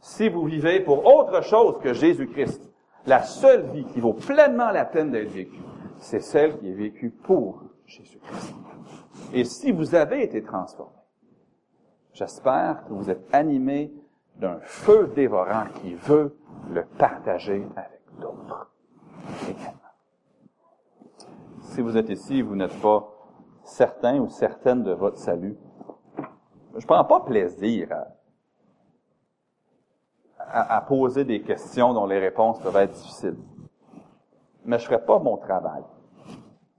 Si 0.00 0.28
vous 0.28 0.44
vivez 0.44 0.80
pour 0.80 1.04
autre 1.04 1.42
chose 1.42 1.78
que 1.82 1.92
Jésus-Christ, 1.92 2.62
la 3.06 3.22
seule 3.22 3.66
vie 3.72 3.84
qui 3.86 4.00
vaut 4.00 4.14
pleinement 4.14 4.70
la 4.70 4.84
peine 4.84 5.10
d'être 5.10 5.30
vécue, 5.30 5.60
c'est 5.98 6.20
celle 6.20 6.56
qui 6.58 6.70
est 6.70 6.74
vécue 6.74 7.10
pour 7.10 7.64
Jésus-Christ. 7.86 8.54
Et 9.34 9.44
si 9.44 9.72
vous 9.72 9.96
avez 9.96 10.22
été 10.22 10.42
transformé, 10.42 10.94
j'espère 12.12 12.84
que 12.86 12.92
vous 12.92 13.10
êtes 13.10 13.26
animé 13.32 13.92
d'un 14.38 14.60
feu 14.60 15.10
dévorant 15.14 15.66
qui 15.80 15.94
veut 15.94 16.36
le 16.70 16.84
partager 16.84 17.66
avec 17.76 18.00
d'autres 18.20 18.70
également. 19.48 19.74
Si 21.60 21.80
vous 21.80 21.96
êtes 21.96 22.08
ici, 22.08 22.42
vous 22.42 22.56
n'êtes 22.56 22.80
pas 22.80 23.08
certain 23.64 24.18
ou 24.20 24.28
certaine 24.28 24.82
de 24.82 24.92
votre 24.92 25.18
salut, 25.18 25.56
je 26.76 26.86
prends 26.86 27.04
pas 27.04 27.20
plaisir 27.20 27.88
à, 30.40 30.76
à, 30.76 30.80
poser 30.82 31.24
des 31.24 31.42
questions 31.42 31.92
dont 31.92 32.06
les 32.06 32.18
réponses 32.18 32.60
peuvent 32.60 32.76
être 32.76 32.92
difficiles. 32.92 33.36
Mais 34.64 34.78
je 34.78 34.86
ferais 34.86 35.04
pas 35.04 35.18
mon 35.18 35.36
travail 35.36 35.82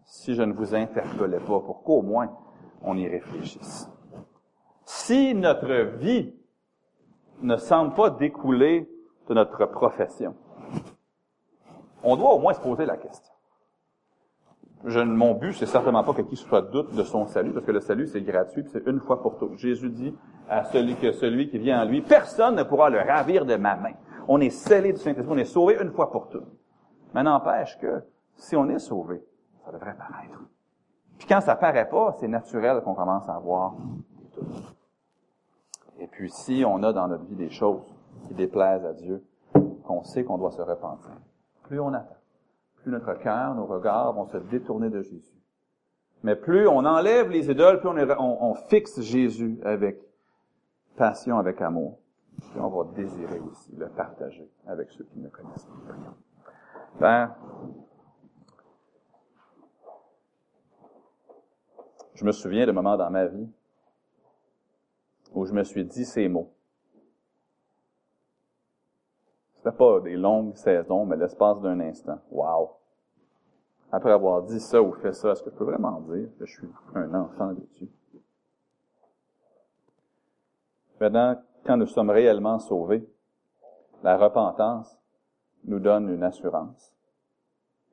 si 0.06 0.34
je 0.34 0.42
ne 0.42 0.54
vous 0.54 0.74
interpellais 0.74 1.40
pas 1.40 1.60
pour 1.60 1.84
qu'au 1.84 2.02
moins 2.02 2.36
on 2.82 2.98
y 2.98 3.08
réfléchisse. 3.08 3.90
Si 4.86 5.36
notre 5.36 5.98
vie 5.98 6.34
ne 7.42 7.58
semble 7.58 7.94
pas 7.94 8.10
découler 8.10 8.90
de 9.28 9.34
notre 9.34 9.66
profession. 9.66 10.36
On 12.04 12.16
doit 12.16 12.34
au 12.34 12.40
moins 12.40 12.54
se 12.54 12.62
poser 12.62 12.86
la 12.86 12.98
question. 12.98 13.34
Je, 14.86 15.00
mon 15.02 15.34
but, 15.34 15.54
c'est 15.54 15.66
certainement 15.66 16.04
pas 16.04 16.14
que 16.14 16.22
qui 16.22 16.38
soit 16.38 16.62
doute 16.62 16.96
de 16.96 17.04
son 17.04 17.26
salut, 17.26 17.52
parce 17.52 17.66
que 17.66 17.72
le 17.72 17.82
salut, 17.82 18.08
c'est 18.08 18.22
gratuit, 18.22 18.64
c'est 18.72 18.88
une 18.88 19.02
fois 19.02 19.22
pour 19.22 19.38
toutes. 19.38 19.58
Jésus 19.58 19.90
dit 19.90 20.16
à 20.48 20.64
celui 20.64 20.96
que 20.96 21.12
celui 21.12 21.50
qui 21.50 21.58
vient 21.58 21.82
en 21.82 21.86
lui, 21.86 22.02
personne 22.02 22.56
ne 22.56 22.64
pourra 22.64 22.90
le 22.90 23.00
ravir 23.00 23.46
de 23.46 23.56
ma 23.56 23.76
main. 23.76 23.94
On 24.28 24.40
est 24.40 24.50
scellé 24.50 24.94
du 24.94 25.00
Saint-Esprit, 25.00 25.34
on 25.34 25.38
est 25.38 25.46
sauvé 25.46 25.78
une 25.82 25.92
fois 25.92 26.10
pour 26.10 26.30
toutes. 26.30 26.48
Mais 27.14 27.24
n'empêche 27.24 27.78
que, 27.80 28.04
si 28.36 28.56
on 28.56 28.70
est 28.70 28.80
sauvé, 28.80 29.22
ça 29.66 29.72
devrait 29.72 29.96
paraître. 29.96 30.40
Puis 31.18 31.28
quand 31.28 31.42
ça 31.42 31.56
paraît 31.56 31.90
pas, 31.90 32.16
c'est 32.20 32.30
naturel 32.30 32.82
qu'on 32.82 32.94
commence 32.94 33.28
à 33.28 33.36
avoir 33.36 33.74
des 33.74 34.30
doutes. 34.34 34.76
Et 36.00 36.08
puis 36.08 36.30
si 36.30 36.64
on 36.66 36.82
a 36.84 36.94
dans 36.94 37.08
notre 37.08 37.26
vie 37.26 37.36
des 37.36 37.50
choses 37.50 37.84
qui 38.28 38.34
déplaisent 38.34 38.86
à 38.86 38.94
Dieu, 38.94 39.24
qu'on 39.84 40.04
sait 40.04 40.24
qu'on 40.24 40.38
doit 40.38 40.52
se 40.52 40.62
repentir, 40.62 41.12
plus 41.64 41.80
on 41.80 41.94
attend, 41.94 42.16
plus 42.78 42.92
notre 42.92 43.14
cœur, 43.16 43.54
nos 43.56 43.66
regards 43.66 44.14
vont 44.14 44.26
se 44.26 44.38
détourner 44.38 44.90
de 44.90 45.02
Jésus. 45.02 45.36
Mais 46.24 46.36
plus 46.36 46.68
on 46.68 46.86
enlève 46.86 47.30
les 47.30 47.50
idoles, 47.50 47.80
plus 47.80 47.90
on, 47.90 48.54
fixe 48.70 49.02
Jésus 49.02 49.60
avec 49.64 50.00
passion, 50.96 51.38
avec 51.38 51.62
amour. 51.62 52.00
Puis 52.38 52.60
on 52.60 52.70
va 52.70 52.90
désirer 52.96 53.40
aussi 53.40 53.76
le 53.76 53.88
partager 53.88 54.50
avec 54.68 54.90
ceux 54.92 55.04
qui 55.04 55.20
ne 55.20 55.28
connaissent 55.28 55.66
pas. 55.66 55.94
Ben, 57.00 57.36
je 62.16 62.26
me 62.26 62.32
souviens 62.32 62.66
de 62.66 62.72
moments 62.72 62.98
dans 62.98 63.10
ma 63.10 63.26
vie 63.26 63.50
où 65.34 65.46
je 65.46 65.54
me 65.54 65.64
suis 65.64 65.86
dit 65.86 66.06
ces 66.06 66.28
mots. 66.28 66.52
C'était 69.56 69.76
pas 69.76 70.00
des 70.00 70.16
longues 70.16 70.56
saisons, 70.56 71.06
mais 71.06 71.18
l'espace 71.18 71.60
d'un 71.62 71.80
instant. 71.82 72.20
Wow! 72.32 72.72
Après 73.92 74.12
avoir 74.12 74.44
dit 74.44 74.60
ça 74.60 74.82
ou 74.82 74.94
fait 74.94 75.14
ça, 75.14 75.32
est-ce 75.32 75.44
que 75.44 75.50
je 75.50 75.56
peux 75.56 75.66
vraiment 75.66 76.00
dire 76.02 76.30
que 76.38 76.46
je 76.46 76.54
suis 76.54 76.70
un 76.96 77.14
enfant 77.14 77.54
de 77.54 77.68
Dieu? 77.76 77.90
Maintenant, 81.00 81.42
quand 81.66 81.78
nous 81.78 81.88
sommes 81.88 82.10
réellement 82.10 82.60
sauvés, 82.60 83.08
la 84.04 84.18
repentance 84.18 84.98
nous 85.66 85.80
donne 85.80 86.10
une 86.10 86.24
assurance. 86.24 86.94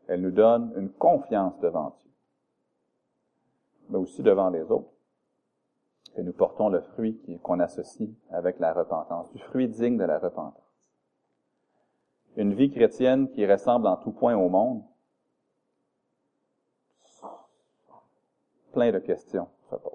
Elle 0.07 0.23
nous 0.23 0.31
donne 0.31 0.73
une 0.77 0.91
confiance 0.91 1.59
devant 1.61 1.97
Dieu, 2.01 2.11
mais 3.91 3.99
aussi 3.99 4.23
devant 4.23 4.51
les 4.51 4.63
autres 4.63 4.96
que 6.17 6.23
nous 6.23 6.33
portons 6.33 6.71
le 6.71 6.81
fruit 6.81 7.21
qu'on 7.43 7.61
associe 7.61 8.09
avec 8.31 8.59
la 8.59 8.73
repentance, 8.73 9.31
du 9.33 9.39
fruit 9.39 9.69
digne 9.69 9.99
de 9.99 10.05
la 10.05 10.19
repentance. 10.19 10.63
Une 12.37 12.55
vie 12.55 12.71
chrétienne 12.71 13.31
qui 13.31 13.47
ressemble 13.47 13.87
en 13.87 13.97
tout 13.97 14.13
point 14.13 14.35
au 14.35 14.49
monde, 14.49 14.83
plein 18.73 18.93
de 18.93 18.99
questions 18.99 19.49
se 19.71 19.77
posent. 19.77 19.93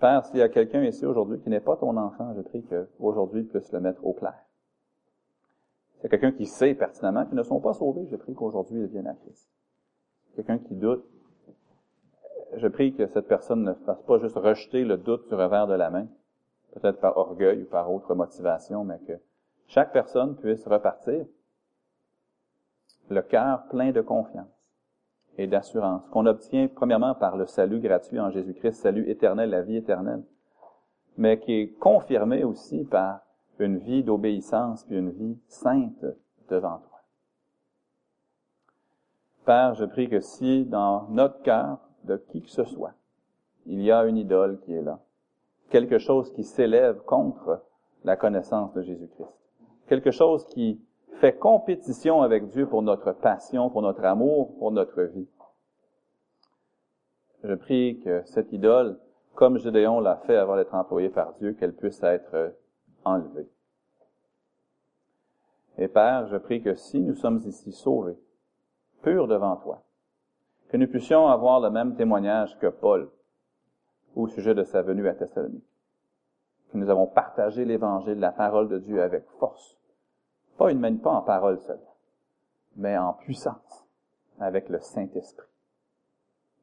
Père, 0.00 0.24
s'il 0.26 0.38
y 0.38 0.42
a 0.42 0.50
quelqu'un 0.50 0.82
ici 0.84 1.06
aujourd'hui 1.06 1.40
qui 1.40 1.48
n'est 1.48 1.60
pas 1.60 1.76
ton 1.76 1.96
enfant, 1.96 2.34
je 2.34 2.42
prie 2.42 2.62
qu'aujourd'hui 2.64 3.40
il 3.40 3.48
puisse 3.48 3.72
le 3.72 3.80
mettre 3.80 4.04
au 4.04 4.12
clair. 4.12 4.38
S'il 5.94 6.04
y 6.04 6.06
a 6.06 6.08
quelqu'un 6.10 6.32
qui 6.32 6.44
sait 6.44 6.74
pertinemment 6.74 7.24
qu'ils 7.24 7.36
ne 7.36 7.42
sont 7.42 7.60
pas 7.60 7.72
sauvés, 7.72 8.06
je 8.10 8.16
prie 8.16 8.34
qu'aujourd'hui 8.34 8.80
il 8.80 8.86
vienne 8.86 9.06
à 9.06 9.14
Christ. 9.14 9.48
Quelqu'un 10.34 10.58
qui 10.58 10.74
doute, 10.74 11.06
je 12.56 12.68
prie 12.68 12.94
que 12.94 13.06
cette 13.06 13.28
personne 13.28 13.62
ne 13.62 13.74
fasse 13.74 14.02
pas 14.02 14.18
juste 14.18 14.36
rejeter 14.36 14.84
le 14.84 14.96
doute 14.96 15.28
du 15.28 15.34
revers 15.34 15.66
de 15.66 15.74
la 15.74 15.90
main, 15.90 16.06
peut-être 16.72 17.00
par 17.00 17.16
orgueil 17.16 17.62
ou 17.62 17.66
par 17.66 17.92
autre 17.92 18.14
motivation, 18.14 18.84
mais 18.84 18.98
que 19.06 19.12
chaque 19.68 19.92
personne 19.92 20.36
puisse 20.36 20.66
repartir 20.66 21.26
le 23.08 23.22
cœur 23.22 23.66
plein 23.68 23.92
de 23.92 24.00
confiance 24.00 24.48
et 25.38 25.46
d'assurance, 25.46 26.02
qu'on 26.10 26.26
obtient 26.26 26.68
premièrement 26.68 27.14
par 27.14 27.36
le 27.36 27.46
salut 27.46 27.80
gratuit 27.80 28.18
en 28.18 28.30
Jésus-Christ, 28.30 28.80
salut 28.80 29.08
éternel, 29.08 29.50
la 29.50 29.62
vie 29.62 29.76
éternelle, 29.76 30.24
mais 31.18 31.38
qui 31.38 31.52
est 31.52 31.78
confirmé 31.78 32.42
aussi 32.42 32.84
par 32.84 33.20
une 33.58 33.78
vie 33.78 34.02
d'obéissance 34.02 34.84
puis 34.84 34.96
une 34.96 35.10
vie 35.10 35.38
sainte 35.48 36.04
devant 36.48 36.78
toi. 36.78 37.00
Père, 39.44 39.74
je 39.74 39.84
prie 39.84 40.08
que 40.08 40.20
si 40.20 40.64
dans 40.64 41.06
notre 41.08 41.42
cœur, 41.42 41.85
de 42.06 42.16
qui 42.16 42.42
que 42.42 42.50
ce 42.50 42.64
soit. 42.64 42.94
Il 43.66 43.82
y 43.82 43.90
a 43.90 44.04
une 44.04 44.16
idole 44.16 44.60
qui 44.60 44.74
est 44.74 44.82
là. 44.82 45.00
Quelque 45.70 45.98
chose 45.98 46.32
qui 46.32 46.44
s'élève 46.44 47.02
contre 47.04 47.62
la 48.04 48.16
connaissance 48.16 48.72
de 48.74 48.82
Jésus-Christ. 48.82 49.28
Quelque 49.88 50.12
chose 50.12 50.46
qui 50.46 50.80
fait 51.20 51.36
compétition 51.36 52.22
avec 52.22 52.48
Dieu 52.50 52.66
pour 52.66 52.82
notre 52.82 53.12
passion, 53.12 53.70
pour 53.70 53.82
notre 53.82 54.04
amour, 54.04 54.56
pour 54.58 54.70
notre 54.70 55.02
vie. 55.02 55.28
Je 57.42 57.54
prie 57.54 58.00
que 58.00 58.22
cette 58.24 58.52
idole, 58.52 58.98
comme 59.34 59.58
Gédéon 59.58 60.00
l'a 60.00 60.16
fait 60.26 60.36
avant 60.36 60.56
d'être 60.56 60.74
employé 60.74 61.08
par 61.08 61.34
Dieu, 61.34 61.52
qu'elle 61.52 61.74
puisse 61.74 62.02
être 62.02 62.54
enlevée. 63.04 63.48
Et 65.78 65.88
Père, 65.88 66.26
je 66.28 66.36
prie 66.36 66.62
que 66.62 66.74
si 66.74 67.00
nous 67.00 67.14
sommes 67.14 67.42
ici 67.44 67.72
sauvés, 67.72 68.18
purs 69.02 69.28
devant 69.28 69.56
toi, 69.56 69.82
que 70.68 70.76
nous 70.76 70.88
puissions 70.88 71.28
avoir 71.28 71.60
le 71.60 71.70
même 71.70 71.94
témoignage 71.94 72.58
que 72.58 72.66
Paul 72.66 73.08
au 74.16 74.26
sujet 74.26 74.54
de 74.54 74.64
sa 74.64 74.82
venue 74.82 75.06
à 75.08 75.14
Thessalonique. 75.14 75.62
que 76.72 76.78
nous 76.78 76.90
avons 76.90 77.06
partagé 77.06 77.64
l'Évangile, 77.64 78.18
la 78.18 78.32
parole 78.32 78.68
de 78.68 78.78
Dieu 78.78 79.00
avec 79.02 79.24
force. 79.38 79.78
Pas 80.56 80.72
une 80.72 80.98
pas 80.98 81.10
en 81.10 81.22
parole 81.22 81.60
seule, 81.60 81.80
mais 82.76 82.96
en 82.96 83.12
puissance, 83.12 83.86
avec 84.40 84.68
le 84.68 84.80
Saint-Esprit. 84.80 85.46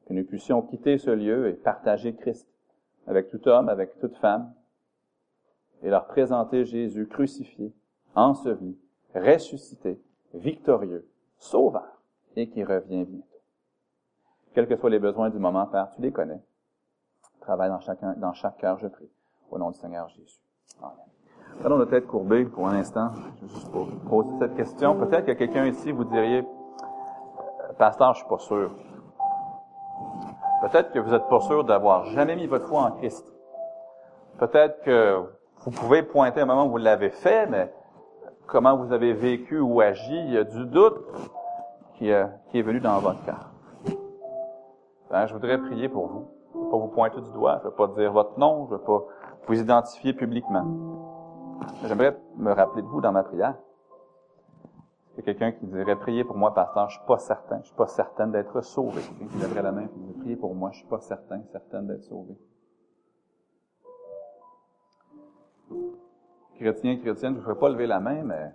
Que 0.06 0.12
nous 0.12 0.24
puissions 0.24 0.60
quitter 0.62 0.98
ce 0.98 1.10
lieu 1.10 1.48
et 1.48 1.54
partager 1.54 2.14
Christ 2.14 2.46
avec 3.06 3.30
tout 3.30 3.48
homme, 3.48 3.68
avec 3.68 3.98
toute 4.00 4.16
femme, 4.16 4.52
et 5.82 5.90
leur 5.90 6.06
présenter 6.06 6.64
Jésus 6.64 7.06
crucifié, 7.06 7.72
enseveli, 8.14 8.76
ressuscité, 9.14 10.00
victorieux, 10.34 11.06
sauveur, 11.38 12.02
et 12.36 12.48
qui 12.48 12.64
revient 12.64 13.04
bientôt. 13.04 13.33
Quels 14.54 14.68
que 14.68 14.76
soient 14.76 14.90
les 14.90 15.00
besoins 15.00 15.30
du 15.30 15.38
moment, 15.38 15.66
Père, 15.66 15.90
tu 15.90 16.00
les 16.00 16.12
connais. 16.12 16.40
Travaille 17.40 17.68
dans, 17.68 17.80
chacun, 17.80 18.14
dans 18.16 18.32
chaque 18.32 18.56
cœur, 18.56 18.78
je 18.78 18.86
prie. 18.86 19.10
Au 19.50 19.58
nom 19.58 19.70
du 19.70 19.78
Seigneur 19.78 20.08
Jésus. 20.08 20.40
Amen. 20.80 20.94
Allons 21.64 21.76
notre 21.76 21.90
tête 21.90 22.06
courbée 22.06 22.44
pour 22.44 22.68
un 22.68 22.76
instant, 22.76 23.10
juste 23.42 23.70
pour 23.70 23.88
poser 24.08 24.30
cette 24.38 24.56
question. 24.56 24.96
Peut-être 24.96 25.26
que 25.26 25.32
quelqu'un 25.32 25.66
ici, 25.66 25.90
vous 25.90 26.04
diriez, 26.04 26.38
euh, 26.40 27.72
Pasteur, 27.78 28.14
je 28.14 28.20
suis 28.20 28.28
pas 28.28 28.38
sûr. 28.38 28.70
Peut-être 30.62 30.92
que 30.92 30.98
vous 31.00 31.12
êtes 31.12 31.28
pas 31.28 31.40
sûr 31.40 31.64
d'avoir 31.64 32.06
jamais 32.06 32.36
mis 32.36 32.46
votre 32.46 32.66
foi 32.66 32.82
en 32.82 32.92
Christ. 32.92 33.26
Peut-être 34.38 34.82
que 34.82 35.20
vous 35.64 35.70
pouvez 35.72 36.02
pointer 36.02 36.40
un 36.40 36.46
moment 36.46 36.66
où 36.66 36.70
vous 36.70 36.76
l'avez 36.78 37.10
fait, 37.10 37.46
mais 37.46 37.72
comment 38.46 38.76
vous 38.76 38.92
avez 38.92 39.12
vécu 39.12 39.58
ou 39.58 39.80
agi, 39.80 40.16
il 40.16 40.32
y 40.32 40.38
a 40.38 40.44
du 40.44 40.64
doute 40.66 40.96
qui, 41.94 42.12
euh, 42.12 42.26
qui 42.50 42.60
est 42.60 42.62
venu 42.62 42.80
dans 42.80 42.98
votre 43.00 43.24
cœur. 43.24 43.53
Ben, 45.10 45.26
je 45.26 45.34
voudrais 45.34 45.58
prier 45.58 45.88
pour 45.88 46.06
vous. 46.06 46.28
Je 46.52 46.58
ne 46.58 46.64
vais 46.64 46.70
pas 46.70 46.76
vous 46.76 46.88
pointer 46.88 47.20
du 47.20 47.30
doigt, 47.32 47.58
je 47.62 47.66
ne 47.66 47.70
vais 47.70 47.76
pas 47.76 47.88
dire 47.88 48.12
votre 48.12 48.38
nom, 48.38 48.66
je 48.66 48.74
ne 48.74 48.78
vais 48.78 48.84
pas 48.84 49.04
vous 49.46 49.60
identifier 49.60 50.12
publiquement. 50.12 50.64
J'aimerais 51.84 52.16
me 52.36 52.52
rappeler 52.52 52.82
de 52.82 52.86
vous 52.86 53.00
dans 53.00 53.12
ma 53.12 53.22
prière. 53.22 53.56
Il 55.12 55.18
y 55.18 55.20
a 55.20 55.22
quelqu'un 55.22 55.52
qui 55.52 55.66
dirait, 55.66 55.96
priez 55.96 56.24
pour 56.24 56.36
moi, 56.36 56.52
pasteur, 56.54 56.88
je 56.90 56.98
suis 56.98 57.06
pas 57.06 57.18
certain, 57.18 57.60
je 57.60 57.66
suis 57.66 57.76
pas 57.76 57.86
certaine 57.86 58.32
d'être 58.32 58.60
sauvé. 58.62 59.00
Quelqu'un 59.02 59.26
qui 59.26 59.38
lèverait 59.38 59.62
la 59.62 59.72
main 59.72 59.82
et 59.82 59.88
dirait, 59.88 60.18
priez 60.18 60.36
pour 60.36 60.54
moi, 60.54 60.70
je 60.72 60.78
suis 60.78 60.88
pas 60.88 61.00
certain, 61.00 61.42
certaine 61.52 61.86
d'être 61.86 62.02
sauvé. 62.02 62.36
Chrétien, 66.56 66.96
chrétienne, 66.98 67.34
je 67.34 67.38
ne 67.38 67.44
ferai 67.44 67.58
pas 67.58 67.68
lever 67.68 67.86
la 67.86 68.00
main, 68.00 68.22
mais 68.22 68.52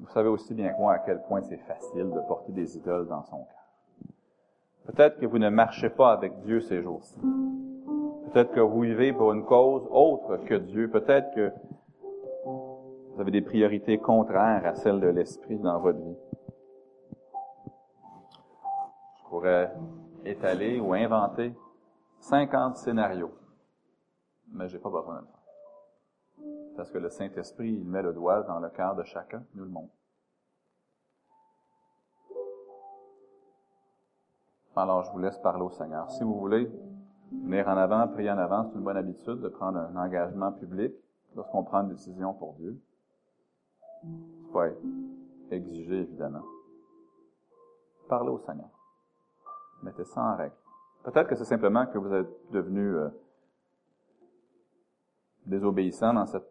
vous 0.00 0.08
savez 0.08 0.28
aussi 0.28 0.54
bien 0.54 0.72
que 0.72 0.78
moi 0.78 0.94
à 0.94 0.98
quel 0.98 1.22
point 1.22 1.40
c'est 1.42 1.58
facile 1.58 2.10
de 2.10 2.20
porter 2.28 2.52
des 2.52 2.76
idoles 2.76 3.06
dans 3.06 3.22
son 3.24 3.44
cœur. 3.44 3.63
Peut-être 4.86 5.18
que 5.18 5.26
vous 5.26 5.38
ne 5.38 5.48
marchez 5.48 5.88
pas 5.88 6.12
avec 6.12 6.40
Dieu 6.40 6.60
ces 6.60 6.82
jours-ci. 6.82 7.18
Peut-être 8.32 8.52
que 8.52 8.60
vous 8.60 8.80
vivez 8.80 9.12
pour 9.12 9.32
une 9.32 9.44
cause 9.44 9.86
autre 9.90 10.36
que 10.44 10.54
Dieu. 10.54 10.90
Peut-être 10.90 11.34
que 11.34 11.52
vous 12.44 13.20
avez 13.20 13.30
des 13.30 13.42
priorités 13.42 13.98
contraires 13.98 14.66
à 14.66 14.74
celles 14.74 15.00
de 15.00 15.06
l'Esprit 15.06 15.58
dans 15.58 15.78
votre 15.78 16.00
vie. 16.00 16.16
Je 19.18 19.28
pourrais 19.28 19.72
étaler 20.24 20.80
ou 20.80 20.92
inventer 20.92 21.54
50 22.20 22.76
scénarios, 22.76 23.32
mais 24.52 24.68
j'ai 24.68 24.78
pas 24.78 24.90
besoin 24.90 25.16
de 25.16 25.20
le 25.20 25.26
faire. 25.26 26.76
Parce 26.76 26.90
que 26.90 26.98
le 26.98 27.08
Saint-Esprit, 27.08 27.72
il 27.72 27.84
met 27.84 28.02
le 28.02 28.12
doigt 28.12 28.42
dans 28.42 28.58
le 28.58 28.68
cœur 28.70 28.96
de 28.96 29.04
chacun, 29.04 29.44
nous 29.54 29.64
le 29.64 29.70
montre. 29.70 29.94
Alors, 34.76 35.04
je 35.04 35.12
vous 35.12 35.18
laisse 35.18 35.38
parler 35.38 35.62
au 35.62 35.70
Seigneur. 35.70 36.10
Si 36.10 36.24
vous 36.24 36.34
voulez 36.34 36.68
venir 37.30 37.68
en 37.68 37.76
avant, 37.76 38.08
prier 38.08 38.30
en 38.30 38.38
avant, 38.38 38.64
c'est 38.64 38.74
une 38.74 38.82
bonne 38.82 38.96
habitude 38.96 39.40
de 39.40 39.48
prendre 39.48 39.78
un 39.78 39.96
engagement 39.96 40.52
public 40.52 40.92
lorsqu'on 41.36 41.62
prend 41.62 41.82
une 41.82 41.88
décision 41.88 42.34
pour 42.34 42.54
Dieu. 42.54 42.80
Oui, 44.52 44.66
exiger 45.50 46.00
évidemment. 46.02 46.42
Parlez 48.08 48.30
au 48.30 48.38
Seigneur. 48.38 48.68
Mettez 49.82 50.04
ça 50.04 50.20
en 50.22 50.36
règle. 50.36 50.54
Peut-être 51.04 51.28
que 51.28 51.34
c'est 51.36 51.44
simplement 51.44 51.86
que 51.86 51.98
vous 51.98 52.12
êtes 52.12 52.50
devenu 52.50 52.96
euh, 52.96 53.08
désobéissant 55.46 56.14
dans 56.14 56.26
cette 56.26 56.50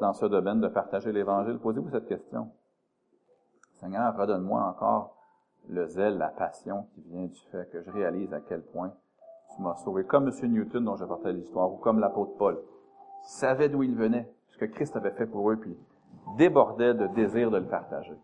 dans 0.00 0.12
ce 0.12 0.26
domaine 0.26 0.60
de 0.60 0.68
partager 0.68 1.12
l'Évangile. 1.12 1.58
Posez-vous 1.58 1.90
cette 1.90 2.06
question. 2.06 2.50
Seigneur, 3.72 4.16
redonne-moi 4.16 4.60
encore 4.62 5.13
le 5.68 5.86
zèle, 5.86 6.18
la 6.18 6.28
passion 6.28 6.86
qui 6.94 7.02
vient 7.02 7.26
du 7.26 7.40
fait 7.50 7.70
que 7.70 7.82
je 7.82 7.90
réalise 7.90 8.32
à 8.32 8.40
quel 8.40 8.62
point 8.62 8.92
tu 9.54 9.62
m'as 9.62 9.76
sauvé. 9.76 10.04
Comme 10.04 10.28
M. 10.28 10.52
Newton, 10.52 10.84
dont 10.84 10.96
j'ai 10.96 11.06
porté 11.06 11.32
l'histoire, 11.32 11.72
ou 11.72 11.76
comme 11.76 12.00
l'apôtre 12.00 12.36
Paul, 12.36 12.60
qui 13.22 13.32
savait 13.32 13.68
d'où 13.68 13.82
il 13.82 13.94
venait, 13.94 14.28
ce 14.48 14.58
que 14.58 14.66
Christ 14.66 14.96
avait 14.96 15.12
fait 15.12 15.26
pour 15.26 15.50
eux, 15.50 15.56
puis 15.56 15.76
débordait 16.36 16.94
de 16.94 17.06
désir 17.08 17.50
de 17.50 17.58
le 17.58 17.66
partager. 17.66 18.14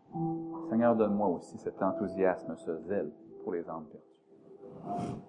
Seigneur, 0.68 0.96
donne-moi 0.96 1.28
aussi 1.28 1.58
cet 1.58 1.82
enthousiasme, 1.82 2.56
ce 2.56 2.76
zèle 2.82 3.10
pour 3.42 3.52
les 3.52 3.68
âmes 3.68 3.86
perdues. 3.86 5.20